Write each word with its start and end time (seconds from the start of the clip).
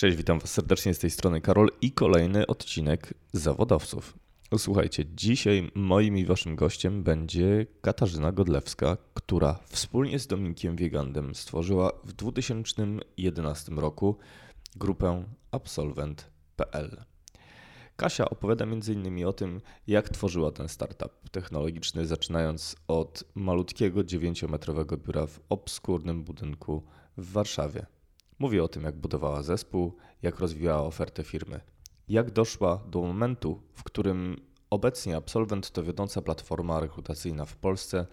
Cześć, 0.00 0.16
witam 0.16 0.38
Was 0.38 0.52
serdecznie 0.52 0.94
z 0.94 0.98
tej 0.98 1.10
strony 1.10 1.40
Karol 1.40 1.68
i 1.80 1.92
kolejny 1.92 2.46
odcinek 2.46 3.14
Zawodowców. 3.32 4.18
Słuchajcie, 4.58 5.04
dzisiaj 5.14 5.70
moim 5.74 6.18
i 6.18 6.24
Waszym 6.24 6.56
gościem 6.56 7.02
będzie 7.02 7.66
Katarzyna 7.80 8.32
Godlewska, 8.32 8.96
która 9.14 9.58
wspólnie 9.68 10.18
z 10.18 10.26
Dominikiem 10.26 10.76
Wiegandem 10.76 11.34
stworzyła 11.34 11.92
w 12.04 12.12
2011 12.12 13.72
roku 13.72 14.16
grupę 14.76 15.24
Absolvent.pl. 15.50 17.04
Kasia 17.96 18.30
opowiada 18.30 18.64
m.in. 18.64 19.26
o 19.26 19.32
tym, 19.32 19.60
jak 19.86 20.08
tworzyła 20.08 20.50
ten 20.50 20.68
startup 20.68 21.30
technologiczny, 21.30 22.06
zaczynając 22.06 22.76
od 22.88 23.24
malutkiego 23.34 24.00
9-metrowego 24.00 24.96
biura 24.96 25.26
w 25.26 25.40
obskurnym 25.48 26.24
budynku 26.24 26.82
w 27.16 27.32
Warszawie. 27.32 27.86
Mówi 28.40 28.60
o 28.60 28.68
tym, 28.68 28.82
jak 28.84 28.96
budowała 28.96 29.42
zespół, 29.42 29.96
jak 30.22 30.38
rozwijała 30.38 30.82
ofertę 30.82 31.24
firmy, 31.24 31.60
jak 32.08 32.30
doszła 32.30 32.84
do 32.88 33.00
momentu, 33.00 33.62
w 33.72 33.84
którym 33.84 34.36
obecnie 34.70 35.16
Absolvent 35.16 35.70
to 35.70 35.82
wiodąca 35.82 36.22
platforma 36.22 36.80
rekrutacyjna 36.80 37.44
w 37.44 37.56
Polsce, 37.56 38.06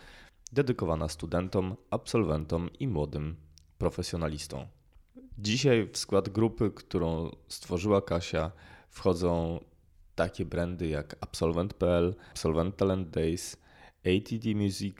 dedykowana 0.51 1.09
studentom, 1.09 1.75
absolwentom 1.89 2.69
i 2.79 2.87
młodym 2.87 3.35
profesjonalistom. 3.77 4.65
Dzisiaj 5.37 5.89
w 5.93 5.97
skład 5.97 6.29
grupy, 6.29 6.71
którą 6.71 7.31
stworzyła 7.47 8.01
Kasia, 8.01 8.51
wchodzą 8.89 9.59
takie 10.15 10.45
brandy 10.45 10.87
jak 10.87 11.15
Absolvent.pl, 11.21 12.15
Absolvent 12.29 12.77
Talent 12.77 13.09
Days, 13.09 13.57
ATD 14.05 14.55
Music, 14.55 14.97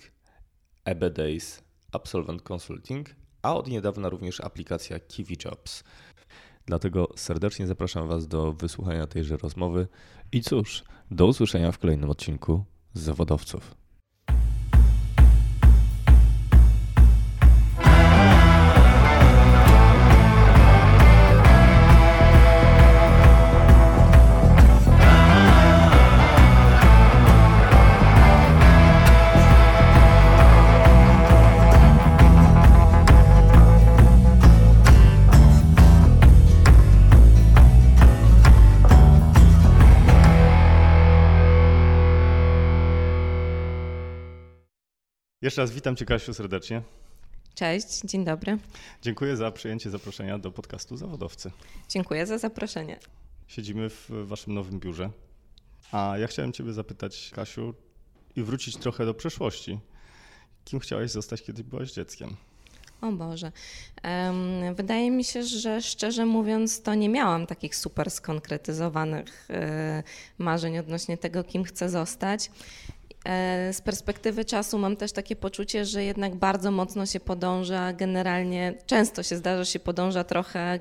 EBE 0.85 1.09
Days, 1.09 1.63
Absolvent 1.91 2.51
Consulting, 2.51 3.15
a 3.47 3.55
od 3.55 3.67
niedawna 3.67 4.09
również 4.09 4.41
aplikacja 4.41 4.99
Kiwi 4.99 5.37
Jobs. 5.45 5.83
Dlatego 6.65 7.09
serdecznie 7.15 7.67
zapraszam 7.67 8.07
Was 8.07 8.27
do 8.27 8.53
wysłuchania 8.53 9.07
tejże 9.07 9.37
rozmowy 9.37 9.87
i 10.31 10.41
cóż, 10.41 10.83
do 11.11 11.25
usłyszenia 11.27 11.71
w 11.71 11.79
kolejnym 11.79 12.09
odcinku 12.09 12.63
z 12.93 13.01
zawodowców. 13.01 13.86
Jeszcze 45.47 45.61
raz 45.61 45.71
witam 45.71 45.95
Cię, 45.95 46.05
Kasiu, 46.05 46.33
serdecznie. 46.33 46.81
Cześć, 47.55 48.01
dzień 48.01 48.25
dobry. 48.25 48.57
Dziękuję 49.01 49.37
za 49.37 49.51
przyjęcie 49.51 49.89
zaproszenia 49.89 50.39
do 50.39 50.51
podcastu 50.51 50.97
Zawodowcy. 50.97 51.51
Dziękuję 51.89 52.25
za 52.25 52.37
zaproszenie. 52.37 52.99
Siedzimy 53.47 53.89
w 53.89 54.09
Waszym 54.09 54.53
nowym 54.53 54.79
biurze. 54.79 55.09
A 55.91 56.17
ja 56.17 56.27
chciałem 56.27 56.53
Ciebie 56.53 56.73
zapytać, 56.73 57.31
Kasiu, 57.33 57.73
i 58.35 58.43
wrócić 58.43 58.77
trochę 58.77 59.05
do 59.05 59.13
przeszłości. 59.13 59.79
Kim 60.65 60.79
chciałaś 60.79 61.11
zostać, 61.11 61.43
kiedy 61.43 61.63
byłaś 61.63 61.91
dzieckiem? 61.91 62.35
O 63.01 63.11
Boże. 63.11 63.51
Wydaje 64.75 65.11
mi 65.11 65.23
się, 65.23 65.43
że 65.43 65.81
szczerze 65.81 66.25
mówiąc, 66.25 66.81
to 66.81 66.95
nie 66.95 67.09
miałam 67.09 67.47
takich 67.47 67.75
super 67.75 68.11
skonkretyzowanych 68.11 69.47
y, 69.49 70.43
marzeń 70.43 70.77
odnośnie 70.77 71.17
tego, 71.17 71.43
kim 71.43 71.63
chcę 71.63 71.89
zostać. 71.89 72.51
E, 73.27 73.73
z 73.73 73.81
perspektywy 73.81 74.45
czasu 74.45 74.79
mam 74.79 74.95
też 74.95 75.11
takie 75.11 75.35
poczucie, 75.35 75.85
że 75.85 76.03
jednak 76.03 76.35
bardzo 76.35 76.71
mocno 76.71 77.05
się 77.05 77.19
podąża, 77.19 77.93
generalnie 77.93 78.73
często 78.85 79.23
się 79.23 79.35
zdarza, 79.35 79.65
się 79.65 79.79
podąża 79.79 80.23
trochę 80.23 80.79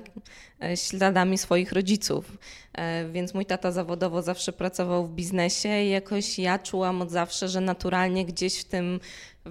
e, 0.62 0.76
śladami 0.76 1.38
swoich 1.38 1.72
rodziców. 1.72 2.38
E, 2.72 3.08
więc 3.08 3.34
mój 3.34 3.46
tata 3.46 3.72
zawodowo 3.72 4.22
zawsze 4.22 4.52
pracował 4.52 5.06
w 5.06 5.14
biznesie 5.14 5.82
i 5.82 5.90
jakoś 5.90 6.38
ja 6.38 6.58
czułam 6.58 7.02
od 7.02 7.10
zawsze, 7.10 7.48
że 7.48 7.60
naturalnie 7.60 8.26
gdzieś 8.26 8.60
w 8.60 8.64
tym 8.64 9.00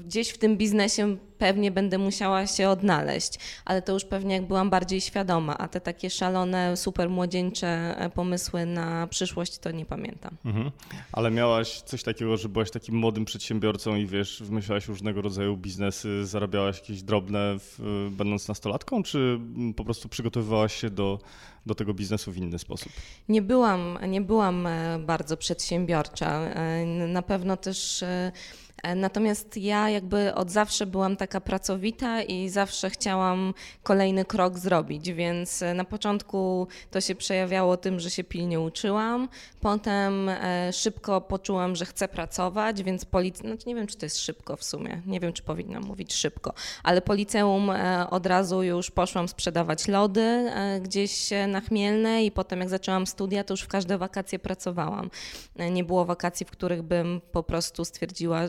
gdzieś 0.06 0.30
w 0.30 0.38
tym 0.38 0.58
biznesie 0.58 1.18
pewnie 1.38 1.72
będę 1.72 1.98
musiała 1.98 2.48
się 2.48 2.70
odnaleźć, 2.70 3.40
ale 3.66 3.82
to 3.82 3.94
już 3.94 4.06
pewnie 4.06 4.36
jak 4.36 4.48
byłam 4.48 4.70
bardziej 4.70 5.02
świadoma, 5.02 5.58
a 5.58 5.68
te 5.68 5.82
takie 5.82 6.10
szalone, 6.10 6.78
super 6.78 7.10
młodzieńcze 7.10 7.96
e, 7.98 8.10
pomysły 8.10 8.66
na 8.66 9.08
przyszłość 9.08 9.58
to 9.58 9.72
nie 9.72 9.86
pamiętam. 9.86 10.38
Mhm. 10.46 10.72
Ale 11.12 11.32
miałaś 11.32 11.82
coś 11.82 12.04
takiego, 12.04 12.38
że 12.38 12.50
byłaś 12.50 12.72
takim 12.72 12.96
młodym 12.96 13.26
przedsiębiorcą 13.26 13.96
i 13.96 14.06
wiesz, 14.06 14.44
wymyślałaś 14.44 14.88
różnego 14.88 15.22
rodzaju 15.22 15.58
biznesy, 15.58 16.26
zarabiałaś 16.26 16.80
jakieś 16.80 17.04
drobne 17.04 17.56
w, 17.60 18.10
będąc 18.12 18.48
nastolatką, 18.48 19.04
czy 19.04 19.40
po 19.76 19.84
prostu 19.84 20.10
przygotowywałaś 20.10 20.76
się 20.76 20.90
do, 20.90 21.20
do 21.66 21.76
tego 21.76 21.94
biznesu 21.94 22.32
w 22.32 22.38
inny 22.38 22.60
sposób? 22.60 22.92
Nie 23.30 23.42
byłam, 23.42 24.00
nie 24.08 24.22
byłam 24.22 24.68
e, 24.68 25.00
bardzo 25.00 25.38
przedsiębiorcza. 25.38 26.42
E, 26.42 26.86
na 27.08 27.22
pewno 27.22 27.58
też 27.58 28.04
natomiast 28.96 29.58
ja 29.58 29.90
jakby 29.90 30.36
od 30.36 30.52
zawsze 30.52 30.86
byłam 30.86 31.18
taka 31.18 31.42
pracowita 31.42 32.22
i 32.22 32.50
zawsze 32.50 32.90
chciałam 32.90 33.54
kolejny 33.84 34.26
krok 34.26 34.60
zrobić, 34.60 35.14
więc 35.14 35.62
e, 35.62 35.74
na 35.74 35.84
początku 35.84 36.68
to 36.92 37.02
się 37.02 37.16
przejawiało 37.16 37.78
tym, 37.78 38.00
że 38.00 38.10
się 38.10 38.24
pilnie 38.24 38.60
uczyłam, 38.60 39.30
potem 39.62 40.30
e, 40.30 40.74
szybko 40.74 41.22
poczułam, 41.22 41.76
że 41.76 41.86
chcę 41.86 42.08
pracować, 42.08 42.84
więc 42.84 43.06
po 43.06 43.20
znaczy 43.36 43.64
nie 43.68 43.76
wiem, 43.76 43.88
czy 43.88 43.98
to 43.98 44.06
jest 44.06 44.18
szybko 44.18 44.56
w 44.56 44.64
sumie, 44.64 45.02
nie 45.06 45.20
wiem, 45.20 45.34
czy 45.34 45.44
powinnam 45.44 45.84
mówić 45.84 46.14
szybko, 46.14 46.54
ale 46.84 47.02
po 47.02 47.14
liceum 47.14 47.72
od 48.10 48.26
razu 48.26 48.64
już 48.64 48.92
poszłam 48.92 49.28
sprzedawać 49.28 49.88
lody 49.88 50.52
gdzieś 50.82 51.30
na 51.48 51.62
Chmielne 51.62 52.26
i 52.26 52.32
potem 52.32 52.60
jak 52.60 52.70
zaczęłam 52.70 53.08
studia, 53.08 53.44
to 53.44 53.54
już 53.54 53.62
w 53.62 53.68
każde 53.68 53.98
wakacje 53.98 54.40
pracowałam. 54.40 55.10
Nie 55.72 55.84
było 55.84 56.06
wakacji, 56.06 56.46
w 56.46 56.52
których 56.52 56.82
bym 56.82 57.22
po 57.32 57.44
prostu 57.44 57.86
stwierdziła, 57.86 58.42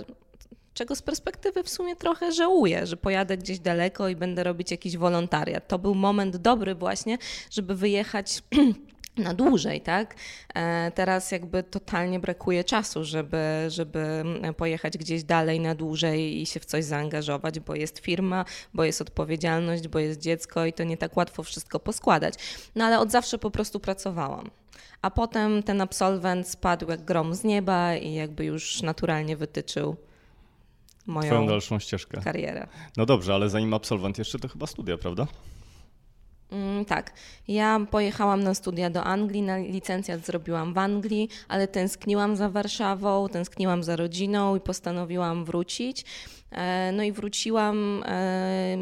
czego 0.76 0.96
z 0.96 1.02
perspektywy 1.02 1.62
w 1.62 1.68
sumie 1.68 1.96
trochę 1.96 2.32
żałuję, 2.32 2.86
że 2.86 2.96
pojadę 2.96 3.36
gdzieś 3.36 3.58
daleko 3.58 4.08
i 4.08 4.16
będę 4.16 4.44
robić 4.44 4.70
jakiś 4.70 4.96
wolontariat. 4.96 5.68
To 5.68 5.78
był 5.78 5.94
moment 5.94 6.36
dobry 6.36 6.74
właśnie, 6.74 7.18
żeby 7.50 7.74
wyjechać 7.74 8.42
na 9.26 9.34
dłużej, 9.34 9.80
tak? 9.80 10.14
E, 10.54 10.90
teraz 10.94 11.32
jakby 11.32 11.62
totalnie 11.62 12.20
brakuje 12.20 12.64
czasu, 12.64 13.04
żeby, 13.04 13.38
żeby 13.68 14.24
pojechać 14.56 14.98
gdzieś 14.98 15.24
dalej 15.24 15.60
na 15.60 15.74
dłużej 15.74 16.40
i 16.42 16.46
się 16.46 16.60
w 16.60 16.64
coś 16.64 16.84
zaangażować, 16.84 17.60
bo 17.60 17.74
jest 17.74 17.98
firma, 17.98 18.44
bo 18.74 18.84
jest 18.84 19.00
odpowiedzialność, 19.00 19.88
bo 19.88 19.98
jest 19.98 20.20
dziecko 20.20 20.66
i 20.66 20.72
to 20.72 20.84
nie 20.84 20.96
tak 20.96 21.16
łatwo 21.16 21.42
wszystko 21.42 21.80
poskładać. 21.80 22.34
No 22.74 22.84
ale 22.84 22.98
od 22.98 23.10
zawsze 23.10 23.38
po 23.38 23.50
prostu 23.50 23.80
pracowałam. 23.80 24.50
A 25.02 25.10
potem 25.10 25.62
ten 25.62 25.80
absolwent 25.80 26.48
spadł 26.48 26.90
jak 26.90 27.04
grom 27.04 27.34
z 27.34 27.44
nieba 27.44 27.94
i 27.94 28.14
jakby 28.14 28.44
już 28.44 28.82
naturalnie 28.82 29.36
wytyczył 29.36 29.96
moją 31.06 31.26
Twoją 31.26 31.46
dalszą 31.46 31.78
ścieżkę. 31.78 32.20
karierę. 32.20 32.66
No 32.96 33.06
dobrze, 33.06 33.34
ale 33.34 33.50
zanim 33.50 33.74
absolwent 33.74 34.18
jeszcze 34.18 34.38
to 34.38 34.48
chyba 34.48 34.66
studia, 34.66 34.98
prawda? 34.98 35.26
Mm, 36.50 36.84
tak. 36.84 37.12
Ja 37.48 37.80
pojechałam 37.90 38.42
na 38.42 38.54
studia 38.54 38.90
do 38.90 39.04
Anglii, 39.04 39.42
na 39.42 39.58
licencjat 39.58 40.26
zrobiłam 40.26 40.74
w 40.74 40.78
Anglii, 40.78 41.28
ale 41.48 41.68
tęskniłam 41.68 42.36
za 42.36 42.48
Warszawą, 42.48 43.28
tęskniłam 43.28 43.82
za 43.82 43.96
rodziną 43.96 44.56
i 44.56 44.60
postanowiłam 44.60 45.44
wrócić. 45.44 46.04
E, 46.50 46.92
no 46.92 47.02
i 47.02 47.12
wróciłam 47.12 48.02
e, 48.06 48.76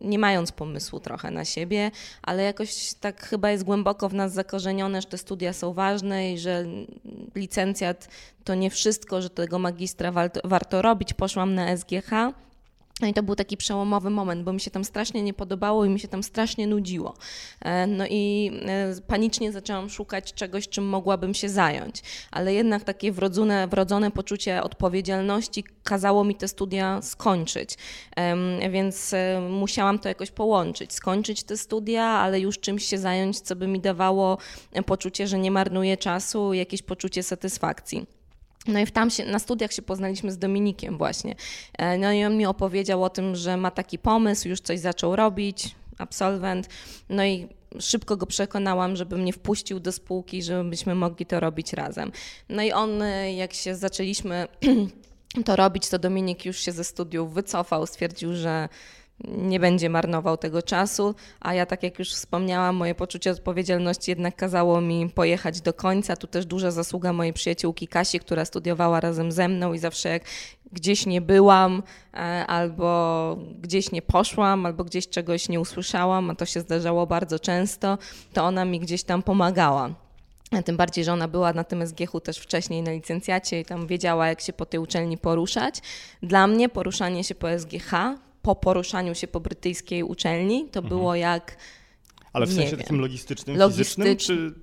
nie 0.00 0.18
mając 0.18 0.52
pomysłu 0.52 1.00
trochę 1.00 1.30
na 1.30 1.44
siebie, 1.44 1.90
ale 2.22 2.42
jakoś 2.42 2.94
tak 3.00 3.26
chyba 3.26 3.50
jest 3.50 3.64
głęboko 3.64 4.08
w 4.08 4.14
nas 4.14 4.32
zakorzenione, 4.32 5.00
że 5.00 5.08
te 5.08 5.18
studia 5.18 5.52
są 5.52 5.72
ważne 5.72 6.32
i 6.32 6.38
że 6.38 6.64
licencjat 7.34 8.08
to 8.44 8.54
nie 8.54 8.70
wszystko, 8.70 9.22
że 9.22 9.30
tego 9.30 9.58
magistra 9.58 10.12
warto 10.44 10.82
robić. 10.82 11.14
Poszłam 11.14 11.54
na 11.54 11.76
SGH 11.76 12.10
no 13.00 13.08
i 13.08 13.14
to 13.14 13.22
był 13.22 13.34
taki 13.34 13.56
przełomowy 13.56 14.10
moment, 14.10 14.42
bo 14.42 14.52
mi 14.52 14.60
się 14.60 14.70
tam 14.70 14.84
strasznie 14.84 15.22
nie 15.22 15.34
podobało 15.34 15.84
i 15.84 15.88
mi 15.88 16.00
się 16.00 16.08
tam 16.08 16.22
strasznie 16.22 16.66
nudziło. 16.66 17.14
E, 17.60 17.86
no 17.86 18.04
i 18.10 18.52
e, 18.66 19.00
panicznie 19.06 19.52
zaczęłam 19.52 19.90
szukać 19.90 20.32
czegoś, 20.34 20.68
czym 20.68 20.84
mogłabym 20.84 21.34
się 21.34 21.48
zająć, 21.48 22.02
ale 22.30 22.54
jednak 22.54 22.84
takie 22.84 23.12
wrodzone, 23.12 23.68
wrodzone 23.68 24.10
poczucie 24.10 24.62
odpowiedzialności 24.62 25.64
kazało 25.84 26.24
mi 26.24 26.34
te 26.34 26.48
studia 26.48 27.02
skończyć, 27.02 27.76
więc 28.70 29.14
e, 29.14 29.40
musiałam 29.50 29.98
to 29.98 30.08
jakoś 30.08 30.30
połączyć, 30.30 30.92
skończyć 30.92 31.42
te 31.42 31.56
studia, 31.56 32.04
ale 32.04 32.40
już 32.40 32.58
czymś 32.58 32.84
się 32.84 32.98
zająć, 32.98 33.40
co 33.40 33.56
by 33.56 33.66
mi 33.66 33.80
dawało 33.80 34.38
poczucie, 34.86 35.26
że 35.26 35.38
nie 35.38 35.50
marnuję 35.50 35.96
czasu, 35.96 36.52
jakieś 36.52 36.82
poczucie 36.82 37.22
satysfakcji. 37.22 38.19
No 38.66 38.78
i 38.78 38.86
tam 38.86 39.10
się, 39.10 39.24
na 39.24 39.38
studiach 39.38 39.72
się 39.72 39.82
poznaliśmy 39.82 40.32
z 40.32 40.38
Dominikiem 40.38 40.98
właśnie. 40.98 41.34
E, 41.78 41.98
no 41.98 42.12
i 42.12 42.24
on 42.24 42.36
mi 42.36 42.46
opowiedział 42.46 43.04
o 43.04 43.10
tym, 43.10 43.36
że 43.36 43.56
ma 43.56 43.70
taki 43.70 43.98
pomysł, 43.98 44.48
już 44.48 44.60
coś 44.60 44.78
zaczął 44.78 45.16
robić, 45.16 45.74
absolwent. 45.98 46.68
No 47.08 47.24
i 47.24 47.48
szybko 47.80 48.16
go 48.16 48.26
przekonałam, 48.26 48.96
żeby 48.96 49.16
mnie 49.16 49.32
wpuścił 49.32 49.80
do 49.80 49.92
spółki, 49.92 50.42
żebyśmy 50.42 50.94
mogli 50.94 51.26
to 51.26 51.40
robić 51.40 51.72
razem. 51.72 52.12
No 52.48 52.62
i 52.62 52.72
on, 52.72 52.90
jak 53.36 53.54
się 53.54 53.74
zaczęliśmy 53.74 54.48
to 55.46 55.56
robić, 55.56 55.88
to 55.88 55.98
Dominik 55.98 56.44
już 56.44 56.58
się 56.58 56.72
ze 56.72 56.84
studiów 56.84 57.34
wycofał, 57.34 57.86
stwierdził, 57.86 58.34
że 58.34 58.68
nie 59.28 59.60
będzie 59.60 59.88
marnował 59.88 60.36
tego 60.36 60.62
czasu, 60.62 61.14
a 61.40 61.54
ja, 61.54 61.66
tak 61.66 61.82
jak 61.82 61.98
już 61.98 62.12
wspomniałam, 62.12 62.76
moje 62.76 62.94
poczucie 62.94 63.30
odpowiedzialności 63.30 64.10
jednak 64.10 64.36
kazało 64.36 64.80
mi 64.80 65.10
pojechać 65.10 65.60
do 65.60 65.72
końca. 65.72 66.16
Tu 66.16 66.26
też 66.26 66.46
duża 66.46 66.70
zasługa 66.70 67.12
mojej 67.12 67.32
przyjaciółki 67.32 67.88
Kasi, 67.88 68.20
która 68.20 68.44
studiowała 68.44 69.00
razem 69.00 69.32
ze 69.32 69.48
mną 69.48 69.72
i 69.72 69.78
zawsze 69.78 70.08
jak 70.08 70.22
gdzieś 70.72 71.06
nie 71.06 71.20
byłam, 71.20 71.82
e, 72.14 72.16
albo 72.46 73.36
gdzieś 73.60 73.92
nie 73.92 74.02
poszłam, 74.02 74.66
albo 74.66 74.84
gdzieś 74.84 75.08
czegoś 75.08 75.48
nie 75.48 75.60
usłyszałam, 75.60 76.30
a 76.30 76.34
to 76.34 76.46
się 76.46 76.60
zdarzało 76.60 77.06
bardzo 77.06 77.38
często, 77.38 77.98
to 78.32 78.44
ona 78.44 78.64
mi 78.64 78.80
gdzieś 78.80 79.02
tam 79.02 79.22
pomagała. 79.22 79.90
Tym 80.64 80.76
bardziej, 80.76 81.04
że 81.04 81.12
ona 81.12 81.28
była 81.28 81.52
na 81.52 81.64
tym 81.64 81.86
SGH 81.86 82.20
też 82.22 82.38
wcześniej 82.38 82.82
na 82.82 82.92
licencjacie 82.92 83.60
i 83.60 83.64
tam 83.64 83.86
wiedziała, 83.86 84.28
jak 84.28 84.40
się 84.40 84.52
po 84.52 84.66
tej 84.66 84.80
uczelni 84.80 85.18
poruszać. 85.18 85.80
Dla 86.22 86.46
mnie 86.46 86.68
poruszanie 86.68 87.24
się 87.24 87.34
po 87.34 87.58
SGH, 87.58 87.90
po 88.42 88.54
poruszaniu 88.56 89.14
się 89.14 89.26
po 89.28 89.40
brytyjskiej 89.40 90.02
uczelni, 90.02 90.68
to 90.68 90.80
mhm. 90.80 90.88
było 90.88 91.14
jak. 91.14 91.56
Ale 92.32 92.46
w 92.46 92.52
sensie 92.52 92.70
wiem, 92.70 92.80
takim 92.80 93.00
logistycznym, 93.00 93.56
logistycz... 93.56 93.86
fizycznym, 93.86 94.16
czy. 94.16 94.54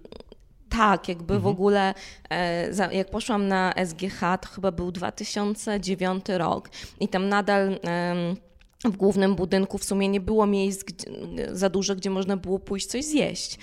Tak, 0.70 1.10
jakby 1.10 1.34
mhm. 1.34 1.42
w 1.42 1.48
ogóle 1.48 1.94
e, 2.30 2.96
jak 2.96 3.10
poszłam 3.10 3.48
na 3.48 3.74
SGH, 3.86 4.20
to 4.42 4.48
chyba 4.48 4.72
był 4.72 4.92
2009 4.92 6.26
rok 6.28 6.70
i 7.00 7.08
tam 7.08 7.30
nadal 7.30 7.80
w 8.86 8.98
głównym 8.98 9.36
budynku 9.36 9.78
w 9.78 9.84
sumie 9.84 10.08
nie 10.08 10.20
było 10.20 10.46
miejsc 10.46 10.84
za 11.52 11.70
dużo, 11.70 11.96
gdzie 11.96 12.10
można 12.10 12.38
było 12.38 12.60
pójść 12.60 12.86
coś 12.86 13.06
zjeść. 13.06 13.58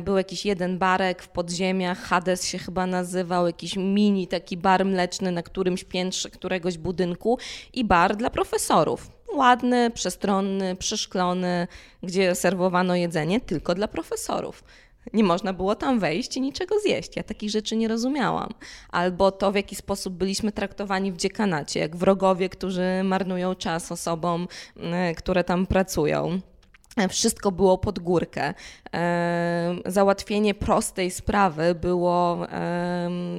Był 0.00 0.16
jakiś 0.16 0.46
jeden 0.46 0.78
barek 0.78 1.22
w 1.22 1.28
podziemiach, 1.28 1.98
Hades 1.98 2.46
się 2.46 2.58
chyba 2.58 2.86
nazywał, 2.86 3.46
jakiś 3.46 3.76
mini 3.76 4.28
taki 4.28 4.56
bar 4.56 4.84
mleczny 4.84 5.32
na 5.32 5.42
którymś 5.42 5.84
piętrze 5.84 6.30
któregoś 6.30 6.78
budynku 6.78 7.38
i 7.72 7.84
bar 7.84 8.16
dla 8.16 8.30
profesorów. 8.30 9.10
Ładny, 9.34 9.90
przestronny, 9.90 10.76
przeszklony, 10.76 11.68
gdzie 12.02 12.34
serwowano 12.34 12.94
jedzenie 12.94 13.40
tylko 13.40 13.74
dla 13.74 13.88
profesorów. 13.88 14.64
Nie 15.12 15.24
można 15.24 15.52
było 15.52 15.74
tam 15.74 15.98
wejść 15.98 16.36
i 16.36 16.40
niczego 16.40 16.80
zjeść. 16.80 17.16
Ja 17.16 17.22
takich 17.22 17.50
rzeczy 17.50 17.76
nie 17.76 17.88
rozumiałam. 17.88 18.50
Albo 18.90 19.32
to, 19.32 19.52
w 19.52 19.54
jaki 19.54 19.76
sposób 19.76 20.14
byliśmy 20.14 20.52
traktowani 20.52 21.12
w 21.12 21.16
dziekanacie, 21.16 21.80
jak 21.80 21.96
wrogowie, 21.96 22.48
którzy 22.48 23.02
marnują 23.04 23.54
czas 23.54 23.92
osobom, 23.92 24.48
mm, 24.76 25.14
które 25.14 25.44
tam 25.44 25.66
pracują. 25.66 26.40
Wszystko 27.08 27.52
było 27.52 27.78
pod 27.78 27.98
górkę. 27.98 28.54
Załatwienie 29.86 30.54
prostej 30.54 31.10
sprawy 31.10 31.74
było, 31.74 32.46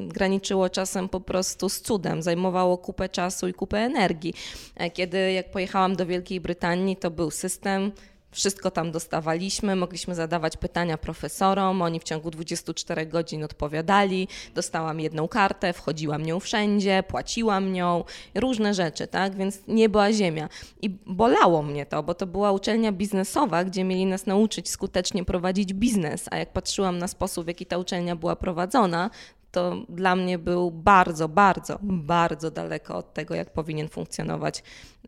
graniczyło 0.07 0.69
czasem 0.69 1.09
po 1.09 1.19
prostu 1.19 1.69
z 1.69 1.81
cudem, 1.81 2.21
zajmowało 2.21 2.77
kupę 2.77 3.09
czasu 3.09 3.47
i 3.47 3.53
kupę 3.53 3.77
energii. 3.77 4.33
E, 4.75 4.89
kiedy 4.89 5.31
jak 5.31 5.51
pojechałam 5.51 5.95
do 5.95 6.05
Wielkiej 6.05 6.41
Brytanii, 6.41 6.95
to 6.95 7.11
był 7.11 7.31
system 7.31 7.91
wszystko 8.37 8.71
tam 8.71 8.91
dostawaliśmy, 8.91 9.75
mogliśmy 9.75 10.15
zadawać 10.15 10.57
pytania 10.57 10.97
profesorom, 10.97 11.81
oni 11.81 11.99
w 11.99 12.03
ciągu 12.03 12.31
24 12.31 13.05
godzin 13.05 13.43
odpowiadali. 13.43 14.27
Dostałam 14.55 14.99
jedną 14.99 15.27
kartę, 15.27 15.73
wchodziłam 15.73 16.25
nią 16.25 16.39
wszędzie, 16.39 17.03
płaciłam 17.07 17.73
nią, 17.73 18.03
różne 18.35 18.73
rzeczy, 18.73 19.07
tak? 19.07 19.35
Więc 19.35 19.59
nie 19.67 19.89
była 19.89 20.13
ziemia. 20.13 20.49
I 20.81 20.89
bolało 20.89 21.63
mnie 21.63 21.85
to, 21.85 22.03
bo 22.03 22.13
to 22.13 22.27
była 22.27 22.51
uczelnia 22.51 22.91
biznesowa, 22.91 23.63
gdzie 23.63 23.83
mieli 23.83 24.05
nas 24.05 24.25
nauczyć 24.25 24.69
skutecznie 24.69 25.25
prowadzić 25.25 25.73
biznes, 25.73 26.25
a 26.31 26.37
jak 26.37 26.53
patrzyłam 26.53 26.97
na 26.97 27.07
sposób, 27.07 27.45
w 27.45 27.47
jaki 27.47 27.65
ta 27.65 27.77
uczelnia 27.77 28.15
była 28.15 28.35
prowadzona, 28.35 29.09
to 29.51 29.75
dla 29.89 30.15
mnie 30.15 30.37
był 30.37 30.71
bardzo, 30.71 31.29
bardzo, 31.29 31.79
bardzo 31.81 32.51
daleko 32.51 32.97
od 32.97 33.13
tego, 33.13 33.35
jak 33.35 33.53
powinien 33.53 33.89
funkcjonować 33.89 34.63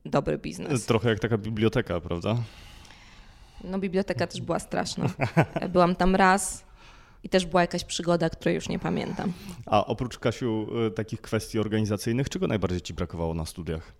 dobry 0.05 0.37
biznes. 0.37 0.85
Trochę 0.85 1.09
jak 1.09 1.19
taka 1.19 1.37
biblioteka, 1.37 2.01
prawda? 2.01 2.35
No 3.63 3.79
biblioteka 3.79 4.27
też 4.27 4.41
była 4.41 4.59
straszna. 4.59 5.09
Byłam 5.73 5.95
tam 5.95 6.15
raz 6.15 6.69
i 7.23 7.29
też 7.29 7.45
była 7.45 7.61
jakaś 7.61 7.83
przygoda, 7.83 8.29
której 8.29 8.55
już 8.55 8.69
nie 8.69 8.79
pamiętam. 8.79 9.33
A 9.65 9.85
oprócz 9.85 10.19
Kasiu 10.19 10.67
y, 10.87 10.91
takich 10.91 11.21
kwestii 11.21 11.59
organizacyjnych, 11.59 12.29
czego 12.29 12.47
najbardziej 12.47 12.81
ci 12.81 12.93
brakowało 12.93 13.33
na 13.33 13.45
studiach? 13.45 13.93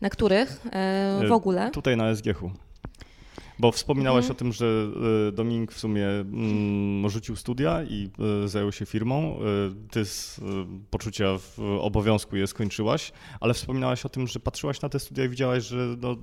Na 0.00 0.10
których? 0.10 0.66
E, 0.72 1.20
w 1.28 1.32
ogóle? 1.32 1.70
Tutaj 1.70 1.96
na 1.96 2.14
SGH-u. 2.14 2.50
Bo 3.58 3.72
wspominałaś 3.72 4.24
mhm. 4.24 4.32
o 4.32 4.38
tym, 4.38 4.52
że 4.52 4.66
y, 5.28 5.32
Dominik 5.32 5.72
w 5.72 5.78
sumie 5.78 6.06
mm, 6.06 7.10
rzucił 7.10 7.36
studia 7.36 7.82
i 7.82 8.10
y, 8.44 8.48
zajął 8.48 8.72
się 8.72 8.86
firmą. 8.86 9.38
Ty 9.90 10.04
z 10.04 10.40
poczucia 10.90 11.26
obowiązku 11.80 12.36
je 12.36 12.46
skończyłaś, 12.46 13.12
ale 13.40 13.54
wspominałaś 13.54 14.06
o 14.06 14.08
tym, 14.08 14.26
że 14.26 14.40
patrzyłaś 14.40 14.80
na 14.80 14.88
te 14.88 15.00
studia 15.00 15.24
i 15.24 15.28
widziałaś, 15.28 15.64
że 15.64 15.76
no, 16.00 16.16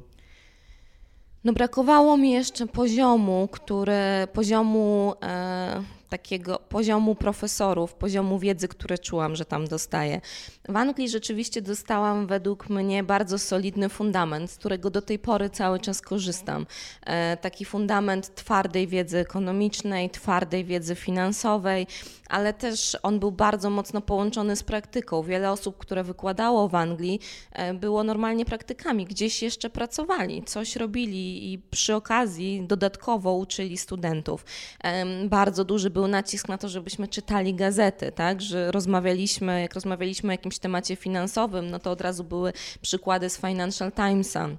no 1.43 1.53
brakowało 1.53 2.17
mi 2.17 2.31
jeszcze 2.31 2.67
poziomu, 2.67 3.47
który, 3.51 4.27
poziomu 4.33 5.13
e, 5.23 5.83
takiego 6.09 6.59
poziomu 6.69 7.15
profesorów, 7.15 7.93
poziomu 7.93 8.39
wiedzy, 8.39 8.67
które 8.67 8.97
czułam, 8.97 9.35
że 9.35 9.45
tam 9.45 9.67
dostaję. 9.67 10.21
W 10.69 10.75
Anglii 10.75 11.09
rzeczywiście 11.09 11.61
dostałam 11.61 12.27
według 12.27 12.69
mnie 12.69 13.03
bardzo 13.03 13.39
solidny 13.39 13.89
fundament, 13.89 14.51
z 14.51 14.57
którego 14.57 14.89
do 14.89 15.01
tej 15.01 15.19
pory 15.19 15.49
cały 15.49 15.79
czas 15.79 16.01
korzystam. 16.01 16.65
E, 17.05 17.37
taki 17.37 17.65
fundament 17.65 18.35
twardej 18.35 18.87
wiedzy 18.87 19.17
ekonomicznej, 19.17 20.09
twardej 20.09 20.65
wiedzy 20.65 20.95
finansowej, 20.95 21.87
ale 22.29 22.53
też 22.53 22.97
on 23.03 23.19
był 23.19 23.31
bardzo 23.31 23.69
mocno 23.69 24.01
połączony 24.01 24.55
z 24.55 24.63
praktyką. 24.63 25.23
Wiele 25.23 25.51
osób, 25.51 25.77
które 25.77 26.03
wykładało 26.03 26.67
w 26.67 26.75
Anglii, 26.75 27.19
e, 27.51 27.73
było 27.73 28.03
normalnie 28.03 28.45
praktykami, 28.45 29.05
gdzieś 29.05 29.43
jeszcze 29.43 29.69
pracowali, 29.69 30.43
coś 30.43 30.75
robili 30.75 31.53
i 31.53 31.59
przy 31.59 31.95
okazji 31.95 32.63
dodatkowo 32.67 33.33
uczyli 33.33 33.77
studentów. 33.77 34.45
Bardzo 35.25 35.65
duży 35.65 35.89
był 35.89 35.98
nacisk 36.07 36.47
na 36.47 36.57
to, 36.57 36.69
żebyśmy 36.69 37.07
czytali 37.07 37.53
gazety, 37.53 38.11
tak, 38.11 38.41
że 38.41 38.71
rozmawialiśmy, 38.71 39.61
jak 39.61 39.73
rozmawialiśmy 39.73 40.29
o 40.29 40.31
jakimś 40.31 40.59
temacie 40.59 40.95
finansowym, 40.95 41.69
no 41.69 41.79
to 41.79 41.91
od 41.91 42.01
razu 42.01 42.23
były 42.23 42.53
przykłady 42.81 43.29
z 43.29 43.37
Financial 43.37 43.91
Timesa. 43.91 44.49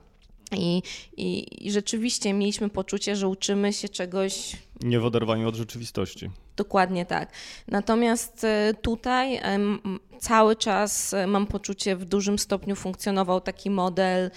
I, 0.57 0.83
i, 1.17 1.47
I 1.67 1.73
rzeczywiście 1.73 2.33
mieliśmy 2.33 2.69
poczucie, 2.69 3.17
że 3.17 3.29
uczymy 3.29 3.73
się 3.73 3.89
czegoś. 3.89 4.57
Nie 4.81 5.01
w 5.01 5.05
oderwaniu 5.05 5.49
od 5.49 5.55
rzeczywistości. 5.55 6.31
Dokładnie 6.57 7.07
tak. 7.07 7.33
Natomiast 7.69 8.45
e, 8.45 8.75
tutaj 8.83 9.41
cały 10.19 10.57
czas 10.57 11.15
e, 11.15 11.27
mam 11.27 11.47
poczucie, 11.47 11.97
w 11.97 12.05
dużym 12.05 12.39
stopniu 12.39 12.77
funkcjonował 12.77 13.41
taki 13.41 13.71
model 13.71 14.31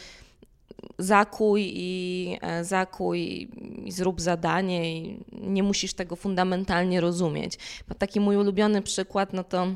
zakuj 1.00 1.72
i 1.76 2.38
e, 2.42 2.64
zakuj 2.64 3.48
i 3.86 3.92
zrób 3.92 4.22
zadanie 4.22 5.00
i 5.00 5.20
nie 5.32 5.64
musisz 5.64 5.94
tego 5.94 6.16
fundamentalnie 6.16 7.02
rozumieć. 7.02 7.58
Bo 7.88 7.96
taki 7.96 8.20
mój 8.20 8.38
ulubiony 8.38 8.82
przykład, 8.82 9.34
no 9.34 9.44
to 9.44 9.68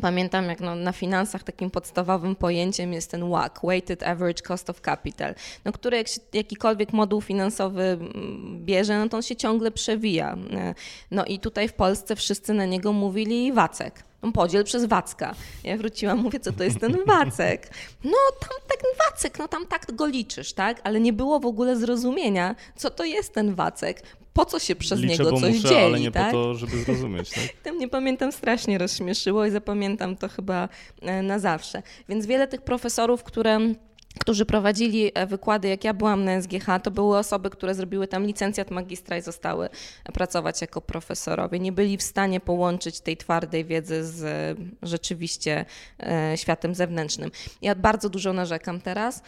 Pamiętam, 0.00 0.44
jak 0.48 0.60
no, 0.60 0.74
na 0.74 0.92
finansach 0.92 1.42
takim 1.42 1.70
podstawowym 1.70 2.36
pojęciem 2.36 2.92
jest 2.92 3.10
ten 3.10 3.30
WAC, 3.30 3.52
Weighted 3.64 4.02
Average 4.02 4.42
Cost 4.42 4.70
of 4.70 4.80
Capital, 4.80 5.34
no, 5.64 5.72
który 5.72 5.96
jak 5.96 6.08
się, 6.08 6.20
jakikolwiek 6.32 6.92
moduł 6.92 7.20
finansowy 7.20 7.82
mm, 7.82 8.64
bierze, 8.64 8.98
no 8.98 9.08
to 9.08 9.16
on 9.16 9.22
się 9.22 9.36
ciągle 9.36 9.70
przewija. 9.70 10.36
E, 10.52 10.74
no 11.10 11.24
i 11.24 11.38
tutaj 11.38 11.68
w 11.68 11.72
Polsce 11.72 12.16
wszyscy 12.16 12.54
na 12.54 12.66
niego 12.66 12.92
mówili 12.92 13.52
Wacek. 13.52 14.04
No, 14.22 14.32
podziel 14.32 14.64
przez 14.64 14.84
Wacka. 14.84 15.34
Ja 15.64 15.76
wróciłam, 15.76 16.18
mówię, 16.18 16.40
co 16.40 16.52
to 16.52 16.64
jest 16.64 16.80
ten 16.80 16.96
Wacek? 17.06 17.70
No 18.04 18.18
tam 18.40 18.58
tak 18.68 18.78
Wacek, 19.06 19.38
no 19.38 19.48
tam 19.48 19.66
tak 19.66 19.94
go 19.94 20.06
liczysz, 20.06 20.52
tak? 20.52 20.80
Ale 20.84 21.00
nie 21.00 21.12
było 21.12 21.40
w 21.40 21.46
ogóle 21.46 21.76
zrozumienia, 21.76 22.54
co 22.76 22.90
to 22.90 23.04
jest 23.04 23.34
ten 23.34 23.54
Wacek 23.54 24.02
po 24.32 24.44
co 24.44 24.58
się 24.58 24.76
przez 24.76 25.00
Liczę, 25.00 25.12
niego 25.12 25.40
coś 25.40 25.54
muszę, 25.54 25.68
dzieli, 25.68 25.84
ale 25.84 26.00
nie 26.00 26.10
tak? 26.10 26.26
po 26.26 26.32
to, 26.32 26.54
żeby 26.54 26.76
zrozumieć, 26.76 27.30
tak? 27.30 27.44
to 27.64 27.72
mnie 27.72 27.88
pamiętam 27.88 28.32
strasznie 28.32 28.78
rozśmieszyło 28.78 29.46
i 29.46 29.50
zapamiętam 29.50 30.16
to 30.16 30.28
chyba 30.28 30.68
e, 31.02 31.22
na 31.22 31.38
zawsze. 31.38 31.82
Więc 32.08 32.26
wiele 32.26 32.48
tych 32.48 32.62
profesorów, 32.62 33.22
które 33.22 33.58
którzy 34.18 34.46
prowadzili 34.46 35.10
e, 35.14 35.26
wykłady, 35.26 35.68
jak 35.68 35.84
ja 35.84 35.94
byłam 35.94 36.24
na 36.24 36.42
SGH, 36.42 36.66
to 36.82 36.90
były 36.90 37.18
osoby, 37.18 37.50
które 37.50 37.74
zrobiły 37.74 38.08
tam 38.08 38.26
licencjat 38.26 38.70
magistra 38.70 39.16
i 39.16 39.22
zostały 39.22 39.68
pracować 40.12 40.60
jako 40.60 40.80
profesorowie. 40.80 41.58
Nie 41.58 41.72
byli 41.72 41.96
w 41.96 42.02
stanie 42.02 42.40
połączyć 42.40 43.00
tej 43.00 43.16
twardej 43.16 43.64
wiedzy 43.64 44.04
z 44.04 44.24
e, 44.24 44.62
rzeczywiście 44.82 45.64
e, 46.00 46.36
światem 46.36 46.74
zewnętrznym. 46.74 47.30
Ja 47.62 47.74
bardzo 47.74 48.08
dużo 48.08 48.32
narzekam 48.32 48.80
teraz 48.80 49.22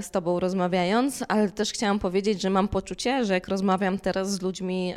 z 0.00 0.10
Tobą 0.10 0.40
rozmawiając, 0.40 1.24
ale 1.28 1.50
też 1.50 1.72
chciałam 1.72 1.98
powiedzieć, 1.98 2.42
że 2.42 2.50
mam 2.50 2.68
poczucie, 2.68 3.24
że 3.24 3.34
jak 3.34 3.48
rozmawiam 3.48 3.98
teraz 3.98 4.30
z 4.30 4.42
ludźmi 4.42 4.94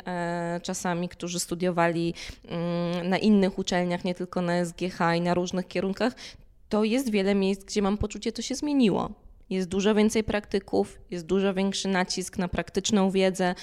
czasami, 0.62 1.08
którzy 1.08 1.40
studiowali 1.40 2.14
mm, 2.48 3.08
na 3.08 3.18
innych 3.18 3.58
uczelniach, 3.58 4.04
nie 4.04 4.14
tylko 4.14 4.42
na 4.42 4.64
SGH 4.64 4.98
i 5.16 5.20
na 5.20 5.34
różnych 5.34 5.68
kierunkach, 5.68 6.12
to 6.74 6.84
jest 6.84 7.10
wiele 7.10 7.34
miejsc, 7.34 7.64
gdzie 7.64 7.82
mam 7.82 7.98
poczucie, 7.98 8.32
to 8.32 8.42
się 8.42 8.54
zmieniło. 8.54 9.10
jest 9.50 9.68
dużo 9.68 9.94
więcej 9.94 10.24
praktyków, 10.24 10.98
jest 11.10 11.26
dużo 11.26 11.54
większy 11.54 11.88
nacisk 11.88 12.38
na 12.38 12.48
praktyczną 12.48 13.10
wiedzę, 13.10 13.54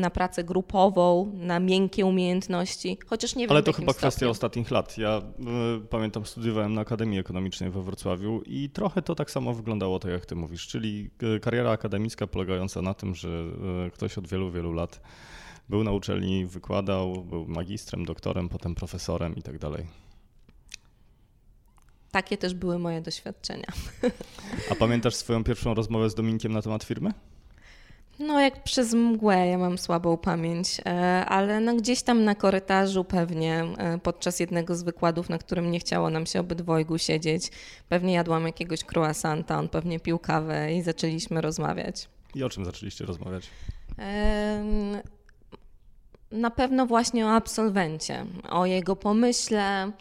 na 0.00 0.10
pracę 0.10 0.44
grupową, 0.44 1.32
na 1.34 1.60
miękkie 1.60 2.06
umiejętności, 2.06 2.98
chociaż 3.06 3.36
nie 3.36 3.44
wiem 3.44 3.50
Ale 3.50 3.62
to 3.62 3.72
chyba 3.72 3.92
stopniu. 3.92 3.98
kwestia 3.98 4.28
ostatnich 4.28 4.70
lat. 4.70 4.98
Ja 4.98 5.22
y, 5.78 5.86
pamiętam, 5.86 6.26
studiowałem 6.26 6.74
na 6.74 6.80
Akademii 6.80 7.18
Ekonomicznej 7.18 7.70
we 7.70 7.82
Wrocławiu 7.82 8.42
i 8.46 8.70
trochę 8.70 9.02
to 9.02 9.14
tak 9.14 9.30
samo 9.30 9.54
wyglądało, 9.54 9.98
tak 9.98 10.10
jak 10.10 10.26
ty 10.26 10.34
mówisz, 10.34 10.66
czyli 10.66 11.10
y, 11.36 11.40
kariera 11.40 11.70
akademicka 11.70 12.26
polegająca 12.26 12.82
na 12.82 12.94
tym, 12.94 13.14
że 13.14 13.28
y, 13.86 13.90
ktoś 13.90 14.18
od 14.18 14.28
wielu, 14.28 14.50
wielu 14.50 14.72
lat 14.72 15.00
był 15.68 15.84
na 15.84 15.92
uczelni, 15.92 16.46
wykładał, 16.46 17.24
był 17.24 17.46
magistrem, 17.48 18.04
doktorem, 18.04 18.48
potem 18.48 18.74
profesorem 18.74 19.36
i 19.36 19.42
tak 19.42 19.58
dalej. 19.58 20.01
Takie 22.12 22.38
też 22.38 22.54
były 22.54 22.78
moje 22.78 23.00
doświadczenia. 23.00 23.66
A 24.70 24.74
pamiętasz 24.74 25.14
swoją 25.14 25.44
pierwszą 25.44 25.74
rozmowę 25.74 26.10
z 26.10 26.14
Dominikiem 26.14 26.52
na 26.52 26.62
temat 26.62 26.84
firmy? 26.84 27.12
No, 28.18 28.40
jak 28.40 28.62
przez 28.62 28.94
mgłę, 28.94 29.46
ja 29.46 29.58
mam 29.58 29.78
słabą 29.78 30.16
pamięć, 30.16 30.80
e, 30.86 31.24
ale 31.24 31.60
no 31.60 31.76
gdzieś 31.76 32.02
tam 32.02 32.24
na 32.24 32.34
korytarzu 32.34 33.04
pewnie 33.04 33.64
e, 33.78 33.98
podczas 33.98 34.40
jednego 34.40 34.76
z 34.76 34.82
wykładów, 34.82 35.28
na 35.28 35.38
którym 35.38 35.70
nie 35.70 35.80
chciało 35.80 36.10
nam 36.10 36.26
się 36.26 36.40
obydwojgu 36.40 36.98
siedzieć, 36.98 37.50
pewnie 37.88 38.12
jadłam 38.12 38.46
jakiegoś 38.46 38.80
croissanta, 38.84 39.58
on 39.58 39.68
pewnie 39.68 40.00
pił 40.00 40.18
kawę 40.18 40.74
i 40.74 40.82
zaczęliśmy 40.82 41.40
rozmawiać. 41.40 42.08
I 42.34 42.42
o 42.44 42.50
czym 42.50 42.64
zaczęliście 42.64 43.04
rozmawiać? 43.04 43.50
Na 46.30 46.50
pewno 46.50 46.86
właśnie 46.86 47.26
o 47.26 47.30
absolwencie, 47.30 48.26
o 48.50 48.66
jego 48.66 48.96
pomyśle, 48.96 49.92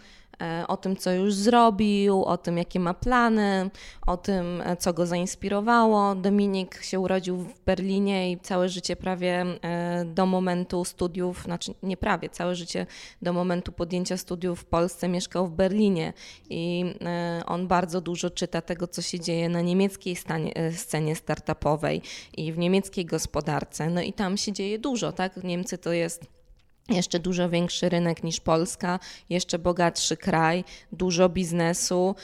o 0.67 0.77
tym, 0.77 0.95
co 0.95 1.11
już 1.11 1.33
zrobił, 1.33 2.23
o 2.23 2.37
tym, 2.37 2.57
jakie 2.57 2.79
ma 2.79 2.93
plany, 2.93 3.69
o 4.07 4.17
tym, 4.17 4.61
e, 4.61 4.77
co 4.77 4.93
go 4.93 5.05
zainspirowało. 5.05 6.15
Dominik 6.15 6.83
się 6.83 6.99
urodził 6.99 7.37
w 7.37 7.59
Berlinie 7.59 8.31
i 8.31 8.39
całe 8.39 8.69
życie 8.69 8.95
prawie 8.95 9.45
e, 9.61 10.05
do 10.05 10.25
momentu 10.25 10.85
studiów, 10.85 11.43
znaczy 11.43 11.73
nie 11.83 11.97
prawie, 11.97 12.29
całe 12.29 12.55
życie 12.55 12.85
do 13.21 13.33
momentu 13.33 13.71
podjęcia 13.71 14.17
studiów 14.17 14.59
w 14.59 14.65
Polsce 14.65 15.07
mieszkał 15.07 15.47
w 15.47 15.51
Berlinie 15.51 16.13
i 16.49 16.85
on 17.45 17.67
bardzo 17.67 18.01
dużo 18.01 18.29
czyta 18.29 18.61
tego, 18.61 18.87
co 18.87 19.01
się 19.01 19.19
dzieje 19.19 19.49
na 19.49 19.61
niemieckiej 19.61 20.15
stanie, 20.15 20.53
scenie 20.75 21.15
startupowej 21.15 22.01
i 22.37 22.53
w 22.53 22.57
niemieckiej 22.57 23.05
gospodarce. 23.05 23.89
No 23.89 24.01
i 24.01 24.13
tam 24.13 24.37
się 24.37 24.51
dzieje 24.51 24.79
dużo, 24.79 25.11
tak? 25.11 25.43
Niemcy 25.43 25.77
to 25.77 25.93
jest 25.93 26.40
jeszcze 26.95 27.19
dużo 27.19 27.49
większy 27.49 27.89
rynek 27.89 28.23
niż 28.23 28.39
Polska, 28.39 28.99
jeszcze 29.29 29.59
bogatszy 29.59 30.17
kraj, 30.17 30.63
dużo 30.91 31.29
biznesu, 31.29 32.15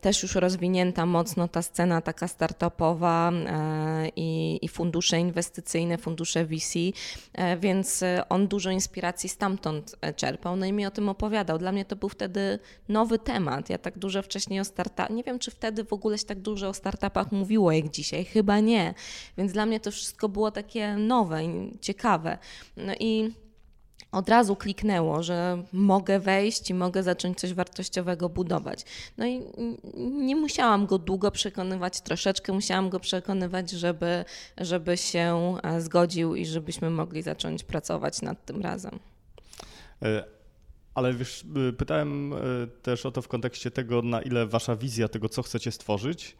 też 0.00 0.22
już 0.22 0.34
rozwinięta 0.34 1.06
mocno 1.06 1.48
ta 1.48 1.62
scena 1.62 2.00
taka 2.00 2.28
startupowa 2.28 3.32
e, 3.32 4.08
i, 4.16 4.58
i 4.62 4.68
fundusze 4.68 5.20
inwestycyjne, 5.20 5.98
fundusze 5.98 6.44
VC, 6.44 6.78
e, 7.32 7.56
więc 7.56 8.04
on 8.28 8.48
dużo 8.48 8.70
inspiracji 8.70 9.28
stamtąd 9.28 9.96
e, 10.00 10.14
czerpał. 10.14 10.56
No 10.56 10.66
i 10.66 10.72
mi 10.72 10.86
o 10.86 10.90
tym 10.90 11.08
opowiadał. 11.08 11.58
Dla 11.58 11.72
mnie 11.72 11.84
to 11.84 11.96
był 11.96 12.08
wtedy 12.08 12.58
nowy 12.88 13.18
temat. 13.18 13.70
Ja 13.70 13.78
tak 13.78 13.98
dużo 13.98 14.22
wcześniej 14.22 14.60
o 14.60 14.64
startupach, 14.64 15.10
nie 15.10 15.22
wiem 15.22 15.38
czy 15.38 15.50
wtedy 15.50 15.84
w 15.84 15.92
ogóle 15.92 16.18
się 16.18 16.24
tak 16.24 16.40
dużo 16.40 16.68
o 16.68 16.74
startupach 16.74 17.32
mówiło 17.32 17.72
jak 17.72 17.90
dzisiaj, 17.90 18.24
chyba 18.24 18.60
nie. 18.60 18.94
Więc 19.38 19.52
dla 19.52 19.66
mnie 19.66 19.80
to 19.80 19.90
wszystko 19.90 20.28
było 20.28 20.50
takie 20.50 20.96
nowe 20.96 21.40
ciekawe. 21.80 22.38
No 22.76 22.92
i 23.00 23.34
od 24.12 24.28
razu 24.28 24.56
kliknęło, 24.56 25.22
że 25.22 25.62
mogę 25.72 26.20
wejść 26.20 26.70
i 26.70 26.74
mogę 26.74 27.02
zacząć 27.02 27.38
coś 27.38 27.54
wartościowego 27.54 28.28
budować. 28.28 28.84
No 29.18 29.26
i 29.26 29.42
nie 30.10 30.36
musiałam 30.36 30.86
go 30.86 30.98
długo 30.98 31.30
przekonywać, 31.30 32.00
troszeczkę 32.00 32.52
musiałam 32.52 32.90
go 32.90 33.00
przekonywać, 33.00 33.70
żeby, 33.70 34.24
żeby 34.58 34.96
się 34.96 35.56
e, 35.62 35.80
zgodził 35.80 36.34
i 36.34 36.46
żebyśmy 36.46 36.90
mogli 36.90 37.22
zacząć 37.22 37.64
pracować 37.64 38.22
nad 38.22 38.44
tym 38.44 38.62
razem. 38.62 38.98
E, 40.02 40.24
ale 40.94 41.14
wiesz, 41.14 41.44
y, 41.68 41.72
pytałem 41.72 42.34
też 42.82 43.06
o 43.06 43.10
to 43.10 43.22
w 43.22 43.28
kontekście 43.28 43.70
tego, 43.70 44.02
na 44.02 44.22
ile 44.22 44.46
wasza 44.46 44.76
wizja 44.76 45.08
tego, 45.08 45.28
co 45.28 45.42
chcecie 45.42 45.72
stworzyć, 45.72 46.36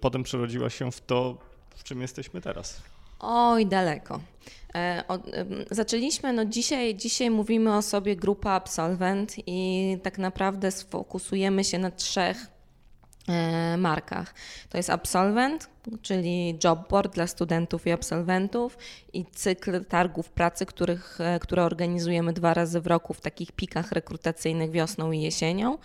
potem 0.00 0.22
przerodziła 0.22 0.70
się 0.70 0.92
w 0.92 1.00
to, 1.00 1.38
w 1.76 1.84
czym 1.84 2.00
jesteśmy 2.00 2.40
teraz. 2.40 2.82
Oj, 3.20 3.66
daleko. 3.66 4.20
E, 4.74 5.04
zaczęliśmy, 5.70 6.32
no 6.32 6.44
dzisiaj, 6.44 6.94
dzisiaj 6.94 7.30
mówimy 7.30 7.76
o 7.76 7.82
sobie 7.82 8.16
grupa 8.16 8.50
absolwent 8.50 9.34
i 9.46 9.98
tak 10.02 10.18
naprawdę 10.18 10.70
sfokusujemy 10.70 11.64
się 11.64 11.78
na 11.78 11.90
trzech 11.90 12.46
e, 13.28 13.76
markach. 13.76 14.34
To 14.68 14.76
jest 14.76 14.90
absolwent, 14.90 15.70
czyli 16.02 16.58
job 16.64 16.88
board 16.88 17.14
dla 17.14 17.26
studentów 17.26 17.86
i 17.86 17.90
absolwentów 17.90 18.78
i 19.12 19.24
cykl 19.24 19.84
targów 19.84 20.30
pracy, 20.30 20.66
których, 20.66 21.20
e, 21.20 21.38
które 21.38 21.64
organizujemy 21.64 22.32
dwa 22.32 22.54
razy 22.54 22.80
w 22.80 22.86
roku 22.86 23.14
w 23.14 23.20
takich 23.20 23.52
pikach 23.52 23.92
rekrutacyjnych 23.92 24.70
wiosną 24.70 25.12
i 25.12 25.20
jesienią. 25.20 25.78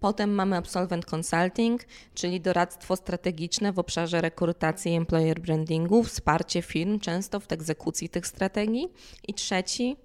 Potem 0.00 0.34
mamy 0.34 0.56
Absolvent 0.56 1.06
Consulting, 1.14 1.84
czyli 2.14 2.40
doradztwo 2.40 2.96
strategiczne 2.96 3.72
w 3.72 3.78
obszarze 3.78 4.20
rekrutacji 4.20 4.92
i 4.92 4.96
employer 4.96 5.40
brandingu, 5.40 6.04
wsparcie 6.04 6.62
firm 6.62 7.00
często 7.00 7.40
w 7.40 7.52
egzekucji 7.52 8.08
tych 8.08 8.26
strategii. 8.26 8.88
I 9.28 9.34
trzeci, 9.34 9.96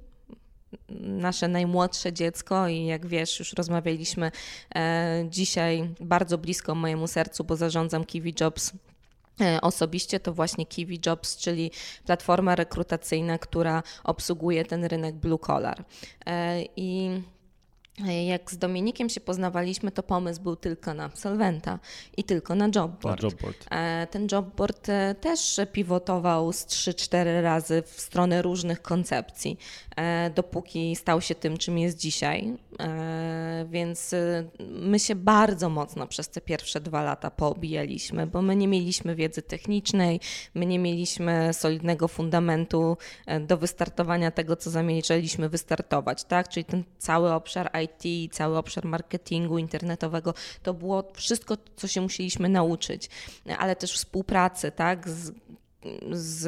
nasze 1.00 1.48
najmłodsze 1.48 2.14
dziecko 2.14 2.68
i 2.68 2.86
jak 2.86 3.08
wiesz, 3.08 3.40
już 3.40 3.54
rozmawialiśmy 3.54 4.32
e, 4.76 5.26
dzisiaj 5.30 5.90
bardzo 6.00 6.38
blisko 6.38 6.76
mojemu 6.76 7.08
sercu, 7.08 7.44
bo 7.44 7.56
zarządzam 7.56 8.06
Kiwi 8.06 8.34
Jobs 8.42 8.72
e, 9.42 9.62
Osobiście 9.62 10.20
to 10.20 10.34
właśnie 10.34 10.66
Kiwi 10.66 11.00
Jobs, 11.06 11.38
czyli 11.38 11.72
platforma 12.06 12.56
rekrutacyjna, 12.56 13.38
która 13.38 13.84
obsługuje 14.04 14.66
ten 14.66 14.86
rynek 14.86 15.16
blue 15.16 15.40
collar. 15.40 15.84
E, 16.26 16.62
I 16.76 17.22
jak 18.28 18.52
z 18.52 18.58
Dominikiem 18.58 19.10
się 19.10 19.22
poznawaliśmy, 19.22 19.92
to 19.92 20.04
pomysł 20.04 20.42
był 20.42 20.56
tylko 20.56 20.94
na 20.94 21.04
absolwenta 21.04 21.80
i 22.18 22.24
tylko 22.24 22.56
na 22.56 22.66
jobboard. 22.76 23.24
Na 23.24 23.30
jobboard. 23.30 23.66
E, 23.72 24.08
ten 24.12 24.28
jobboard 24.32 24.90
e, 24.90 25.16
też 25.22 25.60
pivotował 25.72 26.54
z 26.54 26.66
3-4 26.66 27.42
razy 27.42 27.84
w 27.86 28.02
stronę 28.02 28.42
różnych 28.42 28.82
koncepcji, 28.82 29.58
e, 29.96 30.30
dopóki 30.30 30.96
stał 30.96 31.22
się 31.22 31.36
tym, 31.36 31.58
czym 31.58 31.78
jest 31.78 31.98
dzisiaj. 31.98 32.54
Więc 33.70 34.16
my 34.70 35.00
się 35.00 35.16
bardzo 35.16 35.70
mocno 35.70 36.08
przez 36.08 36.30
te 36.30 36.42
pierwsze 36.42 36.82
dwa 36.82 37.04
lata 37.04 37.32
poobijaliśmy, 37.32 38.28
bo 38.28 38.42
my 38.42 38.56
nie 38.56 38.68
mieliśmy 38.68 39.16
wiedzy 39.16 39.42
technicznej, 39.42 40.20
my 40.54 40.66
nie 40.66 40.80
mieliśmy 40.80 41.54
solidnego 41.54 42.08
fundamentu 42.08 42.98
do 43.42 43.58
wystartowania 43.58 44.32
tego, 44.32 44.56
co 44.56 44.70
zamierzaliśmy 44.70 45.50
wystartować, 45.50 46.24
tak? 46.24 46.50
Czyli 46.50 46.66
ten 46.66 46.84
cały 46.98 47.34
obszar 47.34 47.70
IT, 47.84 48.34
cały 48.34 48.58
obszar 48.58 48.86
marketingu 48.86 49.58
internetowego, 49.58 50.34
to 50.64 50.74
było 50.74 51.12
wszystko, 51.14 51.58
co 51.76 51.88
się 51.88 52.02
musieliśmy 52.02 52.50
nauczyć, 52.50 53.10
ale 53.58 53.76
też 53.76 53.94
współpracy, 53.94 54.72
tak, 54.72 55.10
z, 55.10 55.32
z 56.12 56.46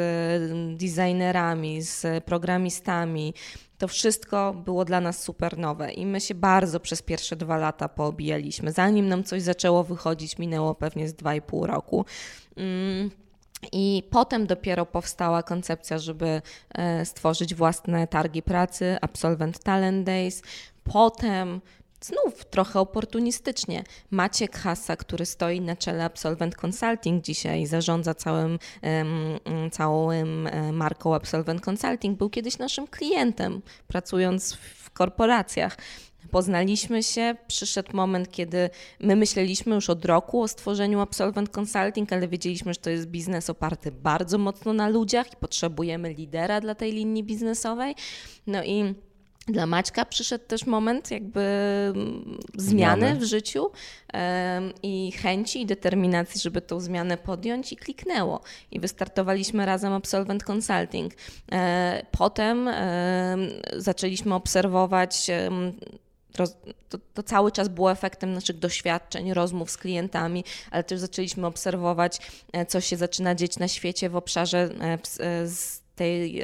designerami, 0.77 1.81
z 1.81 2.23
programistami. 2.23 3.33
To 3.77 3.87
wszystko 3.87 4.53
było 4.53 4.85
dla 4.85 5.01
nas 5.01 5.23
super 5.23 5.57
nowe 5.57 5.93
i 5.93 6.05
my 6.05 6.21
się 6.21 6.35
bardzo 6.35 6.79
przez 6.79 7.01
pierwsze 7.01 7.35
dwa 7.35 7.57
lata 7.57 7.89
poobijaliśmy. 7.89 8.71
Zanim 8.71 9.07
nam 9.07 9.23
coś 9.23 9.41
zaczęło 9.41 9.83
wychodzić, 9.83 10.37
minęło 10.37 10.75
pewnie 10.75 11.09
z 11.09 11.13
dwa 11.13 11.35
i 11.35 11.41
pół 11.41 11.65
roku. 11.65 12.05
Mm. 12.57 13.11
I 13.71 14.03
potem 14.09 14.47
dopiero 14.47 14.85
powstała 14.85 15.43
koncepcja, 15.43 15.97
żeby 15.97 16.41
e, 16.75 17.05
stworzyć 17.05 17.55
własne 17.55 18.07
targi 18.07 18.41
pracy, 18.41 18.97
Absolvent 19.01 19.59
Talent 19.59 20.05
Days. 20.05 20.41
Potem 20.93 21.61
znów 22.01 22.45
trochę 22.45 22.79
oportunistycznie. 22.79 23.83
Maciek 24.11 24.57
Hasa, 24.57 24.95
który 24.95 25.25
stoi 25.25 25.61
na 25.61 25.75
czele 25.75 26.05
Absolvent 26.05 26.55
Consulting 26.65 27.23
dzisiaj, 27.23 27.65
zarządza 27.65 28.13
całym, 28.13 28.59
całą 29.71 30.11
e, 30.11 30.25
marką 30.71 31.15
Absolvent 31.15 31.67
Consulting, 31.69 32.17
był 32.17 32.29
kiedyś 32.29 32.57
naszym 32.57 32.87
klientem, 32.87 33.61
pracując 33.87 34.53
w 34.53 34.91
korporacjach. 34.91 35.77
Poznaliśmy 36.31 37.03
się, 37.03 37.35
przyszedł 37.47 37.95
moment, 37.95 38.31
kiedy 38.31 38.69
my 38.99 39.15
myśleliśmy 39.15 39.75
już 39.75 39.89
od 39.89 40.05
roku 40.05 40.41
o 40.41 40.47
stworzeniu 40.47 40.99
Absolvent 40.99 41.57
Consulting, 41.57 42.13
ale 42.13 42.27
wiedzieliśmy, 42.27 42.73
że 42.73 42.79
to 42.79 42.89
jest 42.89 43.07
biznes 43.07 43.49
oparty 43.49 43.91
bardzo 43.91 44.37
mocno 44.37 44.73
na 44.73 44.89
ludziach 44.89 45.33
i 45.33 45.35
potrzebujemy 45.35 46.13
lidera 46.13 46.61
dla 46.61 46.75
tej 46.75 46.91
linii 46.91 47.23
biznesowej. 47.23 47.95
No 48.47 48.63
i 48.63 48.95
dla 49.47 49.65
Maćka 49.65 50.05
przyszedł 50.05 50.45
też 50.45 50.65
moment 50.65 51.11
jakby 51.11 51.41
mm, 51.95 52.37
zmiany, 52.57 53.05
zmiany. 53.05 53.19
w 53.19 53.23
życiu 53.23 53.71
i 54.83 55.11
chęci 55.11 55.61
i 55.61 55.65
determinacji, 55.65 56.41
żeby 56.41 56.61
tą 56.61 56.79
zmianę 56.79 57.17
podjąć 57.17 57.73
i 57.73 57.75
kliknęło. 57.75 58.41
I 58.71 58.79
wystartowaliśmy 58.79 59.65
razem 59.65 59.93
Absolvent 59.93 60.43
Consulting. 60.43 61.13
E, 61.51 62.05
potem 62.11 62.69
zaczęliśmy 63.77 64.35
obserwować 64.35 65.31
to, 66.89 66.97
to, 67.13 67.23
cały 67.23 67.51
czas 67.51 67.67
było 67.67 67.91
efektem 67.91 68.33
naszych 68.33 68.59
doświadczeń, 68.59 69.33
rozmów 69.33 69.71
z 69.71 69.77
klientami, 69.77 70.43
ale 70.71 70.83
też 70.83 70.99
zaczęliśmy 70.99 71.47
obserwować, 71.47 72.19
co 72.67 72.81
się 72.81 72.97
zaczyna 72.97 73.35
dzieć 73.35 73.59
na 73.59 73.67
świecie 73.67 74.09
w 74.09 74.15
obszarze 74.15 74.69
tej 75.95 76.41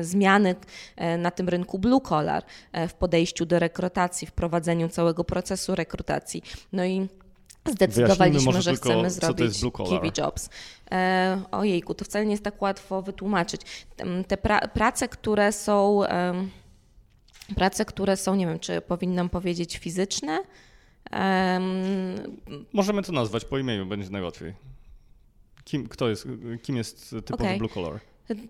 zmiany 0.00 0.54
na 1.18 1.30
tym 1.30 1.48
rynku 1.48 1.78
blue 1.78 2.00
collar, 2.00 2.44
w 2.88 2.94
podejściu 2.94 3.46
do 3.46 3.58
rekrutacji, 3.58 4.26
w 4.26 4.32
prowadzeniu 4.32 4.88
całego 4.88 5.24
procesu 5.24 5.74
rekrutacji. 5.74 6.42
No 6.72 6.84
i 6.84 7.08
zdecydowaliśmy, 7.66 8.62
że 8.62 8.74
chcemy 8.74 9.10
zrobić 9.10 9.60
Kiwi 9.88 10.12
Jobs. 10.18 10.48
E, 10.90 11.42
ojejku, 11.50 11.94
to 11.94 12.04
wcale 12.04 12.24
nie 12.24 12.30
jest 12.30 12.44
tak 12.44 12.62
łatwo 12.62 13.02
wytłumaczyć. 13.02 13.60
Te 14.28 14.36
pra 14.36 14.60
prace, 14.60 15.08
które 15.08 15.52
są, 15.52 16.04
e, 16.04 16.34
prace, 17.54 17.84
które 17.84 18.16
są, 18.16 18.34
nie 18.34 18.46
wiem, 18.46 18.58
czy 18.58 18.80
powinnam 18.80 19.28
powiedzieć 19.28 19.78
fizyczne? 19.78 20.42
E, 21.12 21.60
Możemy 22.72 23.02
to 23.02 23.12
nazwać 23.12 23.44
po 23.44 23.58
imieniu, 23.58 23.86
będzie 23.86 24.10
najłatwiej. 24.10 24.54
Kim, 25.64 25.88
kto 25.88 26.08
jest, 26.08 26.28
kim 26.62 26.76
jest 26.76 27.10
typowy 27.10 27.44
okay. 27.44 27.58
blue 27.58 27.68
collar? 27.68 28.00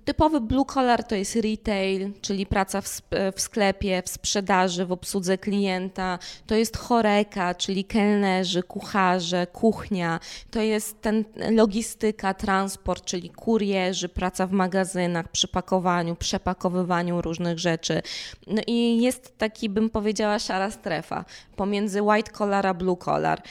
Typowy 0.04 0.40
blue 0.40 0.64
collar 0.64 1.04
to 1.04 1.14
jest 1.14 1.36
retail, 1.36 2.12
czyli 2.20 2.46
praca 2.46 2.80
w, 2.80 3.00
w, 3.36 3.40
sklepie, 3.40 4.02
w 4.02 4.08
sprzedaży, 4.08 4.86
w 4.86 4.92
obsłudze 4.92 5.38
klienta. 5.38 6.18
To 6.46 6.54
jest 6.54 6.76
choreka, 6.76 7.54
czyli 7.54 7.84
kelnerzy, 7.84 8.62
kucharze, 8.62 9.46
kuchnia. 9.46 10.20
To 10.50 10.60
jest 10.60 11.00
ten 11.00 11.24
logistyka, 11.50 12.34
transport, 12.34 13.04
czyli 13.04 13.30
kurierzy, 13.30 14.08
praca 14.08 14.46
w 14.46 14.52
magazynach, 14.52 15.28
przy 15.28 15.48
pakowaniu, 15.48 16.16
przepakowywaniu 16.16 17.22
różnych 17.22 17.58
rzeczy. 17.58 18.02
No 18.46 18.62
i 18.66 19.02
jest 19.02 19.38
taki, 19.38 19.68
bym 19.68 19.90
powiedziała, 19.90 20.38
szara 20.38 20.70
strefa 20.70 21.24
pomiędzy 21.56 22.02
white 22.02 22.32
collar 22.32 22.66
a 22.66 22.74
blue 22.74 22.96
collar. 22.96 23.42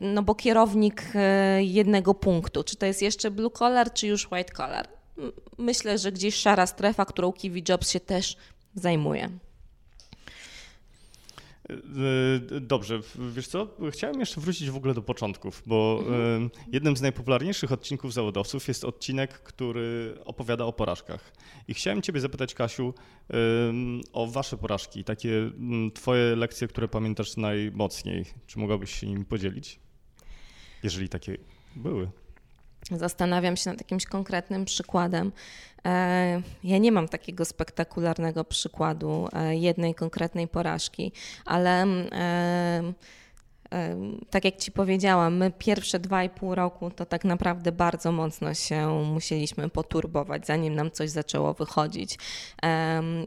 No 0.00 0.22
bo 0.22 0.34
kierownik 0.34 1.02
e, 1.14 1.62
jednego 1.64 2.14
punktu, 2.14 2.64
czy 2.64 2.76
to 2.76 2.86
jest 2.86 3.02
jeszcze 3.02 3.30
blue 3.30 3.50
collar, 3.50 3.92
czy 3.92 4.06
już 4.06 4.32
white 4.32 4.52
collar 4.54 4.97
myślę, 5.58 5.98
że 5.98 6.12
gdzieś 6.12 6.34
szara 6.34 6.66
strefa, 6.66 7.04
którą 7.04 7.32
Kiwi 7.32 7.64
Jobs 7.68 7.90
się 7.90 8.00
też 8.00 8.36
zajmuje. 8.74 9.30
E, 11.70 12.60
dobrze, 12.60 13.00
wiesz 13.34 13.48
co? 13.48 13.68
Chciałem 13.90 14.20
jeszcze 14.20 14.40
wrócić 14.40 14.70
w 14.70 14.76
ogóle 14.76 14.94
do 14.94 15.02
początków, 15.02 15.62
bo 15.66 15.98
mhm. 16.00 16.50
jednym 16.72 16.96
z 16.96 17.00
najpopularniejszych 17.00 17.72
odcinków 17.72 18.12
zawodowców 18.12 18.68
jest 18.68 18.84
odcinek, 18.84 19.32
który 19.42 20.14
opowiada 20.24 20.64
o 20.64 20.72
porażkach. 20.72 21.32
I 21.68 21.74
chciałem 21.74 22.02
Ciebie 22.02 22.20
zapytać, 22.20 22.54
Kasiu, 22.54 22.94
o 24.12 24.26
Wasze 24.26 24.56
porażki, 24.56 25.04
takie 25.04 25.50
Twoje 25.94 26.36
lekcje, 26.36 26.68
które 26.68 26.88
pamiętasz 26.88 27.36
najmocniej. 27.36 28.24
Czy 28.46 28.58
mogłabyś 28.58 29.00
się 29.00 29.06
nimi 29.06 29.24
podzielić? 29.24 29.80
Jeżeli 30.82 31.08
takie 31.08 31.38
były. 31.76 32.10
Zastanawiam 32.90 33.56
się 33.56 33.70
nad 33.70 33.80
jakimś 33.80 34.06
konkretnym 34.06 34.64
przykładem. 34.64 35.32
E, 35.84 36.42
ja 36.64 36.78
nie 36.78 36.92
mam 36.92 37.08
takiego 37.08 37.44
spektakularnego 37.44 38.44
przykładu 38.44 39.28
e, 39.32 39.56
jednej 39.56 39.94
konkretnej 39.94 40.48
porażki, 40.48 41.12
ale 41.44 41.82
e, 41.82 42.92
tak 44.30 44.44
jak 44.44 44.56
Ci 44.56 44.72
powiedziałam, 44.72 45.36
my 45.36 45.50
pierwsze 45.58 45.98
dwa 45.98 46.24
i 46.24 46.30
pół 46.30 46.54
roku 46.54 46.90
to 46.90 47.06
tak 47.06 47.24
naprawdę 47.24 47.72
bardzo 47.72 48.12
mocno 48.12 48.54
się 48.54 48.88
musieliśmy 49.04 49.68
poturbować, 49.68 50.46
zanim 50.46 50.74
nam 50.74 50.90
coś 50.90 51.10
zaczęło 51.10 51.54
wychodzić. 51.54 52.18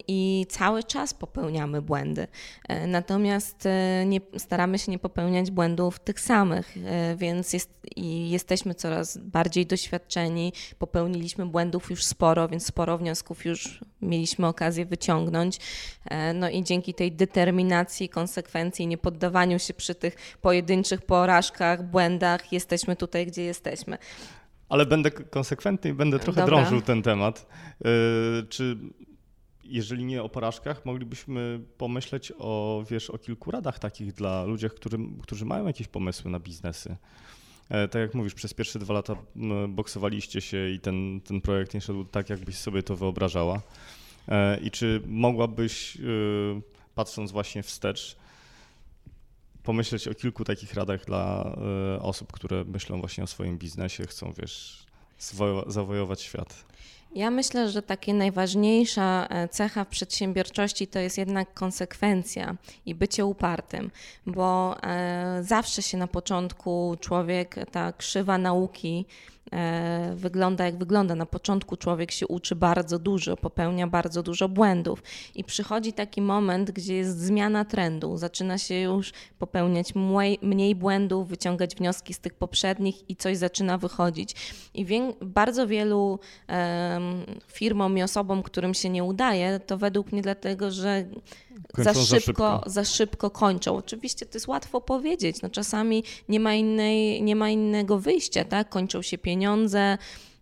I 0.07 0.45
cały 0.49 0.83
czas 0.83 1.13
popełniamy 1.13 1.81
błędy. 1.81 2.27
E, 2.67 2.87
natomiast 2.87 3.65
e, 3.65 4.05
nie, 4.05 4.21
staramy 4.37 4.79
się 4.79 4.91
nie 4.91 4.99
popełniać 4.99 5.51
błędów 5.51 5.99
tych 5.99 6.19
samych, 6.19 6.77
e, 6.85 7.15
więc 7.15 7.53
jest, 7.53 7.69
jesteśmy 8.29 8.75
coraz 8.75 9.17
bardziej 9.17 9.65
doświadczeni. 9.65 10.53
Popełniliśmy 10.79 11.45
błędów 11.45 11.89
już 11.89 12.03
sporo, 12.03 12.47
więc 12.47 12.65
sporo 12.65 12.97
wniosków 12.97 13.45
już 13.45 13.79
mieliśmy 14.01 14.47
okazję 14.47 14.85
wyciągnąć. 14.85 15.57
No 16.33 16.49
i 16.49 16.63
dzięki 16.63 16.93
tej 16.93 17.11
determinacji, 17.11 18.09
konsekwencji, 18.09 18.87
nie 18.87 18.97
poddawaniu 18.97 19.59
się 19.59 19.73
przy 19.73 19.95
tych 19.95 20.15
pojedynczych 20.37 21.01
porażkach, 21.01 21.89
błędach 21.89 22.53
jesteśmy 22.53 22.95
tutaj, 22.95 23.25
gdzie 23.27 23.43
jesteśmy. 23.43 23.97
Ale 24.69 24.85
będę 24.85 25.11
konsekwentny 25.11 25.89
i 25.89 25.93
będę 25.93 26.19
trochę 26.19 26.41
Dobra. 26.41 26.57
drążył 26.57 26.81
ten 26.81 27.01
temat. 27.01 27.47
Yy, 27.81 27.89
czy 28.49 28.77
jeżeli 29.71 30.05
nie 30.05 30.23
o 30.23 30.29
porażkach, 30.29 30.85
moglibyśmy 30.85 31.59
pomyśleć 31.77 32.33
o, 32.39 32.83
wiesz, 32.89 33.09
o 33.09 33.17
kilku 33.17 33.51
radach 33.51 33.79
takich 33.79 34.13
dla 34.13 34.43
ludzi, 34.43 34.69
którzy, 34.75 34.97
którzy 35.21 35.45
mają 35.45 35.67
jakieś 35.67 35.87
pomysły 35.87 36.31
na 36.31 36.39
biznesy. 36.39 36.95
E, 37.69 37.87
tak 37.87 38.01
jak 38.01 38.13
mówisz, 38.13 38.33
przez 38.33 38.53
pierwsze 38.53 38.79
dwa 38.79 38.93
lata 38.93 39.15
boksowaliście 39.69 40.41
się 40.41 40.69
i 40.69 40.79
ten, 40.79 41.21
ten 41.21 41.41
projekt 41.41 41.73
nie 41.73 41.81
szedł 41.81 42.05
tak, 42.05 42.29
jakbyś 42.29 42.55
sobie 42.55 42.83
to 42.83 42.95
wyobrażała. 42.95 43.61
E, 44.27 44.59
I 44.59 44.71
czy 44.71 45.01
mogłabyś, 45.05 45.97
patrząc 46.95 47.31
właśnie 47.31 47.63
wstecz, 47.63 48.17
pomyśleć 49.63 50.07
o 50.07 50.13
kilku 50.13 50.43
takich 50.43 50.73
radach 50.73 51.05
dla 51.05 51.55
e, 51.95 52.01
osób, 52.01 52.31
które 52.31 52.63
myślą 52.63 52.99
właśnie 52.99 53.23
o 53.23 53.27
swoim 53.27 53.57
biznesie, 53.57 54.07
chcą, 54.07 54.33
wiesz, 54.37 54.85
zawojować 55.67 56.21
świat. 56.21 56.65
Ja 57.15 57.31
myślę, 57.31 57.69
że 57.69 57.81
takie 57.81 58.13
najważniejsza 58.13 59.27
e, 59.29 59.47
cecha 59.47 59.83
w 59.83 59.87
przedsiębiorczości 59.87 60.87
to 60.87 60.99
jest 60.99 61.17
jednak 61.17 61.53
konsekwencja 61.53 62.55
i 62.85 62.95
bycie 62.95 63.25
upartym, 63.25 63.91
bo 64.25 64.77
e, 64.83 65.43
zawsze 65.43 65.81
się 65.81 65.97
na 65.97 66.07
początku 66.07 66.97
człowiek, 66.99 67.55
ta 67.71 67.93
krzywa 67.93 68.37
nauki 68.37 69.05
wygląda 70.15 70.65
jak 70.65 70.77
wygląda. 70.77 71.15
Na 71.15 71.25
początku 71.25 71.77
człowiek 71.77 72.11
się 72.11 72.27
uczy 72.27 72.55
bardzo 72.55 72.99
dużo, 72.99 73.37
popełnia 73.37 73.87
bardzo 73.87 74.23
dużo 74.23 74.49
błędów 74.49 75.03
i 75.35 75.43
przychodzi 75.43 75.93
taki 75.93 76.21
moment, 76.21 76.71
gdzie 76.71 76.95
jest 76.95 77.19
zmiana 77.19 77.65
trendu, 77.65 78.17
zaczyna 78.17 78.57
się 78.57 78.75
już 78.75 79.11
popełniać 79.39 79.95
mniej, 79.95 80.39
mniej 80.41 80.75
błędów, 80.75 81.27
wyciągać 81.27 81.75
wnioski 81.75 82.13
z 82.13 82.19
tych 82.19 82.33
poprzednich 82.33 83.09
i 83.09 83.15
coś 83.15 83.37
zaczyna 83.37 83.77
wychodzić. 83.77 84.35
I 84.73 84.85
wie, 84.85 85.13
bardzo 85.21 85.67
wielu 85.67 86.19
um, 86.49 87.25
firmom 87.47 87.97
i 87.97 88.03
osobom, 88.03 88.43
którym 88.43 88.73
się 88.73 88.89
nie 88.89 89.03
udaje, 89.03 89.59
to 89.59 89.77
według 89.77 90.11
mnie 90.11 90.21
dlatego, 90.21 90.71
że 90.71 91.05
za 91.77 91.93
szybko, 91.93 92.03
za 92.03 92.19
szybko, 92.19 92.63
za 92.65 92.85
szybko. 92.85 93.29
kończą. 93.29 93.75
Oczywiście 93.75 94.25
to 94.25 94.33
jest 94.33 94.47
łatwo 94.47 94.81
powiedzieć, 94.81 95.41
no 95.41 95.49
czasami 95.49 96.03
nie 96.29 96.39
ma, 96.39 96.53
innej, 96.53 97.23
nie 97.23 97.35
ma 97.35 97.49
innego 97.49 97.99
wyjścia, 97.99 98.45
tak? 98.45 98.69
Kończą 98.69 99.01
się 99.01 99.17
pieniądze, 99.17 99.30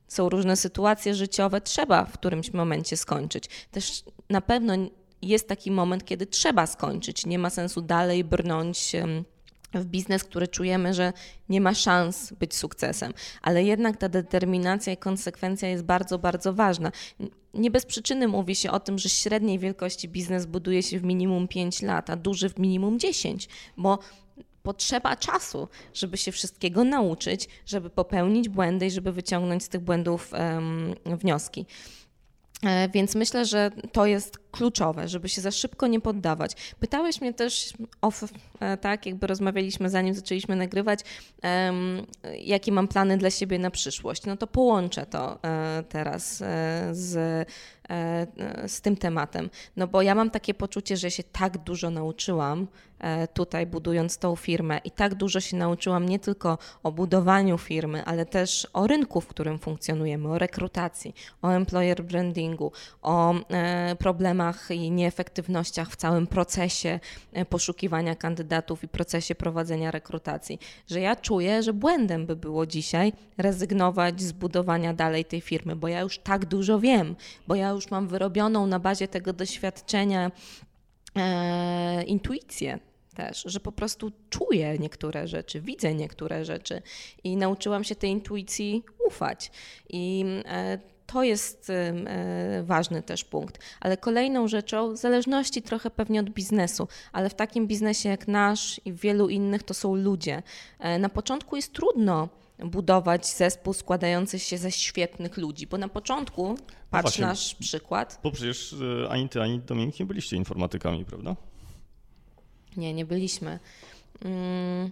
są 0.08 0.30
różne 0.30 0.56
sytuacje 0.56 1.15
życiowe, 1.15 1.62
trzeba 1.62 2.06
w 2.06 2.13
którymś 2.13 2.54
momencie 2.54 2.97
skończyć. 2.97 3.45
Też 3.71 4.04
na 4.30 4.41
pewno 4.41 4.73
jest 5.21 5.47
taki 5.47 5.71
moment, 5.71 6.06
kiedy 6.06 6.25
trzeba 6.25 6.67
skończyć. 6.67 7.25
Nie 7.25 7.39
ma 7.39 7.49
sensu 7.49 7.82
dalej 7.82 8.23
brnąć 8.23 8.91
w 9.73 9.86
biznes, 9.86 10.23
który 10.23 10.47
czujemy, 10.47 10.93
że 10.93 11.13
nie 11.49 11.62
ma 11.62 11.73
szans 11.73 12.34
być 12.34 12.56
sukcesem. 12.56 13.13
Ale 13.41 13.63
jednak 13.63 13.97
ta 13.97 14.10
determinacja 14.10 14.93
i 14.93 14.97
konsekwencja 14.97 15.69
jest 15.69 15.84
bardzo, 15.84 16.19
bardzo 16.19 16.54
ważna. 16.54 16.91
Nie 17.54 17.71
bez 17.71 17.86
przyczyny 17.86 18.28
mówi 18.28 18.56
się 18.56 18.71
o 18.71 18.80
tym, 18.80 18.97
że 18.97 19.10
średniej 19.10 19.60
wielkości 19.60 20.10
biznes 20.10 20.45
buduje 20.45 20.84
się 20.84 20.99
w 20.99 21.04
minimum 21.04 21.47
5 21.47 21.82
lat, 21.82 22.10
a 22.10 22.15
duży 22.15 22.49
w 22.49 22.60
minimum 22.60 22.99
10, 22.99 23.49
bo 23.78 23.99
potrzeba 24.69 25.15
czasu, 25.15 25.67
żeby 25.93 26.17
się 26.17 26.32
wszystkiego 26.32 26.84
nauczyć, 26.84 27.47
żeby 27.65 27.89
popełnić 27.89 28.49
błędy 28.49 28.86
i 28.86 28.91
żeby 28.91 29.12
wyciągnąć 29.12 29.63
z 29.63 29.69
tych 29.69 29.82
błędów 29.82 30.34
um, 30.34 30.95
wnioski. 31.05 31.65
E, 32.65 32.89
więc 32.89 33.15
myślę, 33.15 33.45
że 33.45 33.71
to 33.91 34.05
jest 34.05 34.39
kluczowe, 34.51 35.08
żeby 35.08 35.29
się 35.29 35.41
za 35.41 35.51
szybko 35.51 35.88
nie 35.88 36.01
poddawać. 36.01 36.75
Pytałeś 36.79 37.21
mnie 37.21 37.34
też 37.34 37.73
off, 38.01 38.23
e, 38.60 38.77
tak, 38.77 39.05
jakby 39.05 39.27
rozmawialiśmy 39.27 39.89
zanim 39.89 40.13
zaczęliśmy 40.13 40.55
nagrywać, 40.55 40.99
um, 41.43 42.05
jakie 42.39 42.71
mam 42.71 42.88
plany 42.88 43.17
dla 43.17 43.29
siebie 43.29 43.60
na 43.60 43.71
przyszłość. 43.71 44.25
No 44.25 44.38
to 44.38 44.47
połączę 44.47 45.05
to 45.05 45.43
e, 45.43 45.84
teraz 45.89 46.38
z 46.91 47.47
z 48.67 48.82
tym 48.82 48.97
tematem. 48.97 49.49
No 49.78 49.88
bo 49.88 50.02
ja 50.02 50.15
mam 50.15 50.30
takie 50.30 50.54
poczucie, 50.54 50.97
że 50.97 51.12
się 51.12 51.23
tak 51.23 51.58
dużo 51.58 51.89
nauczyłam 51.89 52.67
e, 52.99 53.28
tutaj 53.28 53.65
budując 53.65 54.17
tą 54.17 54.36
firmę 54.36 54.80
i 54.84 54.91
tak 54.91 55.15
dużo 55.15 55.39
się 55.39 55.58
nauczyłam 55.58 56.10
nie 56.10 56.19
tylko 56.19 56.58
o 56.84 56.91
budowaniu 56.91 57.58
firmy, 57.58 58.06
ale 58.06 58.25
też 58.25 58.67
o 58.73 58.88
rynku, 58.88 59.21
w 59.21 59.28
którym 59.28 59.60
funkcjonujemy, 59.60 60.30
o 60.30 60.38
rekrutacji, 60.38 61.15
o 61.41 61.49
employer 61.49 62.04
brandingu, 62.04 62.71
o 63.02 63.34
e, 63.34 63.95
problemach 63.95 64.71
i 64.71 64.91
nieefektywnościach 64.91 65.89
w 65.89 65.95
całym 65.95 66.28
procesie 66.28 66.99
poszukiwania 67.49 68.15
kandydatów 68.15 68.84
i 68.84 68.88
procesie 68.88 69.36
prowadzenia 69.36 69.91
rekrutacji, 69.91 70.60
że 70.88 71.02
ja 71.02 71.15
czuję, 71.15 71.63
że 71.63 71.73
błędem 71.73 72.25
by 72.25 72.36
było 72.36 72.65
dzisiaj 72.65 73.13
rezygnować 73.38 74.21
z 74.21 74.32
budowania 74.32 74.93
dalej 74.93 75.25
tej 75.25 75.41
firmy, 75.41 75.75
bo 75.75 75.88
ja 75.88 76.02
już 76.02 76.17
tak 76.17 76.45
dużo 76.45 76.80
wiem, 76.80 77.15
bo 77.47 77.56
ja 77.56 77.69
już 77.69 77.78
już 77.79 77.91
mam 77.91 78.07
wyrobioną 78.07 78.67
na 78.67 78.79
bazie 78.79 79.07
tego 79.07 79.33
doświadczenia 79.33 80.31
e, 81.15 82.03
intuicję 82.03 82.79
też, 83.15 83.43
że 83.45 83.59
po 83.59 83.71
prostu 83.71 84.11
czuję 84.29 84.77
niektóre 84.79 85.27
rzeczy, 85.27 85.61
widzę 85.61 85.95
niektóre 85.95 86.45
rzeczy 86.45 86.81
i 87.23 87.37
nauczyłam 87.37 87.83
się 87.83 87.95
tej 87.95 88.09
intuicji 88.11 88.83
ufać. 89.07 89.51
I 89.89 90.25
e, 90.45 90.79
to 91.05 91.23
jest 91.23 91.69
e, 91.69 92.63
ważny 92.63 93.03
też 93.03 93.23
punkt. 93.23 93.59
Ale 93.79 93.97
kolejną 93.97 94.47
rzeczą, 94.47 94.93
w 94.93 94.97
zależności 94.97 95.61
trochę 95.61 95.89
pewnie 95.91 96.19
od 96.19 96.29
biznesu, 96.29 96.87
ale 97.11 97.29
w 97.29 97.33
takim 97.33 97.67
biznesie 97.67 98.09
jak 98.09 98.27
nasz 98.27 98.81
i 98.85 98.93
w 98.93 98.99
wielu 98.99 99.29
innych 99.29 99.63
to 99.63 99.73
są 99.73 99.95
ludzie. 99.95 100.43
E, 100.79 100.99
na 100.99 101.09
początku 101.09 101.55
jest 101.55 101.73
trudno 101.73 102.29
budować 102.65 103.27
zespół 103.27 103.73
składający 103.73 104.39
się 104.39 104.57
ze 104.57 104.71
świetnych 104.71 105.37
ludzi, 105.37 105.67
bo 105.67 105.77
na 105.77 105.87
początku, 105.87 106.57
patrz 106.89 107.19
no 107.19 107.27
nasz 107.27 107.55
przykład. 107.55 108.19
Bo 108.23 108.31
przecież 108.31 108.75
ani 109.09 109.29
ty, 109.29 109.41
ani 109.41 109.59
Dominik 109.59 109.99
nie 109.99 110.05
byliście 110.05 110.35
informatykami, 110.35 111.05
prawda? 111.05 111.35
Nie, 112.77 112.93
nie 112.93 113.05
byliśmy. 113.05 113.59
Mm, 114.25 114.91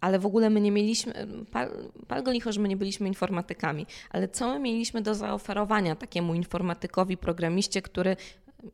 ale 0.00 0.18
w 0.18 0.26
ogóle 0.26 0.50
my 0.50 0.60
nie 0.60 0.70
mieliśmy, 0.70 1.26
pal, 1.50 1.70
pal 2.08 2.22
go 2.22 2.32
licho, 2.32 2.52
że 2.52 2.60
my 2.60 2.68
nie 2.68 2.76
byliśmy 2.76 3.08
informatykami, 3.08 3.86
ale 4.10 4.28
co 4.28 4.48
my 4.48 4.58
mieliśmy 4.58 5.02
do 5.02 5.14
zaoferowania 5.14 5.96
takiemu 5.96 6.34
informatykowi, 6.34 7.16
programiście, 7.16 7.82
który 7.82 8.16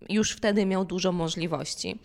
już 0.09 0.31
wtedy 0.31 0.67
miał 0.67 0.85
dużo 0.85 1.13
możliwości. 1.13 1.99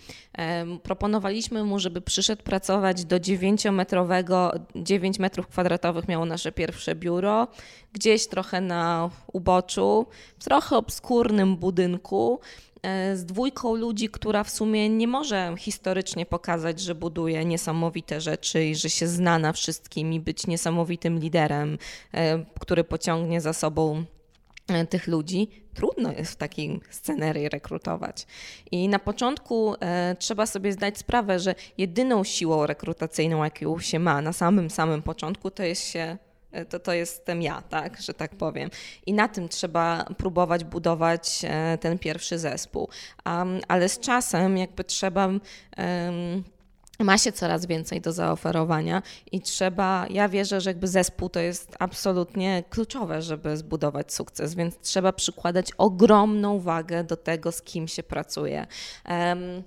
Proponowaliśmy 0.83 1.63
mu, 1.63 1.79
żeby 1.79 2.01
przyszedł 2.01 2.43
pracować 2.43 3.05
do 3.05 3.15
9-metrowego, 3.15 4.59
9 4.75 5.19
metrów 5.19 5.47
kwadratowych 5.47 6.07
miało 6.07 6.25
nasze 6.25 6.51
pierwsze 6.51 6.95
biuro, 6.95 7.47
gdzieś 7.93 8.27
trochę 8.27 8.61
na 8.61 9.09
uboczu, 9.33 10.05
w 10.39 10.43
trochę 10.43 10.77
obskurnym 10.77 11.57
budynku, 11.57 12.39
E, 12.81 13.17
z 13.17 13.25
dwójką 13.25 13.75
ludzi, 13.75 14.09
która 14.09 14.43
w 14.43 14.49
sumie 14.49 14.89
nie 14.89 15.07
może 15.07 15.55
historycznie 15.57 16.25
pokazać, 16.25 16.79
że 16.79 16.95
buduje 16.95 17.45
niesamowite 17.45 18.21
rzeczy 18.21 18.65
i 18.65 18.75
że 18.75 18.89
się 18.89 19.07
zna 19.07 19.39
na 19.39 19.53
wszystkim 19.53 20.13
i 20.13 20.19
być 20.19 20.47
niesamowitym 20.47 21.19
liderem, 21.19 21.77
e, 22.13 22.45
który 22.59 22.83
pociągnie 22.83 23.41
za 23.41 23.53
sobą 23.53 24.03
e, 24.67 24.85
tych 24.85 25.07
ludzi, 25.07 25.47
trudno 25.79 26.11
jest 26.11 26.31
w 26.31 26.35
takiej 26.35 26.79
scenerii 26.89 27.49
rekrutować. 27.49 28.27
I 28.71 28.89
na 28.89 28.99
początku 28.99 29.75
e, 29.79 30.15
trzeba 30.19 30.45
sobie 30.45 30.73
zdać 30.73 30.97
sprawę, 30.97 31.39
że 31.39 31.55
jedyną 31.77 32.23
siłą 32.23 32.65
rekrutacyjną, 32.65 33.43
jaką 33.43 33.79
się 33.79 33.99
ma 33.99 34.21
na 34.21 34.33
samym 34.33 34.69
samym 34.69 35.01
początku, 35.01 35.51
to 35.51 35.63
jest 35.63 35.87
się 35.87 36.17
E, 36.51 36.65
to 36.65 36.79
to 36.79 36.93
jestem 36.93 37.41
ja, 37.41 37.61
tak, 37.61 38.01
że 38.01 38.13
tak 38.13 38.35
powiem. 38.35 38.69
I 39.05 39.13
na 39.13 39.27
tym 39.27 39.49
trzeba 39.49 40.05
próbować 40.17 40.63
budować 40.63 41.41
e, 41.43 41.77
ten 41.77 41.99
pierwszy 41.99 42.39
zespół. 42.39 42.89
Um, 43.25 43.59
ale 43.67 43.89
z 43.89 43.99
czasem 43.99 44.57
jakby 44.57 44.83
trzeba. 44.83 45.27
Um, 45.27 45.39
ma 46.99 47.17
się 47.17 47.31
coraz 47.31 47.65
więcej 47.65 48.01
do 48.01 48.13
zaoferowania 48.13 49.01
i 49.31 49.41
trzeba, 49.41 50.05
ja 50.09 50.29
wierzę, 50.29 50.61
że 50.61 50.69
jakby 50.69 50.87
zespół 50.87 51.29
to 51.29 51.39
jest 51.39 51.75
absolutnie 51.79 52.63
kluczowe, 52.69 53.21
żeby 53.21 53.57
zbudować 53.57 54.13
sukces, 54.13 54.55
więc 54.55 54.79
trzeba 54.79 55.13
przykładać 55.13 55.71
ogromną 55.77 56.59
wagę 56.59 57.03
do 57.03 57.17
tego, 57.17 57.51
z 57.51 57.61
kim 57.61 57.87
się 57.87 58.03
pracuje. 58.03 58.67
Um, 59.09 59.63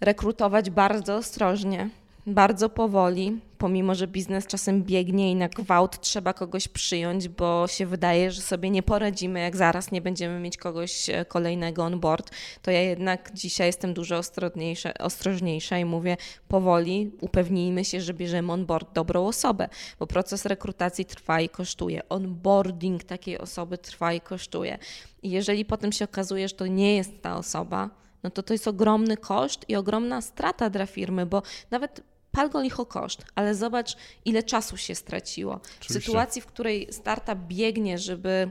rekrutować 0.00 0.70
bardzo 0.70 1.16
ostrożnie, 1.16 1.90
bardzo 2.26 2.68
powoli, 2.68 3.40
pomimo 3.58 3.94
że 3.94 4.06
biznes 4.06 4.46
czasem 4.46 4.82
biegnie 4.82 5.30
i 5.30 5.34
na 5.34 5.48
gwałt 5.48 6.00
trzeba 6.00 6.32
kogoś 6.32 6.68
przyjąć, 6.68 7.28
bo 7.28 7.68
się 7.68 7.86
wydaje, 7.86 8.30
że 8.30 8.40
sobie 8.42 8.70
nie 8.70 8.82
poradzimy, 8.82 9.40
jak 9.40 9.56
zaraz 9.56 9.92
nie 9.92 10.00
będziemy 10.00 10.40
mieć 10.40 10.56
kogoś 10.56 11.10
e, 11.10 11.24
kolejnego 11.24 11.84
on 11.84 12.00
board, 12.00 12.30
to 12.62 12.70
ja 12.70 12.80
jednak 12.80 13.30
dzisiaj 13.34 13.66
jestem 13.66 13.94
dużo 13.94 14.16
ostrożniejsza, 14.16 14.94
ostrożniejsza 14.94 15.78
i 15.78 15.84
mówię 15.84 16.16
powoli, 16.48 17.10
upewnijmy 17.20 17.84
się, 17.84 18.00
że 18.00 18.14
bierzemy 18.14 18.52
on 18.52 18.66
board 18.66 18.92
dobrą 18.94 19.26
osobę, 19.26 19.68
bo 19.98 20.06
proces 20.06 20.46
rekrutacji 20.46 21.04
trwa 21.04 21.40
i 21.40 21.48
kosztuje. 21.48 22.08
Onboarding 22.08 23.04
takiej 23.04 23.38
osoby 23.38 23.78
trwa 23.78 24.12
i 24.12 24.20
kosztuje. 24.20 24.78
I 25.22 25.30
jeżeli 25.30 25.64
potem 25.64 25.92
się 25.92 26.04
okazuje, 26.04 26.48
że 26.48 26.54
to 26.54 26.66
nie 26.66 26.96
jest 26.96 27.22
ta 27.22 27.36
osoba, 27.36 27.90
no 28.22 28.30
to 28.30 28.42
to 28.42 28.54
jest 28.54 28.68
ogromny 28.68 29.16
koszt 29.16 29.64
i 29.68 29.76
ogromna 29.76 30.20
strata 30.20 30.70
dla 30.70 30.86
firmy, 30.86 31.26
bo 31.26 31.42
nawet 31.70 32.11
pal 32.32 32.50
go 32.50 32.60
licho 32.60 32.86
koszt, 32.86 33.24
ale 33.34 33.54
zobacz, 33.54 33.96
ile 34.24 34.42
czasu 34.42 34.76
się 34.76 34.94
straciło. 34.94 35.54
Oczywiście. 35.54 36.00
W 36.00 36.04
sytuacji, 36.04 36.42
w 36.42 36.46
której 36.46 36.88
startup 36.92 37.38
biegnie, 37.38 37.98
żeby 37.98 38.50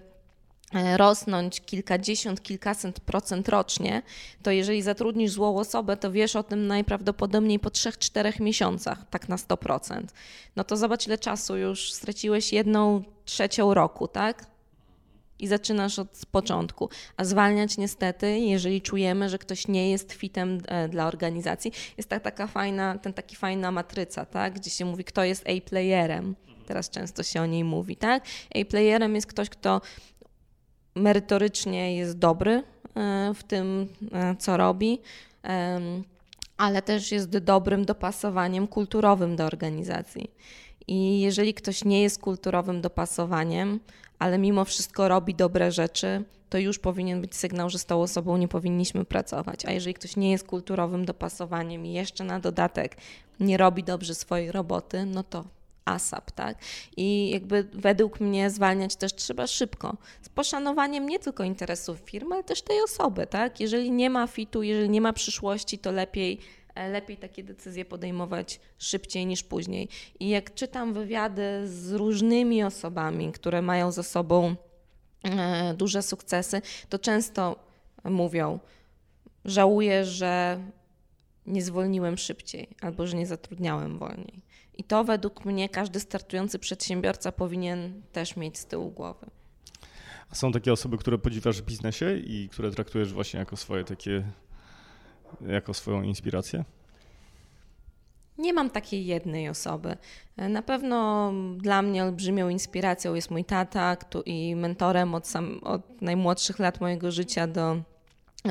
e, 0.74 0.98
rosnąć 0.98 1.62
kilkadziesiąt, 1.62 2.44
kilkaset 2.44 3.00
procent 3.00 3.50
rocznie, 3.50 4.02
to 4.44 4.52
jeżeli 4.52 4.82
zatrudnisz 4.82 5.32
złą 5.32 5.58
osobę, 5.58 5.98
to 5.98 6.12
wiesz 6.12 6.36
o 6.36 6.44
tym 6.44 6.68
najprawdopodobniej 6.68 7.60
po 7.60 7.70
3-4 7.70 8.42
miesiącach, 8.42 9.10
tak 9.10 9.30
na 9.30 9.36
100%. 9.36 10.04
No 10.56 10.64
to 10.64 10.78
zobacz, 10.78 11.08
ile 11.08 11.18
czasu 11.18 11.58
już 11.58 11.94
straciłeś 11.94 12.54
jedną 12.54 13.04
trzecią 13.26 13.74
roku, 13.74 14.08
tak? 14.08 14.51
I 15.42 15.48
zaczynasz 15.48 16.00
od 16.00 16.08
początku. 16.32 16.90
A 17.18 17.24
zwalniać 17.24 17.78
niestety, 17.78 18.40
jeżeli 18.40 18.82
czujemy, 18.82 19.30
że 19.30 19.38
ktoś 19.38 19.68
nie 19.68 19.92
jest 19.92 20.14
fitem 20.14 20.62
e, 20.68 20.90
dla 20.90 21.08
organizacji, 21.08 21.72
jest 21.98 22.10
ta, 22.10 22.20
taka 22.20 22.48
fajna, 22.48 22.98
ten 22.98 23.14
taki 23.14 23.36
fajna 23.36 23.72
matryca, 23.72 24.26
tak? 24.26 24.54
gdzie 24.54 24.70
się 24.70 24.86
mówi, 24.86 25.04
kto 25.04 25.24
jest 25.24 25.48
A-playerem. 25.48 26.36
Teraz 26.66 26.90
często 26.90 27.24
się 27.24 27.42
o 27.42 27.46
niej 27.46 27.64
mówi, 27.64 27.96
tak? 27.96 28.24
A-playerem 28.56 29.16
jest 29.16 29.28
ktoś, 29.28 29.50
kto 29.50 29.82
merytorycznie 30.96 31.96
jest 31.96 32.18
dobry 32.18 32.64
e, 32.96 33.32
w 33.36 33.44
tym, 33.44 33.88
e, 34.12 34.36
co 34.36 34.58
robi, 34.58 35.00
ale 36.58 36.82
też 36.82 37.12
jest 37.12 37.30
dobrym 37.30 37.86
dopasowaniem 37.86 38.68
kulturowym 38.68 39.36
do 39.36 39.46
organizacji. 39.46 40.32
I 40.88 41.22
jeżeli 41.22 41.54
ktoś 41.54 41.86
nie 41.86 42.02
jest 42.02 42.20
kulturowym 42.22 42.82
dopasowaniem, 42.82 43.80
ale 44.20 44.38
mimo 44.38 44.66
wszystko 44.66 45.08
robi 45.08 45.36
dobre 45.36 45.72
rzeczy, 45.72 46.24
to 46.50 46.58
już 46.58 46.80
powinien 46.80 47.22
być 47.22 47.36
sygnał, 47.36 47.70
że 47.70 47.80
z 47.80 47.86
tą 47.86 48.02
osobą 48.02 48.38
nie 48.38 48.48
powinniśmy 48.48 49.06
pracować. 49.06 49.66
A 49.66 49.72
jeżeli 49.72 49.94
ktoś 49.94 50.16
nie 50.16 50.32
jest 50.32 50.48
kulturowym 50.48 51.06
dopasowaniem 51.06 51.86
i 51.86 51.94
jeszcze 51.94 52.24
na 52.24 52.40
dodatek 52.40 52.98
nie 53.40 53.58
robi 53.58 53.84
dobrze 53.84 54.16
swojej 54.16 54.52
roboty, 54.52 55.06
no 55.06 55.24
to 55.24 55.46
ASAP, 55.86 56.32
tak? 56.32 56.58
I 56.98 57.30
jakby 57.30 57.68
według 57.74 58.20
mnie 58.20 58.50
zwalniać 58.50 58.96
też 58.96 59.16
trzeba 59.16 59.48
szybko, 59.48 59.98
z 60.22 60.30
poszanowaniem 60.30 61.10
nie 61.10 61.20
tylko 61.20 61.44
interesów 61.44 62.00
firmy, 62.00 62.36
ale 62.36 62.44
też 62.44 62.62
tej 62.62 62.82
osoby, 62.82 63.28
tak? 63.28 63.60
Jeżeli 63.60 63.92
nie 63.92 64.10
ma 64.10 64.28
fitu, 64.28 64.64
jeżeli 64.64 64.90
nie 64.90 65.02
ma 65.02 65.14
przyszłości, 65.14 65.80
to 65.80 65.92
lepiej 65.92 66.40
lepiej 66.76 67.18
takie 67.18 67.44
decyzje 67.44 67.86
podejmować 67.86 68.60
szybciej 68.78 69.26
niż 69.26 69.44
później. 69.44 69.90
I 70.20 70.30
jak 70.30 70.54
czytam 70.54 70.94
wywiady 70.94 71.68
z 71.68 71.92
różnymi 71.92 72.64
osobami, 72.64 73.32
które 73.32 73.62
mają 73.62 73.92
za 73.92 74.04
sobą 74.04 74.56
e, 75.24 75.74
duże 75.74 76.02
sukcesy, 76.02 76.62
to 76.90 77.00
często 77.00 77.56
mówią: 78.04 78.60
Żałuję, 79.46 80.06
że 80.06 80.62
nie 81.46 81.62
zwolniłem 81.62 82.18
szybciej 82.18 82.68
albo 82.82 83.08
że 83.08 83.18
nie 83.18 83.28
zatrudniałem 83.28 83.98
wolniej. 83.98 84.42
I 84.78 84.84
to 84.84 85.04
według 85.04 85.46
mnie 85.46 85.70
każdy 85.70 86.00
startujący 86.00 86.60
przedsiębiorca 86.60 87.32
powinien 87.32 88.02
też 88.12 88.36
mieć 88.36 88.58
z 88.58 88.66
tyłu 88.66 88.92
głowy. 88.92 89.26
A 90.30 90.36
są 90.36 90.52
takie 90.52 90.74
osoby, 90.74 90.98
które 90.98 91.18
podziwiasz 91.18 91.62
w 91.62 91.66
biznesie 91.66 92.18
i 92.18 92.50
które 92.50 92.72
traktujesz 92.72 93.14
właśnie 93.14 93.40
jako 93.40 93.58
swoje 93.58 93.84
takie 93.84 94.24
jako 95.48 95.74
swoją 95.74 96.02
inspirację? 96.02 96.64
Nie 98.38 98.54
mam 98.54 98.70
takiej 98.70 99.06
jednej 99.06 99.50
osoby. 99.50 99.98
Na 100.38 100.62
pewno 100.62 101.32
dla 101.58 101.82
mnie 101.82 102.04
olbrzymią 102.04 102.50
inspiracją 102.50 103.14
jest 103.14 103.32
mój 103.32 103.46
tata 103.46 103.98
i 104.26 104.56
mentorem 104.56 105.16
od, 105.16 105.28
sam, 105.28 105.60
od 105.64 106.02
najmłodszych 106.02 106.60
lat 106.60 106.82
mojego 106.82 107.12
życia 107.12 107.48
do, 107.48 107.82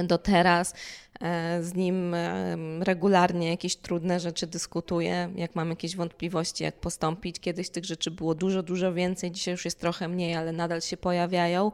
do 0.04 0.18
teraz. 0.18 0.74
E, 1.20 1.62
z 1.62 1.74
nim 1.74 2.14
e, 2.14 2.56
regularnie 2.80 3.50
jakieś 3.50 3.76
trudne 3.76 4.20
rzeczy 4.20 4.46
dyskutuję, 4.46 5.30
jak 5.36 5.54
mam 5.54 5.70
jakieś 5.70 5.96
wątpliwości, 5.96 6.64
jak 6.64 6.80
postąpić. 6.80 7.40
Kiedyś 7.40 7.70
tych 7.70 7.84
rzeczy 7.84 8.10
było 8.10 8.34
dużo, 8.34 8.62
dużo 8.62 8.92
więcej, 8.94 9.30
dzisiaj 9.30 9.52
już 9.52 9.64
jest 9.64 9.80
trochę 9.80 10.08
mniej, 10.08 10.34
ale 10.34 10.52
nadal 10.52 10.80
się 10.80 10.96
pojawiają. 10.96 11.72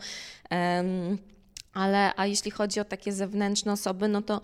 Ale 1.74 2.12
a 2.16 2.26
jeśli 2.26 2.50
chodzi 2.50 2.80
o 2.80 2.84
takie 2.84 3.12
zewnętrzne 3.12 3.72
osoby, 3.72 4.08
no 4.08 4.22
to 4.22 4.40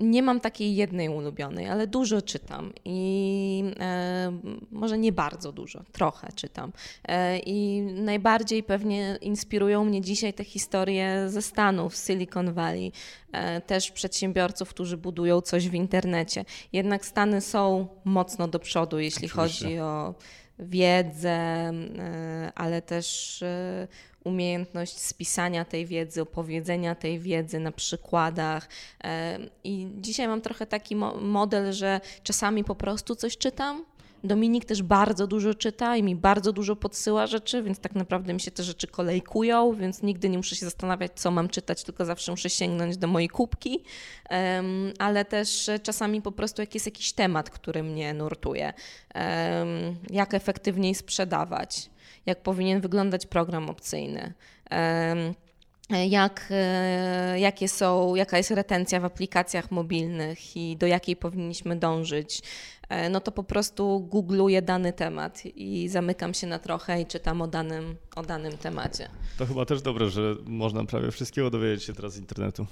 nie 0.00 0.22
mam 0.22 0.40
takiej 0.40 0.76
jednej 0.76 1.08
ulubionej, 1.08 1.68
ale 1.68 1.86
dużo 1.86 2.22
czytam 2.22 2.72
i 2.84 3.64
e, 3.80 4.32
może 4.70 4.98
nie 4.98 5.12
bardzo 5.12 5.52
dużo, 5.52 5.84
trochę 5.92 6.32
czytam. 6.32 6.72
E, 7.08 7.38
I 7.38 7.80
najbardziej 7.82 8.62
pewnie 8.62 9.18
inspirują 9.20 9.84
mnie 9.84 10.00
dzisiaj 10.00 10.34
te 10.34 10.44
historie 10.44 11.26
ze 11.28 11.42
Stanów, 11.42 11.96
Silicon 11.96 12.52
Valley, 12.52 12.92
e, 13.32 13.60
też 13.60 13.90
przedsiębiorców, 13.90 14.68
którzy 14.68 14.96
budują 14.96 15.40
coś 15.40 15.68
w 15.68 15.74
internecie. 15.74 16.44
Jednak 16.72 17.06
Stany 17.06 17.40
są 17.40 17.86
mocno 18.04 18.48
do 18.48 18.58
przodu, 18.58 18.98
jeśli 18.98 19.26
Oczywiście. 19.26 19.64
chodzi 19.64 19.78
o 19.78 20.14
wiedzę, 20.58 21.72
ale 22.54 22.82
też 22.82 23.44
umiejętność 24.24 24.98
spisania 24.98 25.64
tej 25.64 25.86
wiedzy, 25.86 26.22
opowiedzenia 26.22 26.94
tej 26.94 27.18
wiedzy 27.18 27.60
na 27.60 27.72
przykładach. 27.72 28.68
I 29.64 29.88
dzisiaj 29.96 30.28
mam 30.28 30.40
trochę 30.40 30.66
taki 30.66 30.96
model, 31.20 31.72
że 31.72 32.00
czasami 32.22 32.64
po 32.64 32.74
prostu 32.74 33.16
coś 33.16 33.38
czytam, 33.38 33.84
Dominik 34.24 34.64
też 34.64 34.82
bardzo 34.82 35.26
dużo 35.26 35.54
czyta 35.54 35.96
i 35.96 36.02
mi 36.02 36.16
bardzo 36.16 36.52
dużo 36.52 36.76
podsyła 36.76 37.26
rzeczy, 37.26 37.62
więc 37.62 37.78
tak 37.78 37.94
naprawdę 37.94 38.34
mi 38.34 38.40
się 38.40 38.50
te 38.50 38.62
rzeczy 38.62 38.86
kolejkują, 38.86 39.74
więc 39.74 40.02
nigdy 40.02 40.28
nie 40.28 40.36
muszę 40.36 40.56
się 40.56 40.66
zastanawiać, 40.66 41.12
co 41.14 41.30
mam 41.30 41.48
czytać, 41.48 41.84
tylko 41.84 42.04
zawsze 42.04 42.32
muszę 42.32 42.50
sięgnąć 42.50 42.96
do 42.96 43.06
mojej 43.06 43.28
kubki. 43.28 43.84
Um, 44.30 44.92
ale 44.98 45.24
też 45.24 45.70
czasami 45.82 46.22
po 46.22 46.32
prostu 46.32 46.62
jak 46.62 46.74
jest 46.74 46.86
jakiś 46.86 47.12
temat, 47.12 47.50
który 47.50 47.82
mnie 47.82 48.14
nurtuje, 48.14 48.72
um, 49.14 49.96
jak 50.10 50.34
efektywniej 50.34 50.94
sprzedawać, 50.94 51.90
jak 52.26 52.42
powinien 52.42 52.80
wyglądać 52.80 53.26
program 53.26 53.70
opcyjny. 53.70 54.32
Um, 54.70 55.34
jak, 55.90 56.46
e, 56.50 57.40
jakie 57.40 57.68
są, 57.68 58.14
jaka 58.14 58.36
jest 58.36 58.50
retencja 58.50 59.00
w 59.00 59.04
aplikacjach 59.04 59.70
mobilnych 59.70 60.56
i 60.56 60.76
do 60.76 60.86
jakiej 60.86 61.16
powinniśmy 61.16 61.76
dążyć, 61.76 62.42
e, 62.88 63.08
no 63.08 63.20
to 63.20 63.32
po 63.32 63.42
prostu 63.42 64.00
googluję 64.00 64.62
dany 64.62 64.92
temat 64.92 65.42
i 65.46 65.88
zamykam 65.88 66.34
się 66.34 66.46
na 66.46 66.58
trochę 66.58 67.00
i 67.00 67.06
czytam 67.06 67.42
o 67.42 67.46
danym, 67.46 67.96
o 68.16 68.22
danym 68.22 68.58
temacie. 68.58 69.08
To 69.38 69.46
chyba 69.46 69.64
też 69.64 69.82
dobre, 69.82 70.10
że 70.10 70.36
można 70.44 70.84
prawie 70.84 71.10
wszystkiego 71.10 71.50
dowiedzieć 71.50 71.84
się 71.84 71.92
teraz 71.92 72.12
z 72.12 72.18
internetu. 72.18 72.66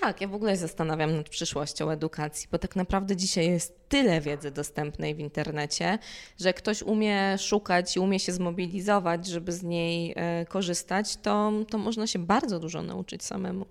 Tak, 0.00 0.20
ja 0.20 0.28
w 0.28 0.34
ogóle 0.34 0.52
się 0.52 0.56
zastanawiam 0.56 1.16
nad 1.16 1.28
przyszłością 1.28 1.90
edukacji, 1.90 2.48
bo 2.52 2.58
tak 2.58 2.76
naprawdę 2.76 3.16
dzisiaj 3.16 3.46
jest 3.46 3.88
tyle 3.88 4.20
wiedzy 4.20 4.50
dostępnej 4.50 5.14
w 5.14 5.18
internecie, 5.18 5.98
że 6.40 6.54
ktoś 6.54 6.82
umie 6.82 7.38
szukać 7.38 7.96
i 7.96 8.00
umie 8.00 8.20
się 8.20 8.32
zmobilizować, 8.32 9.26
żeby 9.26 9.52
z 9.52 9.62
niej 9.62 10.12
e, 10.16 10.46
korzystać, 10.48 11.16
to, 11.16 11.52
to 11.70 11.78
można 11.78 12.06
się 12.06 12.18
bardzo 12.18 12.60
dużo 12.60 12.82
nauczyć 12.82 13.24
samemu. 13.24 13.66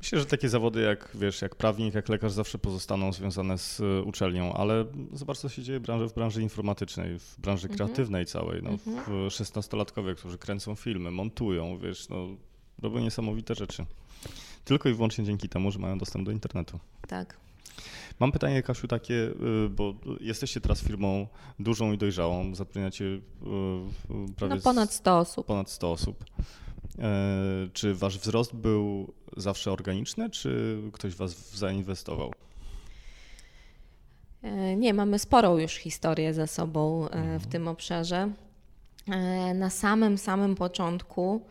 Myślę, 0.00 0.18
że 0.18 0.26
takie 0.26 0.48
zawody 0.48 0.80
jak, 0.80 1.10
wiesz, 1.14 1.42
jak 1.42 1.54
prawnik, 1.54 1.94
jak 1.94 2.08
lekarz 2.08 2.32
zawsze 2.32 2.58
pozostaną 2.58 3.12
związane 3.12 3.58
z 3.58 3.80
e, 3.80 4.02
uczelnią, 4.02 4.52
ale 4.52 4.84
zobacz, 5.12 5.38
co 5.38 5.48
się 5.48 5.62
dzieje 5.62 5.78
w 5.78 5.82
branży, 5.82 6.08
w 6.08 6.14
branży 6.14 6.42
informatycznej, 6.42 7.18
w 7.18 7.40
branży 7.40 7.68
mhm. 7.68 7.78
kreatywnej 7.78 8.26
całej. 8.26 8.62
No, 8.62 8.70
mhm. 8.70 9.28
16-latkowie, 9.28 10.14
którzy 10.14 10.38
kręcą 10.38 10.74
filmy, 10.74 11.10
montują, 11.10 11.78
wiesz, 11.78 12.08
no, 12.08 12.26
robią 12.82 12.98
niesamowite 12.98 13.54
rzeczy. 13.54 13.86
Tylko 14.66 14.88
i 14.88 14.94
wyłącznie 14.94 15.24
dzięki 15.24 15.48
temu, 15.48 15.70
że 15.70 15.78
mają 15.78 15.98
dostęp 15.98 16.24
do 16.24 16.32
internetu. 16.32 16.78
Tak. 17.08 17.36
Mam 18.20 18.32
pytanie, 18.32 18.62
Kasiu, 18.62 18.88
takie, 18.88 19.14
y, 19.14 19.68
bo 19.70 19.94
jesteście 20.20 20.60
teraz 20.60 20.82
firmą 20.82 21.26
dużą 21.58 21.92
i 21.92 21.98
dojrzałą, 21.98 22.54
zatrudniacie 22.54 23.04
y, 23.04 23.20
prawie 24.36 24.54
no 24.54 24.60
ponad 24.60 24.92
100 24.92 25.18
osób. 25.18 25.46
Ponad 25.46 25.70
100 25.70 25.92
osób. 25.92 26.24
E, 26.98 27.68
czy 27.72 27.94
wasz 27.94 28.18
wzrost 28.18 28.54
był 28.54 29.12
zawsze 29.36 29.72
organiczny, 29.72 30.30
czy 30.30 30.78
ktoś 30.92 31.14
was 31.14 31.56
zainwestował? 31.56 32.32
E, 34.42 34.76
nie, 34.76 34.94
mamy 34.94 35.18
sporą 35.18 35.58
już 35.58 35.72
historię 35.72 36.34
za 36.34 36.46
sobą 36.46 37.04
e, 37.04 37.08
w 37.08 37.14
mhm. 37.14 37.40
tym 37.40 37.68
obszarze. 37.68 38.30
Na 39.54 39.70
samym, 39.70 40.18
samym 40.18 40.54
początku 40.54 41.46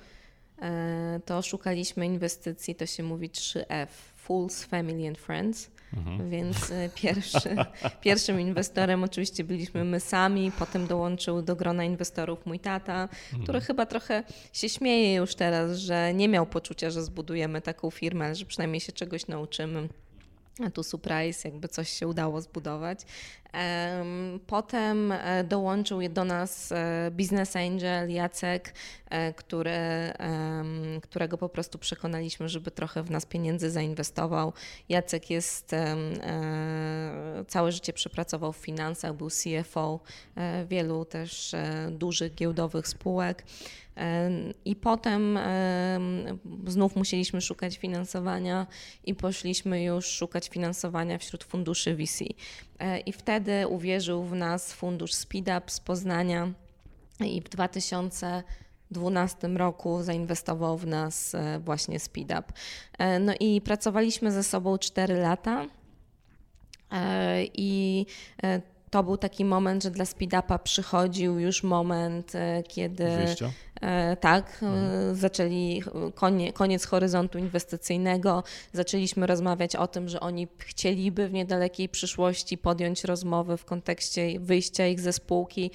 to 1.25 1.41
szukaliśmy 1.41 2.05
inwestycji, 2.05 2.75
to 2.75 2.85
się 2.85 3.03
mówi 3.03 3.29
3F, 3.29 3.87
Fools, 4.15 4.63
Family 4.63 5.07
and 5.07 5.17
Friends. 5.17 5.75
Mhm. 5.97 6.29
Więc 6.29 6.71
e, 6.71 6.89
pierwszy, 7.01 7.55
pierwszym 8.01 8.39
inwestorem 8.39 9.03
oczywiście 9.03 9.43
byliśmy 9.43 9.83
my 9.83 9.99
sami, 9.99 10.51
potem 10.59 10.87
dołączył 10.87 11.41
do 11.41 11.55
grona 11.55 11.83
inwestorów 11.83 12.45
mój 12.45 12.59
tata, 12.59 13.01
mhm. 13.01 13.43
który 13.43 13.61
chyba 13.61 13.85
trochę 13.85 14.23
się 14.53 14.69
śmieje 14.69 15.15
już 15.15 15.35
teraz, 15.35 15.77
że 15.77 16.13
nie 16.13 16.29
miał 16.29 16.45
poczucia, 16.45 16.89
że 16.89 17.03
zbudujemy 17.03 17.61
taką 17.61 17.89
firmę, 17.89 18.25
ale 18.25 18.35
że 18.35 18.45
przynajmniej 18.45 18.79
się 18.79 18.91
czegoś 18.91 19.27
nauczymy. 19.27 19.89
A 20.63 20.69
tu 20.69 20.83
surprise, 20.83 21.49
jakby 21.49 21.67
coś 21.67 21.89
się 21.89 22.07
udało 22.07 22.41
zbudować. 22.41 23.05
Potem 24.47 25.11
e, 25.11 25.43
dołączył 25.43 25.99
do 26.09 26.23
nas 26.23 26.71
e, 26.71 27.11
business 27.11 27.55
angel 27.55 28.09
Jacek, 28.09 28.73
e, 29.09 29.33
który, 29.33 29.71
którego 31.01 31.37
po 31.37 31.49
prostu 31.49 31.77
przekonaliśmy, 31.77 32.49
żeby 32.49 32.71
trochę 32.71 33.03
w 33.03 33.11
nas 33.11 33.25
pieniędzy 33.25 33.71
zainwestował. 33.71 34.53
Jacek 34.89 35.29
jest 35.29 35.71
całe 37.47 37.71
życie 37.71 37.93
przepracował 37.93 38.53
w 38.53 38.57
finansach, 38.57 39.13
był 39.13 39.29
CFO 39.29 39.99
wielu 40.67 41.05
też 41.05 41.55
dużych 41.91 42.35
giełdowych 42.35 42.87
spółek. 42.87 43.43
I 44.65 44.75
potem 44.75 45.39
znów 46.67 46.95
musieliśmy 46.95 47.41
szukać 47.41 47.77
finansowania 47.77 48.67
i 49.03 49.15
poszliśmy 49.15 49.83
już 49.83 50.05
szukać 50.05 50.49
finansowania 50.49 51.17
wśród 51.17 51.43
funduszy 51.43 51.95
VC. 51.95 52.25
E, 52.79 52.99
I 52.99 53.11
wtedy 53.11 53.67
uwierzył 53.67 54.23
w 54.23 54.35
nas 54.35 54.73
fundusz 54.73 55.13
SpeedUp 55.13 55.71
z 55.71 55.79
Poznania 55.79 56.51
i 57.19 57.41
w 57.41 57.49
2012 57.49 59.47
roku 59.47 60.03
zainwestował 60.03 60.77
w 60.77 60.87
nas 60.87 61.35
e, 61.35 61.59
właśnie 61.59 61.99
SpeedUp. 61.99 62.45
E, 62.97 63.19
no 63.19 63.33
i 63.39 63.61
pracowaliśmy 63.61 64.31
ze 64.31 64.43
sobą 64.43 64.77
4 64.77 65.15
lata. 65.15 65.65
I 67.53 68.05
to 68.89 69.03
był 69.03 69.17
taki 69.17 69.45
moment, 69.45 69.83
że 69.83 69.91
dla 69.91 70.05
speed-upa 70.05 70.59
przychodził 70.59 71.39
już 71.39 71.63
moment, 71.63 72.33
kiedy. 72.67 73.17
Wyjścia? 73.17 73.51
E, 73.85 74.17
tak, 74.17 74.59
e, 74.63 74.65
mhm. 74.65 75.15
zaczęli 75.15 75.83
konie, 76.15 76.53
koniec 76.53 76.85
horyzontu 76.85 77.37
inwestycyjnego, 77.37 78.43
zaczęliśmy 78.73 79.27
rozmawiać 79.27 79.75
o 79.75 79.87
tym, 79.87 80.09
że 80.09 80.19
oni 80.19 80.47
chcieliby 80.57 81.27
w 81.27 81.33
niedalekiej 81.33 81.89
przyszłości 81.89 82.57
podjąć 82.57 83.03
rozmowy 83.03 83.57
w 83.57 83.65
kontekście 83.65 84.39
wyjścia 84.39 84.87
ich 84.87 84.99
ze 84.99 85.13
spółki. 85.13 85.71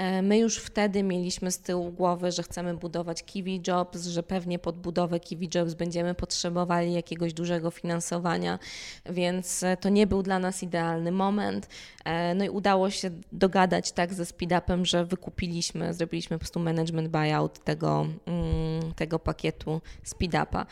E, 0.00 0.22
my 0.22 0.38
już 0.38 0.56
wtedy 0.56 1.02
mieliśmy 1.02 1.50
z 1.50 1.58
tyłu 1.58 1.92
głowy, 1.92 2.32
że 2.32 2.42
chcemy 2.42 2.74
budować 2.74 3.22
Kiwi 3.22 3.62
Jobs, 3.66 4.06
że 4.06 4.22
pewnie 4.22 4.58
pod 4.58 4.78
budowę 4.78 5.20
Kiwi 5.20 5.48
Jobs 5.54 5.74
będziemy 5.74 6.14
potrzebowali 6.14 6.92
jakiegoś 6.92 7.32
dużego 7.32 7.70
finansowania, 7.70 8.58
więc 9.06 9.62
e, 9.62 9.76
to 9.76 9.88
nie 9.88 10.06
był 10.06 10.22
dla 10.22 10.38
nas 10.38 10.62
idealny 10.62 11.12
moment. 11.12 11.68
E, 12.04 12.34
no 12.34 12.44
i 12.44 12.48
udało 12.48 12.90
się 12.90 13.10
dogadać 13.32 13.92
tak 13.92 14.14
ze 14.14 14.24
speed-upem, 14.24 14.84
że 14.84 15.04
wykupiliśmy, 15.04 15.94
zrobiliśmy 15.94 16.36
po 16.36 16.40
prostu 16.40 16.60
management 16.60 17.08
buyout 17.08 17.64
tego, 17.64 18.06
mm, 18.26 18.92
tego 18.94 19.18
pakietu 19.18 19.80
speed-upa. 20.04 20.66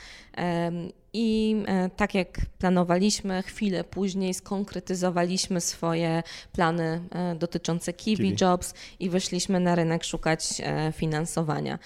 I 1.21 1.57
e, 1.67 1.91
tak 1.97 2.15
jak 2.15 2.41
planowaliśmy, 2.59 3.43
chwilę 3.43 3.85
później 3.85 4.35
skonkretyzowaliśmy 4.35 5.61
swoje 5.61 6.23
plany 6.53 7.01
e, 7.11 7.35
dotyczące 7.35 7.93
Kiwi 7.93 8.37
Jobs 8.41 8.75
i 9.01 9.11
wyszliśmy 9.11 9.61
na 9.61 9.75
rynek 9.75 10.05
szukać 10.05 10.61
e, 10.61 10.93
finansowania. 10.93 11.79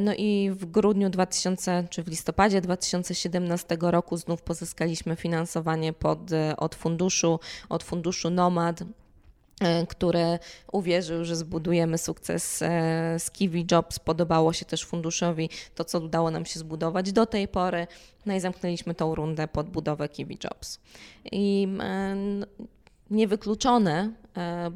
No 0.00 0.14
i 0.14 0.50
w 0.54 0.64
grudniu 0.66 1.10
2000, 1.10 1.86
czy 1.90 2.02
w 2.02 2.08
listopadzie 2.08 2.60
2017 2.60 3.76
roku 3.80 4.16
znów 4.16 4.42
pozyskaliśmy 4.42 5.16
finansowanie 5.16 5.92
pod, 5.92 6.18
od 6.56 6.74
funduszu, 6.74 7.40
od 7.68 7.82
funduszu 7.82 8.30
Nomad 8.30 8.82
który 9.88 10.38
uwierzył, 10.72 11.24
że 11.24 11.36
zbudujemy 11.36 11.98
sukces 11.98 12.62
e, 12.62 12.68
z 13.18 13.30
Kiwi 13.30 13.66
Jobs. 13.70 13.98
Podobało 13.98 14.52
się 14.52 14.64
też 14.64 14.84
funduszowi 14.84 15.50
to, 15.74 15.84
co 15.84 16.00
udało 16.00 16.30
nam 16.30 16.46
się 16.46 16.60
zbudować 16.60 17.12
do 17.12 17.26
tej 17.26 17.48
pory. 17.48 17.86
No 18.26 18.34
i 18.34 18.40
zamknęliśmy 18.40 18.94
tą 18.94 19.14
rundę 19.14 19.48
pod 19.48 19.70
budowę 19.70 20.08
Kiwi 20.08 20.38
Jobs. 20.44 20.80
I 21.32 21.68
e, 21.80 22.16
niewykluczone, 23.10 24.12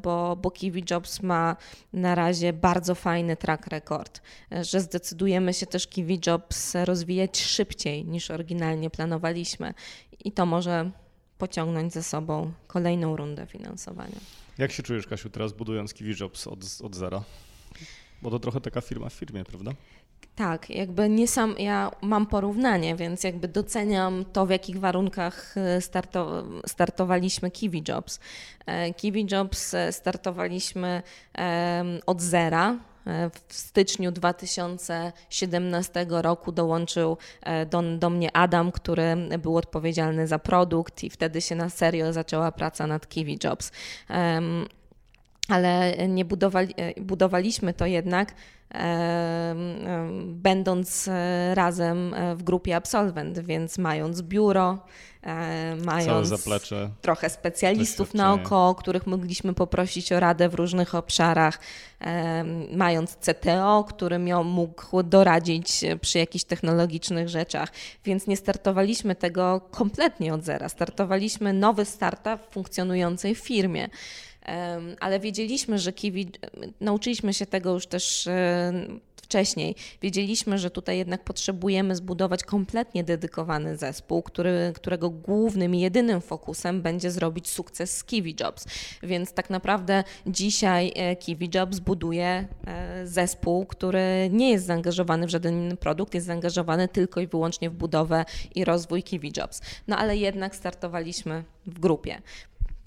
bo, 0.03 0.37
bo 0.37 0.51
Kiwi 0.51 0.85
Jobs 0.91 1.23
ma 1.23 1.57
na 1.93 2.15
razie 2.15 2.53
bardzo 2.53 2.95
fajny 2.95 3.37
track 3.37 3.67
record, 3.67 4.23
że 4.63 4.81
zdecydujemy 4.81 5.55
się 5.55 5.67
też 5.67 5.87
Kiwi 5.87 6.21
Jobs 6.27 6.75
rozwijać 6.85 7.41
szybciej 7.41 8.05
niż 8.05 8.31
oryginalnie 8.31 8.91
planowaliśmy 8.91 9.75
i 10.25 10.33
to 10.33 10.47
może 10.47 10.91
pociągnąć 11.39 11.93
ze 11.93 12.03
sobą 12.03 12.53
kolejną 12.67 13.17
rundę 13.17 13.47
finansowania. 13.47 14.21
Jak 14.59 14.73
się 14.73 14.83
czujesz, 14.83 15.07
Kasiu, 15.07 15.31
teraz 15.31 15.53
budując 15.53 15.95
Kiwi 15.95 16.15
Jobs 16.21 16.47
od, 16.47 16.59
od 16.83 16.97
zera? 16.97 17.23
Bo 18.23 18.31
to 18.31 18.39
trochę 18.39 18.61
taka 18.61 18.81
firma 18.81 19.09
w 19.09 19.13
firmie, 19.13 19.45
prawda? 19.45 19.73
Tak, 20.35 20.71
jakby 20.71 21.09
nie 21.09 21.29
sam, 21.29 21.55
ja 21.59 21.91
mam 22.03 22.27
porównanie, 22.27 22.97
więc 22.97 23.25
jakby 23.25 23.49
doceniam 23.49 24.25
to, 24.33 24.47
w 24.47 24.51
jakich 24.51 24.81
warunkach 24.81 25.55
e, 25.57 25.81
starto, 25.81 26.45
startowaliśmy 26.67 27.51
Kiwi 27.51 27.83
Jobs. 27.89 28.21
E, 28.67 28.95
Kiwi 28.95 29.27
Jobs 29.33 29.75
e, 29.75 29.93
startowaliśmy 29.93 31.03
od 32.07 32.23
zera, 32.23 32.77
w 33.07 33.55
styczniu 33.55 34.13
2017 34.13 36.07
roku 36.09 36.53
dołączył 36.53 37.17
e, 37.43 37.67
do, 37.67 37.83
do 37.99 38.11
mnie 38.11 38.37
Adam, 38.37 38.73
który 38.73 39.17
był 39.39 39.57
odpowiedzialny 39.57 40.27
za 40.27 40.39
produkt 40.39 41.05
i 41.05 41.11
wtedy 41.11 41.41
się 41.41 41.55
na 41.55 41.71
serio 41.71 42.13
zaczęła 42.13 42.53
praca 42.53 42.87
nad 42.87 43.09
Kiwi 43.09 43.39
Jobs. 43.45 43.73
ale 45.49 46.09
nie 46.09 46.25
budowali, 46.25 46.75
budowaliśmy 47.01 47.75
to 47.75 47.87
jednak 47.87 48.35
będąc 50.27 51.09
e, 51.09 51.55
razem 51.55 52.15
e, 52.15 52.37
w 52.37 52.43
grupie 52.43 52.77
absolwent, 52.77 53.39
więc 53.39 53.79
mając 53.79 54.23
biuro, 54.23 54.79
e, 55.23 55.77
mając 55.77 56.29
trochę 57.01 57.31
specjalistów 57.31 58.15
naokoło, 58.15 58.75
których 58.75 59.07
mogliśmy 59.07 59.55
poprosić 59.55 60.13
o 60.13 60.21
radę 60.21 60.49
w 60.49 60.55
różnych 60.55 60.95
obszarach, 60.95 61.59
mając 62.73 63.17
CTO, 63.17 63.85
który 63.89 64.19
miał, 64.19 64.45
mógł 64.45 65.03
doradzić 65.03 65.85
przy 66.01 66.19
jakichś 66.19 66.45
technologicznych 66.45 67.29
rzeczach, 67.29 67.73
więc 68.05 68.27
nie 68.27 68.37
startowaliśmy 68.37 69.15
tego 69.15 69.61
kompletnie 69.71 70.35
od 70.35 70.45
zera. 70.45 70.69
Startowaliśmy 70.69 71.53
nowy 71.53 71.85
startup 71.85 72.41
w 72.49 72.53
funkcjonującej 72.53 73.35
firmie 73.35 73.89
ale 75.01 75.21
wiedzieliśmy, 75.21 75.79
że 75.79 75.93
Kiwi, 75.93 76.31
nauczyliśmy 76.81 77.35
się 77.35 77.47
tego 77.47 77.73
już 77.73 77.87
też 77.87 78.29
wcześniej. 79.31 79.75
Wiedzieliśmy, 80.03 80.59
że 80.59 80.71
tutaj 80.71 80.99
jednak 80.99 81.25
potrzebujemy 81.25 81.97
zbudować 81.97 82.45
kompletnie 82.45 83.05
dedykowany 83.05 83.77
zespół, 83.77 84.23
który, 84.23 84.73
którego 84.75 85.11
głównym 85.11 85.75
i 85.75 85.81
jedynym 85.81 86.21
fokusem 86.21 86.83
będzie 86.83 87.11
zrobić 87.11 87.49
sukces 87.49 87.97
z 87.97 88.05
Kiwi 88.05 88.37
Jobs. 88.41 88.67
Więc 89.03 89.33
tak 89.33 89.51
naprawdę 89.51 90.05
dzisiaj 90.27 90.93
e, 90.97 91.17
Kiwi 91.17 91.51
Jobs 91.55 91.79
buduje 91.79 92.49
e, 92.67 93.07
zespół, 93.07 93.67
który 93.67 94.29
nie 94.33 94.51
jest 94.51 94.67
zaangażowany 94.67 95.27
w 95.27 95.31
żaden 95.31 95.55
inny 95.55 95.77
produkt, 95.77 96.15
jest 96.15 96.27
zaangażowany 96.27 96.89
tylko 96.89 97.21
i 97.21 97.27
wyłącznie 97.27 97.71
w 97.71 97.75
budowę 97.75 98.25
i 98.55 98.65
rozwój 98.65 99.03
Kiwi 99.03 99.33
Jobs. 99.37 99.61
No 99.89 99.97
ale 99.97 100.17
jednak 100.17 100.57
startowaliśmy 100.57 101.45
w 101.67 101.79
grupie. 101.79 102.23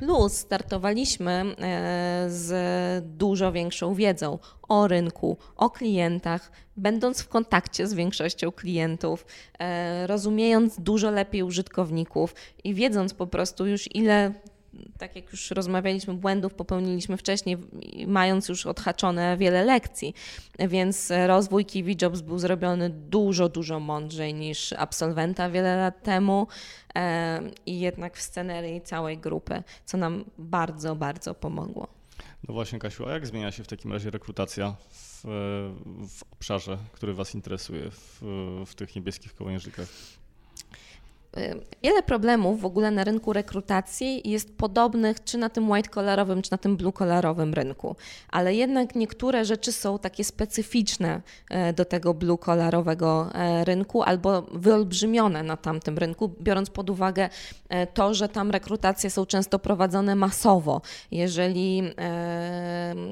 Plus 0.06 0.34
startowaliśmy 0.34 1.32
e, 1.32 2.26
z 2.30 3.06
dużo 3.18 3.52
większą 3.52 3.94
wiedzą 3.94 4.40
o 4.68 4.88
rynku, 4.88 5.38
o 5.56 5.70
klientach, 5.70 6.52
będąc 6.78 7.22
w 7.22 7.28
kontakcie 7.28 7.88
z 7.88 7.94
większością 7.94 8.52
klientów, 8.52 9.26
e, 9.60 10.08
rozumiejąc 10.08 10.80
dużo 10.80 11.12
lepiej 11.12 11.44
użytkowników 11.44 12.36
i 12.64 12.74
wiedząc 12.74 13.14
po 13.14 13.28
prostu 13.28 13.66
już 13.66 13.96
ile 13.96 14.34
tak 14.98 15.16
jak 15.16 15.32
już 15.32 15.52
rozmawialiśmy, 15.52 16.14
błędów 16.14 16.54
popełniliśmy 16.54 17.18
wcześniej, 17.18 17.58
mając 18.08 18.50
już 18.50 18.66
odhaczone 18.66 19.38
wiele 19.38 19.66
lekcji, 19.66 20.14
więc 20.60 21.12
rozwój 21.28 21.66
Kiwi 21.66 21.98
Jobs 22.02 22.22
był 22.22 22.40
zrobiony 22.40 22.90
dużo, 22.90 23.50
dużo 23.50 23.80
mądrzej 23.80 24.34
niż 24.34 24.74
absolwenta 24.74 25.50
wiele 25.50 25.78
lat 25.78 26.04
temu 26.04 26.48
i 27.66 27.80
jednak 27.80 28.18
w 28.18 28.22
scenerii 28.22 28.82
całej 28.82 29.18
grupy, 29.18 29.64
co 29.86 29.98
nam 29.98 30.26
bardzo, 30.38 30.96
bardzo 30.96 31.34
pomogło. 31.34 31.88
No 32.48 32.54
właśnie, 32.54 32.80
Kasiu, 32.80 33.06
a 33.06 33.12
jak 33.12 33.28
zmienia 33.28 33.52
się 33.52 33.64
w 33.64 33.68
takim 33.68 33.94
razie 33.94 34.10
rekrutacja 34.10 34.76
w, 34.90 35.22
w 36.10 36.24
obszarze, 36.32 36.78
który 36.92 37.14
Was 37.14 37.36
interesuje, 37.36 37.92
w, 37.92 38.22
w 38.66 38.76
tych 38.76 38.96
niebieskich 38.96 39.36
kołnierzykach? 39.36 39.88
Wiele 41.84 42.04
problemów 42.04 42.62
w 42.62 42.66
ogóle 42.66 42.92
na 42.92 43.04
rynku 43.04 43.34
rekrutacji 43.34 44.30
jest 44.30 44.58
podobnych 44.58 45.24
czy 45.24 45.38
na 45.38 45.50
tym 45.50 45.72
white 45.72 45.90
collarowym, 45.90 46.42
czy 46.42 46.52
na 46.52 46.58
tym 46.58 46.78
blue 46.78 46.92
collarowym 46.92 47.54
rynku, 47.54 47.96
ale 48.30 48.56
jednak 48.56 48.96
niektóre 48.96 49.46
rzeczy 49.46 49.72
są 49.72 50.00
takie 50.00 50.24
specyficzne 50.24 51.22
e, 51.50 51.74
do 51.74 51.86
tego 51.86 52.14
blue 52.14 52.38
collarowego 52.38 53.30
e, 53.34 53.66
rynku 53.66 54.04
albo 54.04 54.42
wyolbrzymione 54.42 55.44
na 55.44 55.58
tamtym 55.58 55.98
rynku, 55.98 56.32
biorąc 56.42 56.70
pod 56.70 56.90
uwagę 56.90 57.30
to, 57.94 58.14
że 58.14 58.30
tam 58.30 58.52
rekrutacje 58.52 59.10
są 59.10 59.26
często 59.26 59.60
prowadzone 59.60 60.16
masowo. 60.16 60.82
Jeżeli 61.12 61.84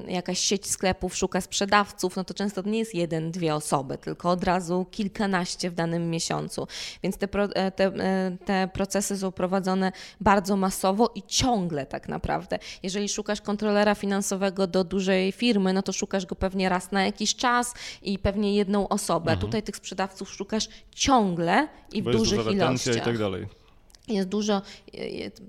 jakaś 0.08 0.40
sieć 0.40 0.70
sklepów 0.70 1.16
szuka 1.16 1.42
sprzedawców, 1.42 2.16
no 2.16 2.24
to 2.24 2.34
często 2.34 2.64
to 2.64 2.70
nie 2.70 2.80
jest 2.80 2.96
jeden, 2.96 3.32
dwie 3.32 3.56
osoby, 3.56 3.98
tylko 3.98 4.30
od 4.30 4.44
razu 4.44 4.86
kilkanaście 4.92 5.70
w 5.70 5.76
danym 5.76 6.10
miesiącu. 6.10 6.68
Więc 7.04 7.18
te, 7.18 7.28
te 7.76 7.92
te 8.46 8.70
procesy 8.74 9.18
są 9.18 9.32
prowadzone 9.32 9.92
bardzo 10.22 10.58
masowo 10.58 11.12
i 11.16 11.24
ciągle 11.24 11.86
tak 11.86 12.10
naprawdę. 12.10 12.60
Jeżeli 12.84 13.10
szukasz 13.10 13.42
kontrolera 13.42 13.96
finansowego 13.96 14.68
do 14.68 14.84
dużej 14.84 15.32
firmy, 15.32 15.74
no 15.74 15.82
to 15.82 15.94
szukasz 15.94 16.26
go 16.26 16.36
pewnie 16.36 16.70
raz 16.70 16.92
na 16.92 17.06
jakiś 17.06 17.36
czas 17.36 17.74
i 18.02 18.20
pewnie 18.20 18.56
jedną 18.56 18.88
osobę. 18.88 19.32
Mhm. 19.32 19.40
Tutaj 19.40 19.64
tych 19.64 19.76
sprzedawców 19.76 20.34
szukasz 20.34 20.70
ciągle 20.96 21.68
i 21.94 22.04
Bo 22.04 22.12
w 22.12 22.14
dużych 22.14 22.52
ilościach. 22.52 22.96
i 22.98 23.02
tak 23.02 23.18
dalej. 23.18 23.61
Jest 24.14 24.30
dużo, 24.30 24.62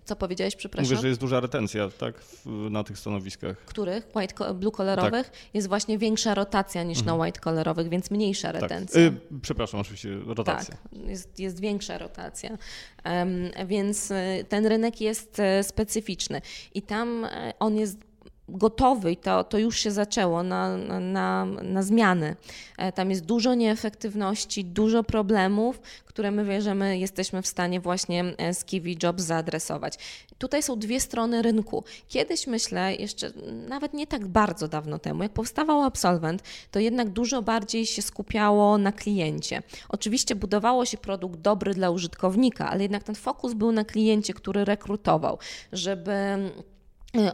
co 0.05 0.17
powiedziałeś, 0.17 0.57
przepraszam? 0.57 0.91
Mówię, 0.91 1.03
że 1.03 1.09
jest 1.09 1.21
duża 1.21 1.41
retencja, 1.41 1.91
tak, 1.99 2.15
na 2.47 2.85
tych 2.85 2.99
stanowiskach. 2.99 3.59
Których? 3.59 4.09
White, 4.17 4.55
blue 4.55 4.73
colorowych? 4.73 5.31
Tak. 5.31 5.55
Jest 5.55 5.69
właśnie 5.69 5.99
większa 5.99 6.35
rotacja 6.35 6.83
niż 6.83 6.99
mhm. 6.99 7.17
na 7.19 7.25
white 7.25 7.41
colorowych, 7.41 7.89
więc 7.89 8.11
mniejsza 8.11 8.53
tak. 8.53 8.63
retencja. 8.63 9.11
Tak. 9.11 9.41
przepraszam, 9.43 9.81
oczywiście, 9.81 10.19
rotacja. 10.27 10.75
Tak, 10.75 11.09
jest, 11.09 11.39
jest 11.39 11.61
większa 11.61 11.99
rotacja. 11.99 12.59
Um, 13.05 13.51
więc 13.67 14.11
y, 14.11 14.45
ten 14.49 14.67
rynek 14.67 15.01
jest 15.01 15.39
y, 15.39 15.63
specyficzny 15.63 16.41
i 16.75 16.83
tam 16.83 17.25
y, 17.25 17.29
on 17.59 17.77
jest 17.77 18.12
gotowy 18.49 19.13
i 19.13 19.17
to, 19.17 19.45
to 19.45 19.59
już 19.59 19.79
się 19.79 19.91
zaczęło 19.91 20.43
na, 20.43 20.77
na, 21.01 21.45
na 21.45 21.83
zmiany. 21.83 22.37
E, 22.79 22.93
tam 22.93 23.11
jest 23.11 23.25
dużo 23.25 23.55
nieefektywności, 23.55 24.65
dużo 24.65 25.05
problemów, 25.05 25.81
które 26.05 26.31
my 26.31 26.45
wierzymy, 26.45 26.99
jesteśmy 26.99 27.43
w 27.43 27.47
stanie 27.47 27.81
właśnie 27.81 28.25
e, 28.39 28.55
z 28.55 28.65
Kiwi 28.65 28.97
Jobs 29.03 29.23
zaadresować. 29.23 29.99
Tutaj 30.39 30.63
są 30.63 30.79
dwie 30.79 31.01
strony 31.01 31.43
rynku. 31.43 31.85
Kiedyś 32.09 32.47
myślę, 32.47 32.95
jeszcze 32.95 33.33
nawet 33.69 33.95
nie 33.95 34.07
tak 34.07 34.27
bardzo 34.27 34.69
dawno 34.69 34.99
temu, 34.99 35.23
jak 35.23 35.33
powstawał 35.33 35.83
Absolvent, 35.83 36.43
to 36.71 36.79
jednak 36.79 37.09
dużo 37.09 37.43
bardziej 37.43 37.87
się 37.87 38.03
skupiało 38.03 38.79
na 38.79 38.93
kliencie. 38.93 39.63
Oczywiście 39.89 40.35
budowało 40.35 40.85
się 40.85 40.99
produkt 40.99 41.41
dobry 41.41 41.75
dla 41.75 41.91
użytkownika, 41.91 42.71
ale 42.71 42.83
jednak 42.83 43.03
ten 43.03 43.15
fokus 43.15 43.55
był 43.55 43.73
na 43.73 43.85
kliencie, 43.85 44.35
który 44.35 44.65
rekrutował, 44.65 45.39
żeby 45.73 46.13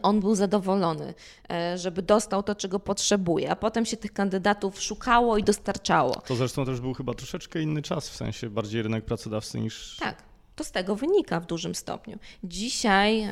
on 0.02 0.20
był 0.20 0.34
zadowolony, 0.34 1.14
e, 1.50 1.78
żeby 1.78 2.02
dostał 2.02 2.42
to, 2.42 2.54
czego 2.54 2.80
potrzebuje, 2.80 3.50
a 3.50 3.56
potem 3.56 3.86
się 3.86 3.96
tych 3.96 4.12
kandydatów 4.12 4.82
szukało 4.82 5.38
i 5.38 5.44
dostarczało. 5.44 6.14
To 6.14 6.36
zresztą 6.36 6.66
też 6.66 6.80
był 6.80 6.94
chyba 6.94 7.14
troszeczkę 7.14 7.62
inny 7.62 7.82
czas, 7.82 8.08
w 8.08 8.16
sensie 8.16 8.50
bardziej 8.50 8.82
rynek 8.82 9.04
pracodawcy 9.04 9.60
niż. 9.60 9.96
Tak. 10.00 10.28
To 10.56 10.64
z 10.64 10.70
tego 10.70 10.96
wynika 10.96 11.40
w 11.40 11.46
dużym 11.46 11.74
stopniu. 11.74 12.18
Dzisiaj, 12.44 13.28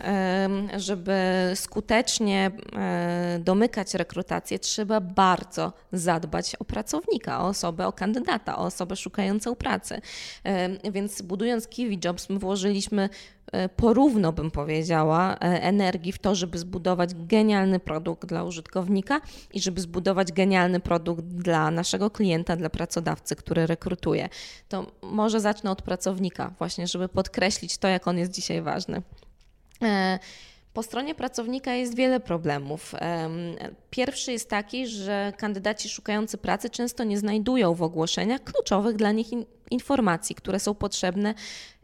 żeby 0.77 1.17
skutecznie 1.55 2.51
e, 2.77 3.41
domykać 3.45 3.95
rekrutację, 3.95 4.59
trzeba 4.59 5.01
bardzo 5.01 5.73
zadbać 5.93 6.57
o 6.57 6.65
pracownika, 6.65 7.41
o 7.41 7.47
osobę, 7.47 7.87
o 7.87 7.93
kandydata, 7.93 8.59
o 8.59 8.65
osobę 8.65 8.97
szukającą 8.97 9.55
pracy. 9.55 10.01
Więc 10.93 11.23
budując 11.23 11.69
Kiwi 11.69 11.99
Jobs, 12.05 12.29
my 12.29 12.39
włożyliśmy 12.39 13.09
porówno, 13.77 14.33
bym 14.33 14.51
powiedziała, 14.51 15.35
e, 15.35 15.39
energii 15.63 16.13
w 16.13 16.19
to, 16.19 16.35
żeby 16.35 16.59
zbudować 16.59 17.11
genialny 17.15 17.81
produkt 17.81 18.27
dla 18.29 18.45
użytkownika 18.45 19.21
i 19.53 19.61
żeby 19.61 19.81
zbudować 19.81 20.33
genialny 20.33 20.81
produkt 20.81 21.25
dla 21.25 21.71
naszego 21.71 22.11
klienta, 22.11 22.57
dla 22.57 22.71
pracodawcy, 22.71 23.37
który 23.37 23.67
rekrutuje. 23.67 24.29
To 24.69 24.87
może 25.03 25.41
zacznę 25.41 25.71
od 25.71 25.83
pracownika, 25.83 26.53
właśnie, 26.59 26.87
żeby 26.87 27.09
podkreślić 27.09 27.79
to, 27.79 27.89
jak 27.89 28.09
on 28.09 28.19
jest 28.19 28.33
dzisiaj 28.33 28.63
ważny. 28.63 29.03
Po 30.77 30.83
stronie 30.83 31.15
pracownika 31.15 31.73
jest 31.73 31.95
wiele 31.95 32.21
problemów. 32.21 32.95
Pierwszy 33.91 34.33
jest 34.33 34.51
taki, 34.51 34.87
że 34.87 35.33
kandydaci 35.37 35.89
szukający 35.89 36.39
pracy 36.39 36.71
często 36.71 37.05
nie 37.05 37.19
znajdują 37.19 37.75
w 37.75 37.83
ogłoszeniach 37.83 38.45
kluczowych 38.45 38.97
dla 38.97 39.13
nich 39.13 39.27
informacji, 39.71 40.35
które 40.35 40.61
są 40.61 40.75
potrzebne 40.75 41.35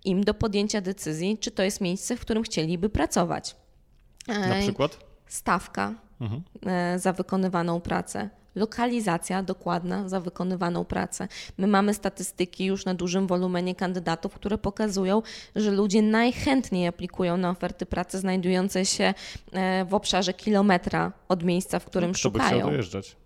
im 0.05 0.24
do 0.24 0.35
podjęcia 0.35 0.81
decyzji, 0.81 1.38
czy 1.38 1.50
to 1.50 1.62
jest 1.62 1.81
miejsce, 1.81 2.16
w 2.16 2.20
którym 2.20 2.42
chcieliby 2.42 2.88
pracować. 2.88 3.57
Na 4.28 4.61
przykład? 4.62 4.98
Stawka 5.26 5.94
mhm. 6.20 6.42
E, 6.66 6.98
za 6.98 7.12
wykonywaną 7.12 7.81
pracę 7.81 8.31
lokalizacja 8.54 9.42
dokładna 9.42 10.08
za 10.08 10.20
wykonywaną 10.20 10.84
pracę. 10.84 11.28
My 11.58 11.66
mamy 11.66 11.94
statystyki 11.94 12.64
już 12.64 12.84
na 12.84 12.94
dużym 12.94 13.26
wolumenie 13.26 13.74
kandydatów, 13.74 14.34
które 14.34 14.58
pokazują, 14.58 15.22
że 15.56 15.70
ludzie 15.70 16.02
najchętniej 16.02 16.86
aplikują 16.86 17.36
na 17.36 17.50
oferty 17.50 17.86
pracy 17.86 18.18
znajdujące 18.18 18.86
się 18.86 19.14
e, 19.52 19.84
w 19.84 19.94
obszarze 19.94 20.34
kilometra 20.34 21.12
od 21.28 21.44
miejsca, 21.44 21.78
w 21.78 21.84
którym 21.84 22.12
Kto 22.12 22.20
szukają. 22.20 22.50
By 22.50 22.57
chciał 22.57 22.70
dojeżdżać? 22.70 23.16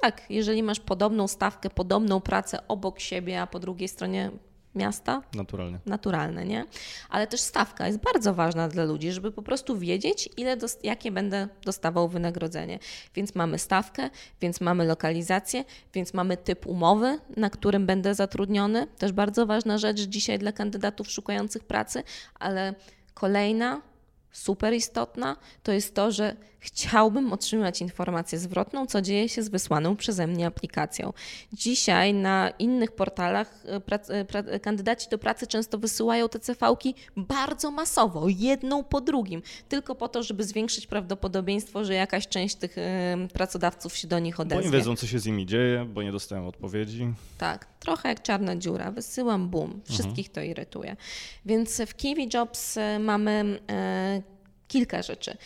Tak, 0.00 0.22
jeżeli 0.30 0.62
masz 0.62 0.80
podobną 0.80 1.28
stawkę, 1.28 1.70
podobną 1.70 2.20
pracę 2.20 2.68
obok 2.68 3.00
siebie, 3.00 3.40
a 3.40 3.46
po 3.46 3.58
drugiej 3.58 3.88
stronie 3.88 4.30
miasta. 4.76 5.22
Naturalnie. 5.34 5.78
Naturalne, 5.86 6.44
nie? 6.44 6.64
Ale 7.10 7.26
też 7.26 7.40
stawka 7.40 7.86
jest 7.86 7.98
bardzo 7.98 8.34
ważna 8.34 8.68
dla 8.68 8.84
ludzi, 8.84 9.12
żeby 9.12 9.32
po 9.32 9.42
prostu 9.42 9.78
wiedzieć, 9.78 10.28
ile 10.36 10.56
jakie 10.82 11.12
będę 11.12 11.48
dostawał 11.64 12.08
wynagrodzenie. 12.08 12.78
Więc 13.14 13.34
mamy 13.34 13.58
stawkę, 13.58 14.10
więc 14.40 14.60
mamy 14.60 14.84
lokalizację, 14.84 15.64
więc 15.94 16.14
mamy 16.14 16.36
typ 16.36 16.66
umowy, 16.66 17.18
na 17.36 17.50
którym 17.50 17.86
będę 17.86 18.14
zatrudniony. 18.14 18.86
Też 18.86 19.12
bardzo 19.12 19.46
ważna 19.46 19.78
rzecz 19.78 20.00
dzisiaj 20.00 20.38
dla 20.38 20.52
kandydatów 20.52 21.10
szukających 21.10 21.64
pracy, 21.64 22.02
ale 22.34 22.74
kolejna 23.14 23.80
super 24.36 24.74
istotna, 24.74 25.36
to 25.62 25.72
jest 25.72 25.94
to, 25.94 26.12
że 26.12 26.36
chciałbym 26.58 27.32
otrzymać 27.32 27.80
informację 27.80 28.38
zwrotną, 28.38 28.86
co 28.86 29.02
dzieje 29.02 29.28
się 29.28 29.42
z 29.42 29.48
wysłaną 29.48 29.96
przeze 29.96 30.26
mnie 30.26 30.46
aplikacją. 30.46 31.12
Dzisiaj 31.52 32.14
na 32.14 32.50
innych 32.50 32.92
portalach 32.92 33.64
e, 33.66 34.24
e, 34.34 34.60
kandydaci 34.60 35.08
do 35.10 35.18
pracy 35.18 35.46
często 35.46 35.78
wysyłają 35.78 36.28
te 36.28 36.38
CV-ki 36.38 36.94
bardzo 37.16 37.70
masowo, 37.70 38.26
jedną 38.28 38.84
po 38.84 39.00
drugim, 39.00 39.42
tylko 39.68 39.94
po 39.94 40.08
to, 40.08 40.22
żeby 40.22 40.44
zwiększyć 40.44 40.86
prawdopodobieństwo, 40.86 41.84
że 41.84 41.94
jakaś 41.94 42.28
część 42.28 42.56
tych 42.56 42.78
e, 42.78 43.16
pracodawców 43.32 43.96
się 43.96 44.08
do 44.08 44.18
nich 44.18 44.40
odezwie. 44.40 44.64
Bo 44.64 44.70
nie 44.70 44.78
wiedzą, 44.78 44.96
co 44.96 45.06
się 45.06 45.18
z 45.18 45.26
nimi 45.26 45.46
dzieje, 45.46 45.84
bo 45.84 46.02
nie 46.02 46.12
dostają 46.12 46.48
odpowiedzi. 46.48 47.12
Tak, 47.38 47.66
trochę 47.86 48.08
jak 48.08 48.22
czarna 48.22 48.56
dziura. 48.56 48.90
Wysyłam, 48.90 49.48
boom, 49.48 49.80
wszystkich 49.84 50.26
mhm. 50.28 50.34
to 50.34 50.40
irytuje. 50.40 50.96
Więc 51.44 51.80
w 51.86 51.94
Kiwi 51.94 52.28
Jobs 52.34 52.78
mamy 53.00 53.60
kilka 54.68 55.02
rzeczy. 55.02 55.36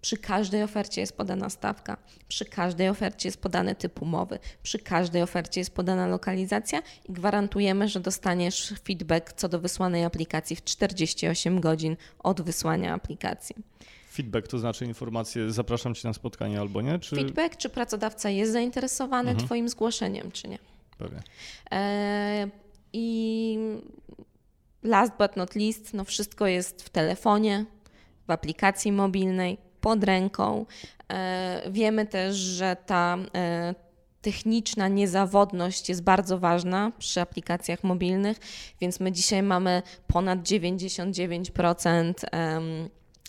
Przy 0.00 0.16
każdej 0.16 0.62
ofercie 0.62 1.00
jest 1.00 1.16
podana 1.16 1.50
stawka, 1.50 1.96
przy 2.28 2.44
każdej 2.44 2.88
ofercie 2.88 3.28
jest 3.28 3.40
podany 3.40 3.74
typ 3.74 4.02
umowy, 4.02 4.38
przy 4.62 4.78
każdej 4.78 5.22
ofercie 5.22 5.60
jest 5.60 5.74
podana 5.74 6.06
lokalizacja 6.06 6.82
i 7.08 7.12
gwarantujemy, 7.12 7.88
że 7.88 8.00
dostaniesz 8.00 8.74
feedback 8.84 9.32
co 9.32 9.48
do 9.48 9.60
wysłanej 9.60 10.04
aplikacji 10.04 10.56
w 10.56 10.64
48 10.64 11.60
godzin 11.60 11.96
od 12.18 12.42
wysłania 12.42 12.94
aplikacji. 12.94 13.56
Feedback 14.12 14.48
to 14.48 14.58
znaczy 14.58 14.84
informacje, 14.84 15.50
zapraszam 15.50 15.94
Cię 15.94 16.08
na 16.08 16.14
spotkanie 16.14 16.60
albo 16.60 16.82
nie? 16.82 16.98
Czy... 16.98 17.16
Feedback, 17.16 17.56
czy 17.56 17.68
pracodawca 17.68 18.30
jest 18.30 18.52
zainteresowany 18.52 19.30
mhm. 19.30 19.46
Twoim 19.46 19.68
zgłoszeniem, 19.68 20.30
czy 20.32 20.48
nie. 20.48 20.58
Pewnie. 21.00 21.22
E, 21.72 22.48
I 22.92 23.58
last 24.82 25.12
but 25.18 25.36
not 25.36 25.54
least, 25.54 25.94
no 25.94 26.04
wszystko 26.04 26.46
jest 26.46 26.82
w 26.82 26.88
telefonie, 26.88 27.64
w 28.28 28.30
aplikacji 28.30 28.92
mobilnej, 28.92 29.58
pod 29.80 30.04
ręką. 30.04 30.66
E, 31.12 31.62
wiemy 31.70 32.06
też, 32.06 32.36
że 32.36 32.76
ta 32.86 33.18
e, 33.34 33.74
techniczna 34.22 34.88
niezawodność 34.88 35.88
jest 35.88 36.02
bardzo 36.02 36.38
ważna 36.38 36.92
przy 36.98 37.20
aplikacjach 37.20 37.84
mobilnych, 37.84 38.38
więc 38.80 39.00
my 39.00 39.12
dzisiaj 39.12 39.42
mamy 39.42 39.82
ponad 40.06 40.38
99% 40.38 42.12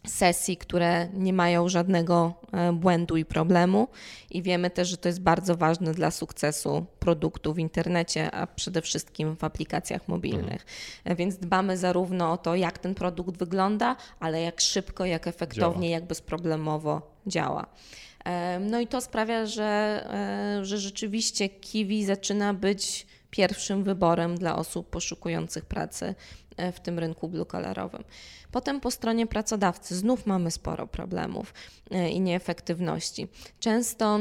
sesji, 0.08 0.58
które 0.58 1.08
nie 1.14 1.34
mają 1.34 1.70
żadnego 1.70 2.34
e, 2.52 2.74
błędu 2.74 3.18
i 3.18 3.26
problemu. 3.26 3.88
I 4.32 4.42
wiemy 4.42 4.70
też, 4.70 4.88
że 4.88 4.98
to 4.98 5.10
jest 5.10 5.22
bardzo 5.22 5.56
ważne 5.56 5.94
dla 5.94 6.12
sukcesu 6.12 6.86
produktu 7.00 7.54
w 7.54 7.60
internecie, 7.60 8.32
a 8.32 8.48
przede 8.48 8.82
wszystkim 8.82 9.36
w 9.36 9.44
aplikacjach 9.44 10.08
mobilnych. 10.08 10.66
Mhm. 10.98 11.16
Więc 11.18 11.38
dbamy 11.38 11.78
zarówno 11.78 12.32
o 12.32 12.38
to, 12.38 12.56
jak 12.56 12.78
ten 12.78 12.96
produkt 12.96 13.38
wygląda, 13.38 13.96
ale 14.20 14.42
jak 14.42 14.62
szybko, 14.62 15.06
jak 15.06 15.28
efektownie, 15.28 15.88
działa. 15.88 16.00
jak 16.00 16.06
bezproblemowo 16.06 17.16
działa. 17.28 17.66
E, 18.26 18.60
no 18.60 18.80
i 18.80 18.88
to 18.88 19.02
sprawia, 19.02 19.46
że, 19.46 20.06
że 20.62 20.78
rzeczywiście 20.78 21.50
Kiwi 21.50 22.06
zaczyna 22.06 22.54
być 22.54 23.08
pierwszym 23.32 23.84
wyborem 23.84 24.38
dla 24.38 24.56
osób 24.56 24.90
poszukujących 24.90 25.66
pracy 25.66 26.16
w 26.74 26.80
tym 26.80 27.00
rynku 27.00 27.30
blue-collarowym. 27.30 28.04
Potem 28.52 28.80
po 28.80 28.92
stronie 28.92 29.28
pracodawcy 29.28 29.96
znów 29.96 30.26
mamy 30.26 30.52
sporo 30.52 30.88
problemów 30.88 31.54
e, 31.92 32.10
i 32.10 32.20
nieefektywności. 32.22 33.28
Często 33.60 34.20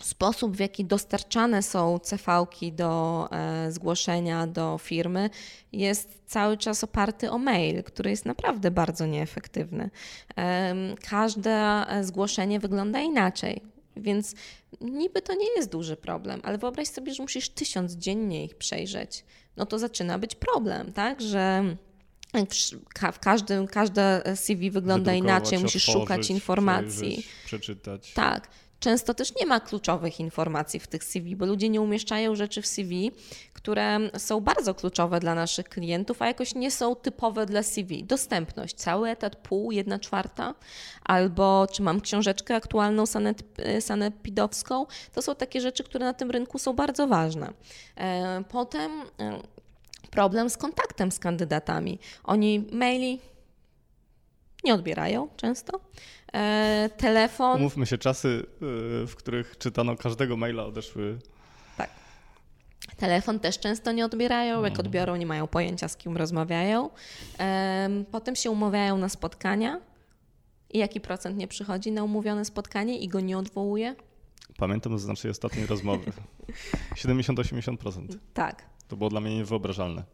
sposób, 0.00 0.56
w 0.56 0.60
jaki 0.60 0.84
dostarczane 0.84 1.62
są 1.62 1.98
CV-ki 2.02 2.72
do 2.72 3.28
e, 3.32 3.72
zgłoszenia 3.72 4.46
do 4.46 4.78
firmy, 4.78 5.30
jest 5.72 6.22
cały 6.26 6.56
czas 6.56 6.84
oparty 6.84 7.30
o 7.30 7.38
mail, 7.38 7.82
który 7.82 8.10
jest 8.10 8.26
naprawdę 8.26 8.70
bardzo 8.70 9.06
nieefektywny. 9.06 9.90
E, 10.38 10.74
każde 11.10 11.86
zgłoszenie 12.02 12.60
wygląda 12.60 13.00
inaczej. 13.00 13.72
Więc 13.96 14.34
niby 14.80 15.22
to 15.22 15.34
nie 15.34 15.56
jest 15.56 15.70
duży 15.70 15.96
problem, 15.96 16.40
ale 16.44 16.58
wyobraź 16.58 16.88
sobie, 16.88 17.14
że 17.14 17.22
musisz 17.22 17.48
tysiąc 17.48 17.92
dziennie 17.92 18.44
ich 18.44 18.54
przejrzeć. 18.54 19.24
No 19.56 19.66
to 19.66 19.78
zaczyna 19.78 20.18
być 20.18 20.34
problem, 20.34 20.92
tak? 20.92 21.20
Że 21.20 21.64
w 23.12 23.18
każdym, 23.18 23.66
każde 23.66 24.22
CV 24.36 24.70
wygląda 24.70 25.14
inaczej, 25.14 25.58
musisz 25.58 25.84
szukać 25.84 26.30
informacji. 26.30 27.26
Przeczytać. 27.44 28.12
Tak. 28.12 28.48
Często 28.82 29.14
też 29.14 29.34
nie 29.40 29.46
ma 29.46 29.60
kluczowych 29.60 30.20
informacji 30.20 30.80
w 30.80 30.86
tych 30.86 31.04
CV, 31.04 31.36
bo 31.36 31.46
ludzie 31.46 31.68
nie 31.68 31.80
umieszczają 31.80 32.34
rzeczy 32.34 32.62
w 32.62 32.66
CV, 32.66 33.12
które 33.52 33.98
są 34.18 34.40
bardzo 34.40 34.74
kluczowe 34.74 35.20
dla 35.20 35.34
naszych 35.34 35.68
klientów, 35.68 36.22
a 36.22 36.26
jakoś 36.26 36.54
nie 36.54 36.70
są 36.70 36.96
typowe 36.96 37.46
dla 37.46 37.62
CV. 37.62 38.04
Dostępność, 38.04 38.74
cały 38.74 39.10
etat, 39.10 39.36
pół, 39.36 39.72
jedna 39.72 39.98
czwarta, 39.98 40.54
albo 41.04 41.66
czy 41.72 41.82
mam 41.82 42.00
książeczkę 42.00 42.54
aktualną 42.54 43.04
sanepidowską. 43.80 44.86
To 45.12 45.22
są 45.22 45.34
takie 45.34 45.60
rzeczy, 45.60 45.84
które 45.84 46.04
na 46.04 46.14
tym 46.14 46.30
rynku 46.30 46.58
są 46.58 46.72
bardzo 46.72 47.06
ważne. 47.06 47.52
E, 47.96 48.44
potem 48.48 48.90
e, 49.00 49.40
problem 50.10 50.50
z 50.50 50.56
kontaktem 50.56 51.12
z 51.12 51.18
kandydatami. 51.18 51.98
Oni 52.24 52.66
maili 52.72 53.20
nie 54.64 54.74
odbierają 54.74 55.28
często. 55.36 55.80
E, 56.34 56.90
telefon. 56.96 57.60
Umówmy 57.60 57.86
się, 57.86 57.98
czasy, 57.98 58.46
e, 59.02 59.06
w 59.06 59.16
których 59.16 59.58
czytano 59.58 59.96
każdego 59.96 60.36
maila, 60.36 60.64
odeszły. 60.64 61.18
Tak. 61.76 61.90
Telefon 62.96 63.40
też 63.40 63.58
często 63.58 63.92
nie 63.92 64.04
odbierają. 64.04 64.62
Jak 64.62 64.72
mhm. 64.72 64.86
odbiorą, 64.86 65.16
nie 65.16 65.26
mają 65.26 65.46
pojęcia, 65.46 65.88
z 65.88 65.96
kim 65.96 66.16
rozmawiają. 66.16 66.90
E, 67.40 67.88
potem 68.10 68.36
się 68.36 68.50
umawiają 68.50 68.98
na 68.98 69.08
spotkania. 69.08 69.80
I 70.70 70.78
jaki 70.78 71.00
procent 71.00 71.36
nie 71.36 71.48
przychodzi 71.48 71.92
na 71.92 72.04
umówione 72.04 72.44
spotkanie 72.44 72.98
i 72.98 73.08
go 73.08 73.20
nie 73.20 73.38
odwołuje? 73.38 73.94
Pamiętam 74.56 74.98
z 74.98 75.06
naszej 75.06 75.30
ostatniej 75.30 75.66
rozmowy. 75.66 76.12
70-80%. 76.96 78.06
Tak. 78.34 78.64
To 78.88 78.96
było 78.96 79.10
dla 79.10 79.20
mnie 79.20 79.36
niewyobrażalne. 79.36 80.04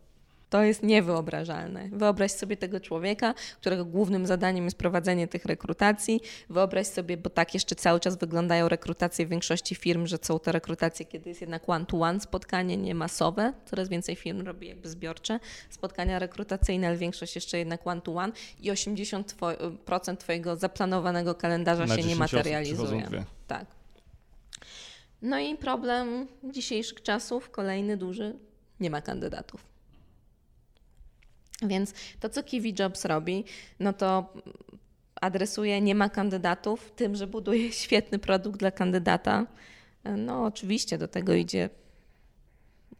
To 0.51 0.62
jest 0.62 0.82
niewyobrażalne. 0.82 1.88
Wyobraź 1.92 2.32
sobie 2.32 2.57
tego 2.57 2.80
człowieka, 2.80 3.34
którego 3.61 3.84
głównym 3.84 4.26
zadaniem 4.26 4.64
jest 4.64 4.78
prowadzenie 4.78 5.28
tych 5.28 5.44
rekrutacji. 5.44 6.20
Wyobraź 6.51 6.86
sobie, 6.86 7.16
bo 7.16 7.30
tak 7.30 7.55
jeszcze 7.55 7.74
cały 7.74 8.01
czas 8.01 8.18
wyglądają 8.18 8.68
rekrutacje 8.68 9.26
w 9.26 9.28
większości 9.28 9.74
firm, 9.74 10.07
że 10.07 10.18
są 10.22 10.38
to 10.38 10.53
rekrutacje, 10.53 11.07
kiedy 11.07 11.28
jest 11.28 11.40
jednak 11.40 11.68
one-to-one 11.68 12.20
spotkanie, 12.20 12.76
nie 12.76 12.94
masowe. 12.94 13.53
Coraz 13.64 13.88
więcej 13.88 14.16
firm 14.16 14.46
robi 14.46 14.68
jakby 14.68 14.88
zbiorcze 14.88 15.40
spotkania 15.70 16.18
rekrutacyjne, 16.18 16.86
ale 16.86 16.96
większość 16.96 17.34
jeszcze 17.34 17.59
jednak 17.59 17.86
one-to-one 17.86 18.32
i 18.61 18.70
80% 18.70 20.16
Twojego 20.16 20.57
zaplanowanego 20.57 21.34
kalendarza 21.34 21.86
Na 21.86 21.96
się 21.96 22.05
nie 22.05 22.16
materializuje. 22.16 23.24
Tak. 23.46 23.66
No 25.22 25.38
i 25.38 25.57
problem 25.57 26.28
dzisiejszych 26.44 27.03
czasów, 27.03 27.51
kolejny 27.51 27.96
duży, 27.96 28.34
nie 28.80 28.90
ma 28.90 29.01
kandydatów. 29.01 29.67
Więc 31.62 31.94
to, 32.20 32.28
co 32.28 32.42
Kiwi 32.42 32.74
Jobs 32.78 33.04
robi, 33.04 33.44
no 33.80 33.92
to 33.92 34.32
adresuje 35.20 35.80
nie 35.80 35.94
ma 35.94 36.09
kandydatów 36.09 36.92
tym, 36.96 37.16
że 37.16 37.26
buduje 37.26 37.72
świetny 37.82 38.18
produkt 38.18 38.61
dla 38.61 38.70
kandydata. 38.70 39.46
No 40.16 40.44
oczywiście 40.44 40.98
do 40.98 41.09
tego 41.09 41.34
idzie 41.34 41.70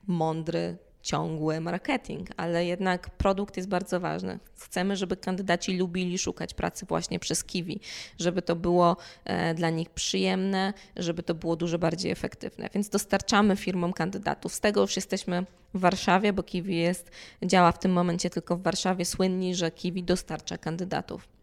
mądry, 0.07 0.77
ciągły 1.09 1.61
marketing, 1.61 2.29
ale 2.37 2.67
jednak 2.67 3.11
produkt 3.11 3.57
jest 3.57 3.69
bardzo 3.69 4.01
ważny. 4.01 4.39
Chcemy, 4.55 4.97
żeby 4.97 5.17
kandydaci 5.17 5.77
lubili 5.77 6.19
szukać 6.19 6.55
pracy 6.55 6.87
właśnie 6.87 7.19
przez 7.19 7.45
Kiwi, 7.45 7.81
żeby 8.19 8.43
to 8.43 8.57
było 8.57 8.97
e, 9.25 9.55
dla 9.55 9.71
nich 9.71 9.91
przyjemne, 9.91 10.73
żeby 10.97 11.23
to 11.23 11.35
było 11.35 11.57
dużo 11.57 11.79
bardziej 11.79 12.11
efektywne. 12.13 12.69
Więc 12.75 12.89
dostarczamy 12.89 13.57
firmom 13.57 13.93
kandydatów. 13.93 14.55
Z 14.55 14.61
tego 14.61 14.81
już 14.81 14.97
jesteśmy 14.97 15.45
w 15.75 15.81
Warszawie, 15.81 16.33
bo 16.33 16.43
Kiwi 16.43 16.77
jest, 16.77 17.11
działa 17.43 17.73
w 17.73 17.79
tym 17.79 17.93
momencie 17.93 18.31
tylko 18.31 18.57
w 18.57 18.63
Warszawie, 18.63 19.05
słynni, 19.05 19.55
że 19.55 19.71
Kiwi 19.71 20.03
dostarcza 20.03 20.59
kandydatów. 20.59 21.38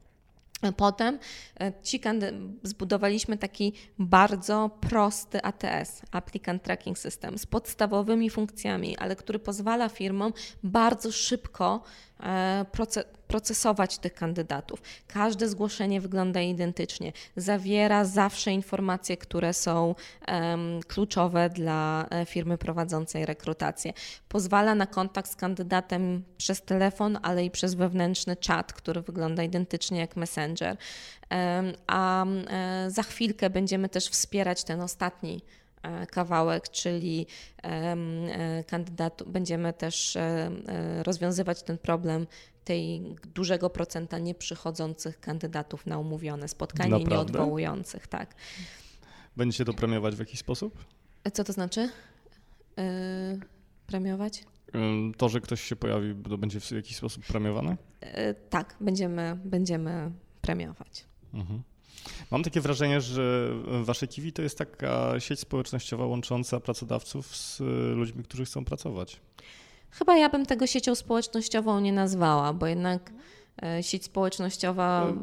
Potem 0.77 1.19
e, 1.59 1.73
ci 1.83 1.99
zbudowaliśmy 2.63 3.37
taki 3.37 3.73
bardzo 3.99 4.69
prosty 4.81 5.41
ATS, 5.43 6.01
Applicant 6.11 6.63
Tracking 6.63 6.97
System, 6.97 7.37
z 7.37 7.45
podstawowymi 7.45 8.29
funkcjami, 8.29 8.97
ale 8.97 9.15
który 9.15 9.39
pozwala 9.39 9.89
firmom 9.89 10.33
bardzo 10.63 11.11
szybko 11.11 11.83
e, 12.19 12.65
procesować 13.27 13.97
tych 13.97 14.13
kandydatów. 14.13 14.81
Każde 15.07 15.49
zgłoszenie 15.49 16.01
wygląda 16.01 16.41
identycznie, 16.41 17.13
zawiera 17.35 18.05
zawsze 18.05 18.51
informacje, 18.51 19.17
które 19.17 19.53
są 19.53 19.95
kluczowe 20.87 21.49
dla 21.49 22.05
e, 22.09 22.25
firmy 22.25 22.57
prowadzącej 22.57 23.25
rekrutację. 23.25 23.93
Pozwala 24.29 24.75
na 24.75 24.87
kontakt 24.87 25.31
z 25.31 25.35
kandydatem 25.35 26.23
przez 26.37 26.61
telefon, 26.61 27.19
ale 27.21 27.45
i 27.45 27.51
przez 27.51 27.73
wewnętrzny 27.73 28.35
czat, 28.35 28.73
który 28.73 29.01
wygląda 29.01 29.43
identycznie 29.43 29.99
jak 29.99 30.15
Messenger. 30.15 30.77
A 31.87 32.25
e, 32.25 32.91
za 32.91 33.03
chwilkę 33.03 33.49
będziemy 33.49 33.89
też 33.89 34.07
wspierać 34.07 34.63
ten 34.63 34.81
ostatni 34.81 35.41
kawałek, 36.11 36.69
czyli 36.69 37.27
kandydatów, 38.67 39.31
będziemy 39.31 39.73
też 39.73 40.17
rozwiązywać 41.03 41.63
ten 41.63 41.77
problem 41.77 42.27
tej 42.63 43.15
dużego 43.35 43.69
procenta 43.69 44.19
nieprzychodzących 44.19 45.19
kandydatów 45.19 45.85
na 45.85 45.99
umówione 45.99 46.47
spotkanie 46.47 46.89
Naprawdę? 46.89 47.15
i 47.15 47.17
nieodwołujących, 47.17 48.07
tak. 48.07 48.35
Będziecie 49.37 49.65
to 49.65 49.73
premiować 49.73 50.15
w 50.15 50.19
jakiś 50.19 50.39
sposób? 50.39 50.85
Co 51.33 51.43
to 51.43 51.53
znaczy? 51.53 51.89
Yy, 52.77 52.83
premiować? 53.87 54.43
To, 55.17 55.29
że 55.29 55.41
ktoś 55.41 55.61
się 55.61 55.75
pojawi, 55.75 56.15
to 56.29 56.37
będzie 56.37 56.59
w 56.59 56.71
jakiś 56.71 56.97
sposób 56.97 57.25
premiowane? 57.25 57.77
Yy, 58.01 58.09
tak, 58.49 58.75
będziemy, 58.81 59.39
będziemy 59.45 60.11
premiować. 60.41 61.05
Mhm. 61.33 61.63
Mam 62.31 62.43
takie 62.43 62.61
wrażenie, 62.61 63.01
że 63.01 63.49
wasze 63.83 64.07
Kiwi 64.07 64.33
to 64.33 64.41
jest 64.41 64.57
taka 64.57 65.19
sieć 65.19 65.39
społecznościowa 65.39 66.05
łącząca 66.05 66.59
pracodawców 66.59 67.35
z 67.35 67.59
ludźmi, 67.95 68.23
którzy 68.23 68.45
chcą 68.45 68.65
pracować. 68.65 69.21
Chyba 69.91 70.17
ja 70.17 70.29
bym 70.29 70.45
tego 70.45 70.67
siecią 70.67 70.95
społecznościową 70.95 71.79
nie 71.79 71.93
nazwała, 71.93 72.53
bo 72.53 72.67
jednak 72.67 73.13
e, 73.63 73.83
sieć 73.83 74.03
społecznościowa. 74.03 75.13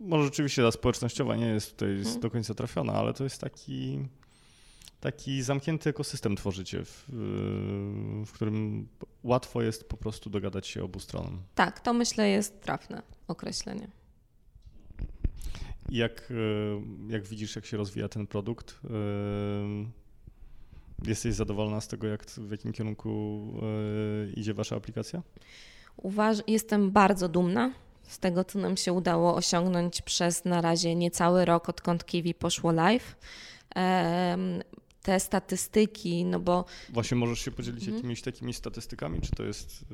Może 0.00 0.24
rzeczywiście 0.24 0.62
ta 0.62 0.72
społecznościowa 0.72 1.36
nie 1.36 1.46
jest 1.46 1.72
tutaj 1.72 2.02
hmm. 2.02 2.20
do 2.20 2.30
końca 2.30 2.54
trafiona, 2.54 2.92
ale 2.92 3.14
to 3.14 3.24
jest 3.24 3.40
taki, 3.40 3.98
taki 5.00 5.42
zamknięty 5.42 5.90
ekosystem 5.90 6.36
tworzycie, 6.36 6.84
w, 6.84 7.04
w 8.26 8.32
którym 8.32 8.88
łatwo 9.22 9.62
jest 9.62 9.88
po 9.88 9.96
prostu 9.96 10.30
dogadać 10.30 10.66
się 10.66 10.84
obu 10.84 11.00
stronom. 11.00 11.42
Tak, 11.54 11.80
to 11.80 11.92
myślę 11.92 12.28
jest 12.28 12.60
trafne 12.60 13.02
określenie. 13.28 13.99
Jak, 15.90 16.30
e, 16.30 17.12
jak 17.12 17.26
widzisz, 17.26 17.56
jak 17.56 17.66
się 17.66 17.76
rozwija 17.76 18.08
ten 18.08 18.26
produkt? 18.26 18.80
E, 18.84 20.00
Jesteś 21.06 21.34
zadowolona 21.34 21.80
z 21.80 21.88
tego, 21.88 22.06
jak, 22.06 22.24
w 22.24 22.50
jakim 22.50 22.72
kierunku 22.72 23.42
e, 23.62 24.40
idzie 24.40 24.54
Wasza 24.54 24.76
aplikacja? 24.76 25.22
Uważ, 25.96 26.38
jestem 26.46 26.90
bardzo 26.90 27.28
dumna 27.28 27.72
z 28.02 28.18
tego, 28.18 28.44
co 28.44 28.58
nam 28.58 28.76
się 28.76 28.92
udało 28.92 29.34
osiągnąć 29.34 30.02
przez 30.02 30.44
na 30.44 30.60
razie 30.60 30.94
niecały 30.94 31.44
rok, 31.44 31.68
odkąd 31.68 32.06
Kiwi 32.06 32.34
poszło 32.34 32.72
live. 32.72 33.16
Te 35.02 35.20
statystyki, 35.20 36.24
no 36.24 36.40
bo. 36.40 36.64
Właśnie 36.88 37.16
możesz 37.16 37.40
się 37.40 37.50
podzielić 37.50 37.82
mhm. 37.82 37.96
jakimiś 37.96 38.22
takimi 38.22 38.54
statystykami, 38.54 39.20
czy 39.20 39.30
to 39.30 39.42
jest 39.42 39.84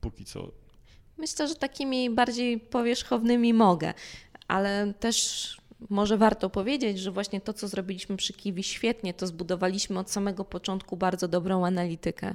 póki 0.00 0.24
co? 0.24 0.52
Myślę, 1.18 1.48
że 1.48 1.54
takimi 1.54 2.10
bardziej 2.10 2.60
powierzchownymi 2.60 3.54
mogę, 3.54 3.94
ale 4.48 4.94
też 5.00 5.56
może 5.90 6.16
warto 6.16 6.50
powiedzieć, 6.50 6.98
że 6.98 7.10
właśnie 7.10 7.40
to, 7.40 7.52
co 7.52 7.68
zrobiliśmy 7.68 8.16
przy 8.16 8.32
Kiwi 8.32 8.62
świetnie, 8.62 9.14
to 9.14 9.26
zbudowaliśmy 9.26 9.98
od 9.98 10.10
samego 10.10 10.44
początku 10.44 10.96
bardzo 10.96 11.28
dobrą 11.28 11.66
analitykę. 11.66 12.34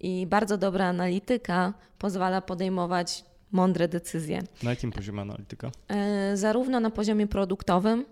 I 0.00 0.26
bardzo 0.26 0.58
dobra 0.58 0.86
analityka 0.86 1.74
pozwala 1.98 2.40
podejmować 2.40 3.24
mądre 3.52 3.88
decyzje. 3.88 4.42
Na 4.62 4.70
jakim 4.70 4.92
poziomie 4.92 5.20
analityka? 5.20 5.70
E, 5.88 6.36
zarówno 6.36 6.80
na 6.80 6.90
poziomie 6.90 7.26
produktowym, 7.26 8.04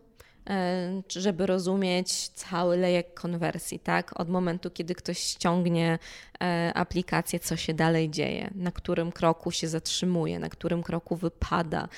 e, 0.51 1.03
żeby 1.09 1.46
rozumieć 1.46 2.28
cały 2.28 2.76
lejek 2.76 3.14
konwersji, 3.14 3.78
tak? 3.78 4.20
Od 4.20 4.28
momentu, 4.28 4.70
kiedy 4.70 4.94
ktoś 4.94 5.18
ściągnie 5.18 5.99
e, 6.40 6.72
aplikację, 6.74 7.40
co 7.40 7.57
się 7.57 7.74
dalej 7.74 8.11
dzieje, 8.11 8.51
na 8.55 8.70
którym 8.70 9.12
kroku 9.12 9.51
się 9.51 9.68
zatrzymuje, 9.68 10.38
na 10.38 10.49
którym 10.49 10.82
kroku 10.82 11.16
wypada, 11.16 11.88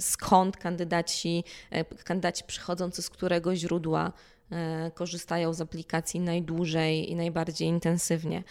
skąd 0.00 0.56
kandydaci, 0.56 1.44
e, 1.70 1.84
kandydaci 1.84 2.44
przychodzący 2.44 3.02
z 3.02 3.10
którego 3.10 3.56
źródła 3.56 4.12
korzystają 4.94 5.52
z 5.52 5.60
aplikacji 5.60 6.20
najdłużej 6.20 7.10
i 7.10 7.16
najbardziej 7.16 7.68
intensywnie. 7.68 8.42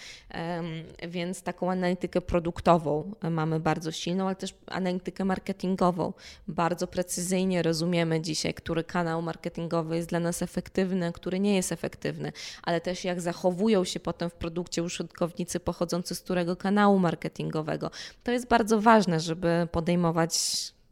Więc 1.08 1.42
taką 1.42 1.72
analitykę 1.72 2.22
produktową 2.22 3.12
mamy 3.32 3.60
bardzo 3.60 3.92
silną, 3.92 4.26
ale 4.26 4.36
też 4.36 4.54
analitykę 4.68 5.26
marketingową. 5.26 6.14
Bardzo 6.48 6.88
precyzyjnie 6.88 7.64
rozumiemy 7.64 8.22
dzisiaj, 8.22 8.54
który 8.54 8.84
kanał 8.84 9.22
marketingowy 9.22 9.96
jest 9.96 10.10
dla 10.10 10.20
nas 10.20 10.42
efektywny, 10.42 11.12
który 11.12 11.40
nie 11.40 11.56
jest 11.56 11.72
efektywny, 11.72 12.32
ale 12.64 12.82
też 12.82 13.04
jak 13.04 13.22
zachowują 13.22 13.84
się 13.84 14.00
potem 14.00 14.30
w 14.30 14.34
produkcie 14.34 14.84
użytkownicy 14.84 15.60
pochodzący 15.60 16.16
z 16.16 16.22
którego 16.22 16.56
kanału 16.56 17.00
marketingowego. 17.00 17.92
To 18.24 18.32
jest 18.32 18.48
bardzo 18.48 18.82
ważne, 18.82 19.20
żeby 19.20 19.68
podejmować 19.72 20.36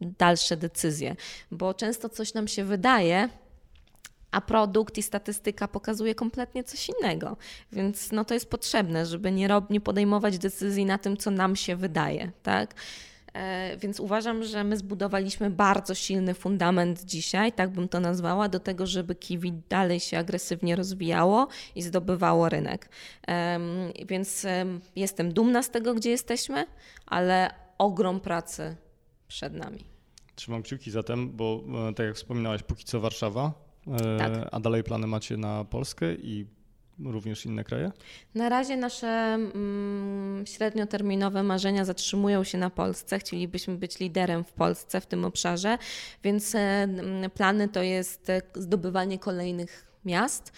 dalsze 0.00 0.56
decyzje, 0.56 1.16
bo 1.50 1.74
często 1.74 2.08
coś 2.08 2.34
nam 2.34 2.48
się 2.48 2.64
wydaje, 2.64 3.28
a 4.34 4.40
produkt 4.40 4.98
i 4.98 5.02
statystyka 5.02 5.68
pokazuje 5.68 6.14
kompletnie 6.14 6.64
coś 6.64 6.88
innego. 6.88 7.36
Więc 7.72 8.12
no 8.12 8.24
to 8.24 8.34
jest 8.34 8.50
potrzebne, 8.50 9.06
żeby 9.06 9.32
nie, 9.32 9.48
rob, 9.48 9.70
nie 9.70 9.80
podejmować 9.80 10.38
decyzji 10.38 10.84
na 10.84 10.98
tym, 10.98 11.16
co 11.16 11.30
nam 11.30 11.56
się 11.56 11.76
wydaje, 11.76 12.32
tak? 12.42 12.74
E, 13.34 13.76
więc 13.76 14.00
uważam, 14.00 14.44
że 14.44 14.64
my 14.64 14.76
zbudowaliśmy 14.76 15.50
bardzo 15.50 15.94
silny 15.94 16.34
fundament 16.34 17.04
dzisiaj, 17.04 17.52
tak 17.52 17.70
bym 17.70 17.88
to 17.88 18.00
nazwała, 18.00 18.48
do 18.48 18.60
tego, 18.60 18.86
żeby 18.86 19.14
Kiwi 19.14 19.52
dalej 19.68 20.00
się 20.00 20.18
agresywnie 20.18 20.76
rozwijało 20.76 21.48
i 21.74 21.82
zdobywało 21.82 22.48
rynek. 22.48 22.88
Więc 24.06 24.46
jestem 24.96 25.32
dumna 25.32 25.62
z 25.62 25.70
tego, 25.70 25.94
gdzie 25.94 26.10
jesteśmy, 26.10 26.66
ale 27.06 27.50
ogrom 27.78 28.20
pracy 28.20 28.76
przed 29.28 29.54
nami. 29.54 29.84
Trzymam 30.34 30.62
kciuki 30.62 30.90
zatem, 30.90 31.30
bo 31.30 31.60
e, 31.88 31.94
tak 31.94 32.06
jak 32.06 32.16
wspominałaś, 32.16 32.62
póki 32.62 32.84
co 32.84 33.00
Warszawa, 33.00 33.63
tak. 34.18 34.32
a 34.52 34.60
dalej 34.60 34.84
plany 34.84 35.06
macie 35.06 35.36
na 35.36 35.64
Polskę 35.64 36.14
i 36.14 36.46
również 37.04 37.46
inne 37.46 37.64
kraje? 37.64 37.92
Na 38.34 38.48
razie 38.48 38.76
nasze 38.76 39.08
mm, 39.08 40.44
średnioterminowe 40.46 41.42
marzenia 41.42 41.84
zatrzymują 41.84 42.44
się 42.44 42.58
na 42.58 42.70
Polsce. 42.70 43.18
Chcielibyśmy 43.18 43.74
być 43.76 43.98
liderem 44.00 44.44
w 44.44 44.52
Polsce 44.52 45.00
w 45.00 45.06
tym 45.06 45.24
obszarze, 45.24 45.78
więc 46.24 46.54
e, 46.54 46.88
plany 47.34 47.68
to 47.68 47.82
jest 47.82 48.32
zdobywanie 48.54 49.18
kolejnych 49.18 49.93
miast, 50.04 50.52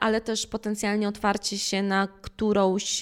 ale 0.00 0.20
też 0.20 0.46
potencjalnie 0.46 1.08
otwarcie 1.08 1.58
się 1.58 1.82
na 1.82 2.08
którąś 2.22 3.00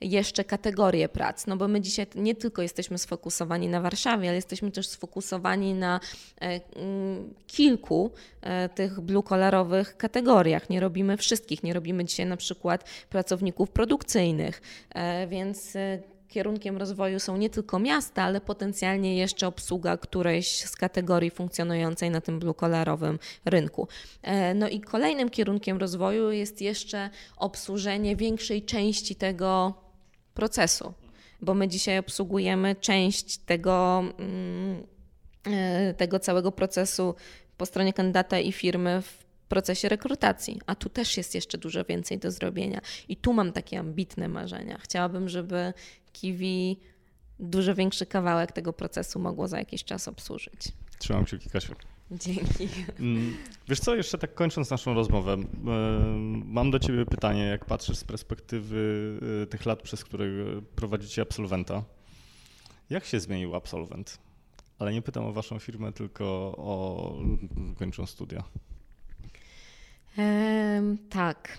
jeszcze 0.00 0.44
kategorię 0.44 1.08
prac. 1.08 1.46
No 1.46 1.56
bo 1.56 1.68
my 1.68 1.80
dzisiaj 1.80 2.06
nie 2.14 2.34
tylko 2.34 2.62
jesteśmy 2.62 2.98
sfokusowani 2.98 3.68
na 3.68 3.80
Warszawie, 3.80 4.28
ale 4.28 4.36
jesteśmy 4.36 4.70
też 4.70 4.88
sfokusowani 4.88 5.74
na 5.74 6.00
e, 6.40 6.60
mm, 6.76 7.34
kilku 7.46 8.10
e, 8.40 8.68
tych 8.68 9.00
blue-collarowych 9.00 9.96
kategoriach. 9.96 10.70
Nie 10.70 10.80
robimy 10.80 11.16
wszystkich. 11.16 11.62
Nie 11.62 11.72
robimy 11.72 12.04
dzisiaj 12.04 12.26
na 12.26 12.36
przykład 12.36 12.84
pracowników 13.10 13.70
produkcyjnych, 13.70 14.62
e, 14.94 15.26
więc 15.26 15.76
kierunkiem 16.34 16.76
rozwoju 16.76 17.20
są 17.20 17.36
nie 17.36 17.50
tylko 17.50 17.78
miasta, 17.78 18.22
ale 18.22 18.40
potencjalnie 18.40 19.16
jeszcze 19.16 19.46
obsługa 19.46 19.96
którejś 19.96 20.60
z 20.60 20.76
kategorii 20.76 21.30
funkcjonującej 21.30 22.10
na 22.10 22.20
tym 22.20 22.40
blue-collarowym 22.40 23.18
rynku. 23.44 23.88
E, 24.22 24.54
no 24.54 24.68
i 24.68 24.80
kolejnym 24.80 25.30
kierunkiem 25.30 25.78
rozwoju 25.78 26.30
jest 26.30 26.60
jeszcze 26.60 27.10
obsłużenie 27.36 28.16
większej 28.16 28.62
części 28.62 29.14
tego 29.14 29.74
procesu, 30.34 30.94
bo 31.40 31.54
my 31.54 31.68
dzisiaj 31.68 31.98
obsługujemy 31.98 32.76
część 32.76 33.38
tego, 33.38 34.04
mm, 34.18 34.86
e, 35.44 35.94
tego 35.94 36.18
całego 36.18 36.52
procesu 36.52 37.14
po 37.56 37.66
stronie 37.66 37.92
kandydata 37.92 38.38
i 38.38 38.52
firmy 38.52 39.02
w 39.02 39.24
procesie 39.48 39.88
rekrutacji, 39.88 40.60
a 40.66 40.74
tu 40.74 40.88
też 40.88 41.16
jest 41.16 41.34
jeszcze 41.34 41.58
dużo 41.58 41.84
więcej 41.84 42.18
do 42.18 42.30
zrobienia. 42.30 42.80
I 43.08 43.16
tu 43.16 43.32
mam 43.32 43.52
takie 43.52 43.78
ambitne 43.78 44.28
marzenia. 44.28 44.78
Chciałabym, 44.82 45.28
żeby 45.28 45.72
Kiwi 46.14 46.80
dużo 47.38 47.74
większy 47.74 48.06
kawałek 48.06 48.52
tego 48.52 48.72
procesu 48.72 49.18
mogło 49.18 49.48
za 49.48 49.58
jakiś 49.58 49.84
czas 49.84 50.08
obsłużyć. 50.08 50.72
Trzymam 50.98 51.24
kciuki, 51.24 51.50
Kasiu. 51.50 51.74
Dzięki. 52.10 52.68
Mm, 53.00 53.36
wiesz 53.68 53.80
co, 53.80 53.96
jeszcze 53.96 54.18
tak 54.18 54.34
kończąc 54.34 54.70
naszą 54.70 54.94
rozmowę, 54.94 55.36
mam 56.44 56.70
do 56.70 56.78
Ciebie 56.78 57.06
pytanie, 57.06 57.42
jak 57.42 57.64
patrzysz 57.64 57.96
z 57.96 58.04
perspektywy 58.04 59.18
e, 59.42 59.46
tych 59.46 59.66
lat, 59.66 59.82
przez 59.82 60.04
które 60.04 60.26
prowadzicie 60.76 61.22
absolwenta. 61.22 61.82
Jak 62.90 63.04
się 63.04 63.20
zmienił 63.20 63.54
absolwent? 63.54 64.18
Ale 64.78 64.92
nie 64.92 65.02
pytam 65.02 65.24
o 65.24 65.32
Waszą 65.32 65.58
firmę, 65.58 65.92
tylko 65.92 66.24
o 66.56 67.18
kończą 67.78 68.06
studia. 68.06 68.44
Ehm, 70.18 70.98
tak. 71.10 71.58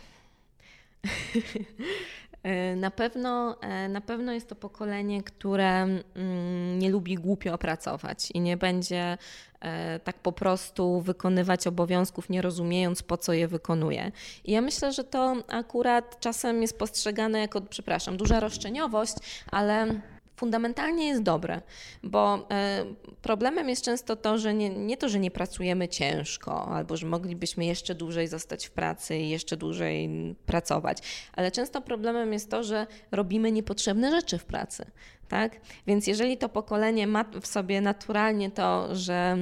E, 2.45 2.75
na 2.75 2.91
pewno, 2.91 3.61
e, 3.61 3.89
na 3.89 4.01
pewno 4.01 4.31
jest 4.31 4.49
to 4.49 4.55
pokolenie, 4.55 5.23
które 5.23 5.81
mm, 5.81 6.79
nie 6.79 6.89
lubi 6.89 7.15
głupio 7.15 7.57
pracować 7.57 8.31
i 8.31 8.39
nie 8.39 8.57
będzie 8.57 9.17
e, 9.61 9.99
tak 9.99 10.19
po 10.19 10.31
prostu 10.31 11.01
wykonywać 11.01 11.67
obowiązków, 11.67 12.29
nie 12.29 12.41
rozumiejąc 12.41 13.03
po 13.03 13.17
co 13.17 13.33
je 13.33 13.47
wykonuje. 13.47 14.11
I 14.43 14.51
ja 14.51 14.61
myślę, 14.61 14.91
że 14.91 15.03
to 15.03 15.35
akurat 15.47 16.19
czasem 16.19 16.61
jest 16.61 16.79
postrzegane 16.79 17.39
jako, 17.39 17.61
przepraszam, 17.61 18.17
duża 18.17 18.39
roszczeniowość, 18.39 19.15
ale 19.51 20.01
fundamentalnie 20.35 21.07
jest 21.07 21.21
dobre, 21.21 21.61
bo 22.03 22.47
e, 22.51 22.85
problemem 23.21 23.69
jest 23.69 23.85
często 23.85 24.15
to, 24.15 24.37
że 24.37 24.53
nie, 24.53 24.69
nie 24.69 24.97
to, 24.97 25.09
że 25.09 25.19
nie 25.19 25.31
pracujemy 25.31 25.87
ciężko, 25.87 26.67
albo 26.67 26.97
że 26.97 27.07
moglibyśmy 27.07 27.65
jeszcze 27.65 27.95
dłużej 27.95 28.27
zostać 28.27 28.65
w 28.65 28.71
pracy 28.71 29.17
i 29.17 29.29
jeszcze 29.29 29.57
dłużej 29.57 30.09
pracować, 30.45 30.97
ale 31.33 31.51
często 31.51 31.81
problemem 31.81 32.33
jest 32.33 32.51
to, 32.51 32.63
że 32.63 32.87
robimy 33.11 33.51
niepotrzebne 33.51 34.11
rzeczy 34.11 34.37
w 34.37 34.45
pracy. 34.45 34.85
Tak? 35.27 35.59
Więc 35.87 36.07
jeżeli 36.07 36.37
to 36.37 36.49
pokolenie 36.49 37.07
ma 37.07 37.25
w 37.41 37.47
sobie 37.47 37.81
naturalnie 37.81 38.51
to, 38.51 38.95
że 38.95 39.37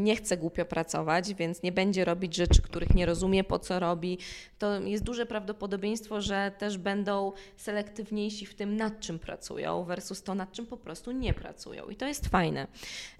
nie 0.00 0.16
chce 0.16 0.36
głupio 0.36 0.64
pracować, 0.64 1.34
więc 1.34 1.62
nie 1.62 1.72
będzie 1.72 2.04
robić 2.04 2.34
rzeczy, 2.34 2.62
których 2.62 2.94
nie 2.94 3.06
rozumie, 3.06 3.44
po 3.44 3.58
co 3.58 3.80
robi, 3.80 4.18
to 4.58 4.80
jest 4.80 5.04
duże 5.04 5.26
prawdopodobieństwo, 5.26 6.20
że 6.20 6.52
też 6.58 6.78
będą 6.78 7.32
selektywniejsi 7.56 8.46
w 8.46 8.54
tym, 8.54 8.76
nad 8.76 9.00
czym 9.00 9.18
pracują, 9.18 9.84
versus 9.84 10.22
to, 10.22 10.34
nad 10.34 10.52
czym 10.52 10.66
po 10.66 10.76
prostu 10.76 11.12
nie 11.12 11.34
pracują. 11.34 11.88
I 11.88 11.96
to 11.96 12.06
jest 12.06 12.26
fajne. 12.26 12.66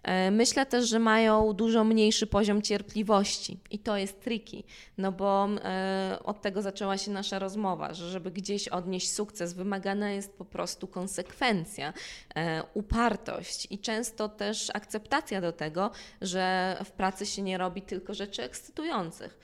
E, 0.03 0.31
myślę 0.31 0.67
też, 0.67 0.89
że 0.89 0.99
mają 0.99 1.53
dużo 1.53 1.85
mniejszy 1.85 2.27
poziom 2.27 2.63
cierpliwości 2.63 3.59
i 3.71 3.79
to 3.79 3.97
jest 3.97 4.21
tricky, 4.21 4.63
no 4.99 5.13
bo 5.13 5.49
e, 5.65 6.19
od 6.25 6.43
tego 6.43 6.63
zaczęła 6.63 6.99
się 6.99 7.11
nasza 7.11 7.39
rozmowa, 7.39 7.95
że 7.95 8.11
żeby 8.11 8.31
gdzieś 8.31 8.69
odnieść 8.69 9.13
sukces, 9.13 9.53
wymagana 9.53 10.11
jest 10.11 10.33
po 10.33 10.45
prostu 10.45 10.87
konsekwencja, 10.87 11.93
e, 12.35 12.63
upartość 12.75 13.67
i 13.71 13.79
często 13.79 14.29
też 14.29 14.71
akceptacja 14.75 15.41
do 15.41 15.53
tego, 15.53 15.91
że 16.21 16.68
w 16.85 16.93
pracy 16.93 17.27
się 17.27 17.43
nie 17.43 17.59
robi 17.59 17.83
tylko 17.83 18.15
rzeczy 18.15 18.43
ekscytujących. 18.43 19.39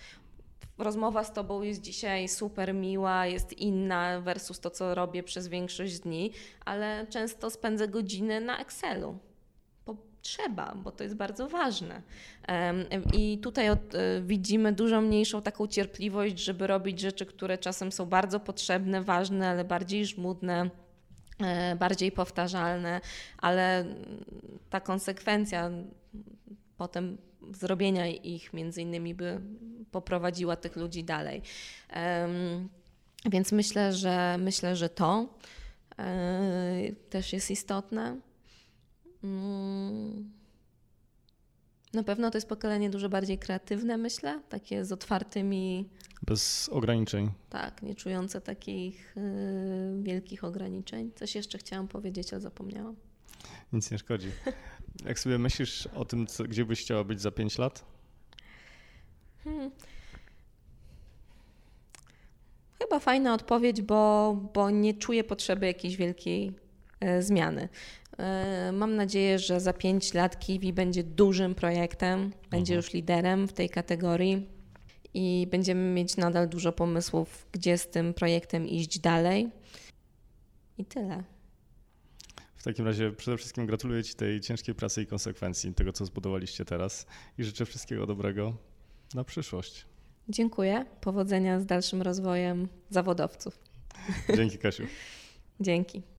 Rozmowa 0.79 1.25
z 1.25 1.33
Tobą 1.33 1.63
jest 1.63 1.81
dzisiaj 1.81 2.29
super 2.29 2.75
miła, 2.75 3.27
jest 3.27 3.53
inna 3.53 4.21
versus 4.21 4.61
to, 4.61 4.71
co 4.71 4.95
robię 4.95 5.23
przez 5.23 5.49
większość 5.49 5.99
dni, 5.99 6.33
ale 6.65 7.07
często 7.11 7.51
spędzę 7.51 7.89
godziny 7.89 8.41
na 8.41 8.59
Excelu. 8.59 9.19
Trzeba, 10.23 10.75
bo 10.75 10.91
to 10.91 11.05
jest 11.05 11.17
bardzo 11.17 11.49
ważne. 11.49 12.03
I 13.13 13.39
tutaj 13.39 13.67
e, 13.67 13.77
widzimy 14.23 14.73
dużo 14.73 15.01
mniejszą 15.01 15.43
taką 15.43 15.67
cierpliwość, 15.67 16.39
żeby 16.39 16.67
robić 16.67 17.01
rzeczy, 17.01 17.27
które 17.27 17.59
czasem 17.59 17.93
są 17.93 18.07
bardzo 18.07 18.41
potrzebne, 18.41 19.03
ważne, 19.03 19.49
ale 19.49 19.65
bardziej 19.65 20.07
żmudne 20.07 20.71
e, 21.41 21.77
bardziej 21.77 22.13
powtarzalne, 22.13 23.01
ale 23.39 23.85
ta 24.71 24.81
konsekwencja 24.81 25.71
potem 26.77 27.19
zrobienia 27.53 28.07
ich 28.09 28.53
między 28.53 28.83
innymi 28.83 29.15
by 29.15 29.41
poprowadziła 29.91 30.57
tych 30.57 30.77
ludzi 30.77 31.05
dalej. 31.05 31.43
Więc 33.31 33.53
myślę, 33.53 33.93
że 33.93 34.37
myślę, 34.39 34.77
że 34.77 34.89
to 34.89 35.29
y, 35.93 36.95
też 37.11 37.33
jest 37.33 37.51
istotne. 37.51 38.21
Um, 39.23 40.31
na 41.93 42.03
pewno 42.03 42.31
to 42.31 42.37
jest 42.37 42.49
pokolenie 42.49 42.91
dużo 42.91 43.09
bardziej 43.09 43.39
kreatywne, 43.39 43.97
myślę, 43.97 44.41
takie 44.49 44.85
z 44.85 44.93
otwartymi. 44.93 45.89
Bez 46.23 46.69
ograniczeń. 46.69 47.31
Tak, 47.51 47.83
nie 47.83 47.95
czujące 47.95 48.41
takich 48.41 49.17
y, 49.17 50.03
wielkich 50.03 50.45
ograniczeń. 50.45 51.11
Coś 51.15 51.35
jeszcze 51.35 51.59
chciałam 51.59 51.89
powiedzieć, 51.89 52.33
ale 52.33 52.41
zapomniałam. 52.41 52.97
Nic 53.73 53.91
nie 53.91 53.99
szkodzi. 53.99 54.31
Jak 55.05 55.19
sobie 55.19 55.39
myślisz 55.39 55.87
o 55.87 56.05
tym, 56.05 56.27
co, 56.27 56.45
gdzie 56.45 56.65
byś 56.65 56.81
chciała 56.81 57.05
być 57.05 57.21
za 57.21 57.31
5 57.31 57.59
lat? 57.59 57.85
Hmm. 59.45 59.71
Chyba 62.79 63.01
fajna 63.01 63.35
odpowiedź, 63.35 63.83
bo, 63.83 64.35
bo 64.55 64.71
nie 64.71 64.95
czuję 64.95 65.25
potrzeby 65.25 65.67
jakiejś 65.67 65.97
wielkiej 65.97 66.53
e, 67.01 67.23
zmiany. 67.23 67.69
E, 68.19 68.73
mam 68.73 68.97
nadzieję, 68.97 69.39
że 69.39 69.61
za 69.61 69.73
5 69.73 70.15
lat 70.15 70.39
Kiwi 70.39 70.73
będzie 70.73 71.05
dużym 71.05 71.55
projektem, 71.55 72.33
będzie 72.51 72.75
mhm. 72.75 72.77
już 72.77 72.93
liderem 72.93 73.49
w 73.49 73.53
tej 73.53 73.71
kategorii 73.71 74.49
i 75.15 75.47
będziemy 75.51 75.93
mieć 75.93 76.17
nadal 76.17 76.49
dużo 76.49 76.73
pomysłów, 76.73 77.47
gdzie 77.53 77.79
z 77.79 77.89
tym 77.91 78.15
projektem 78.15 78.69
iść 78.69 78.99
dalej. 78.99 79.51
I 80.79 80.85
tyle. 80.85 81.34
W 82.65 82.67
takim 82.67 82.87
razie 82.87 83.13
przede 83.13 83.37
wszystkim 83.37 83.67
gratuluję 83.67 84.05
Ci 84.05 84.15
tej 84.15 84.41
ciężkiej 84.41 84.75
pracy 84.75 85.03
i 85.03 85.07
konsekwencji 85.07 85.75
tego, 85.75 85.93
co 85.93 86.07
zbudowaliście 86.07 86.65
teraz 86.65 87.07
i 87.39 87.45
życzę 87.45 87.67
wszystkiego 87.67 88.07
dobrego 88.07 88.57
na 89.15 89.25
przyszłość. 89.25 89.87
Dziękuję. 90.29 90.87
Powodzenia 91.01 91.61
z 91.61 91.67
dalszym 91.67 92.03
rozwojem 92.03 92.69
zawodowców. 92.91 93.59
Dzięki, 94.37 94.59
Kasiu. 94.59 94.83
Dzięki. 95.61 96.14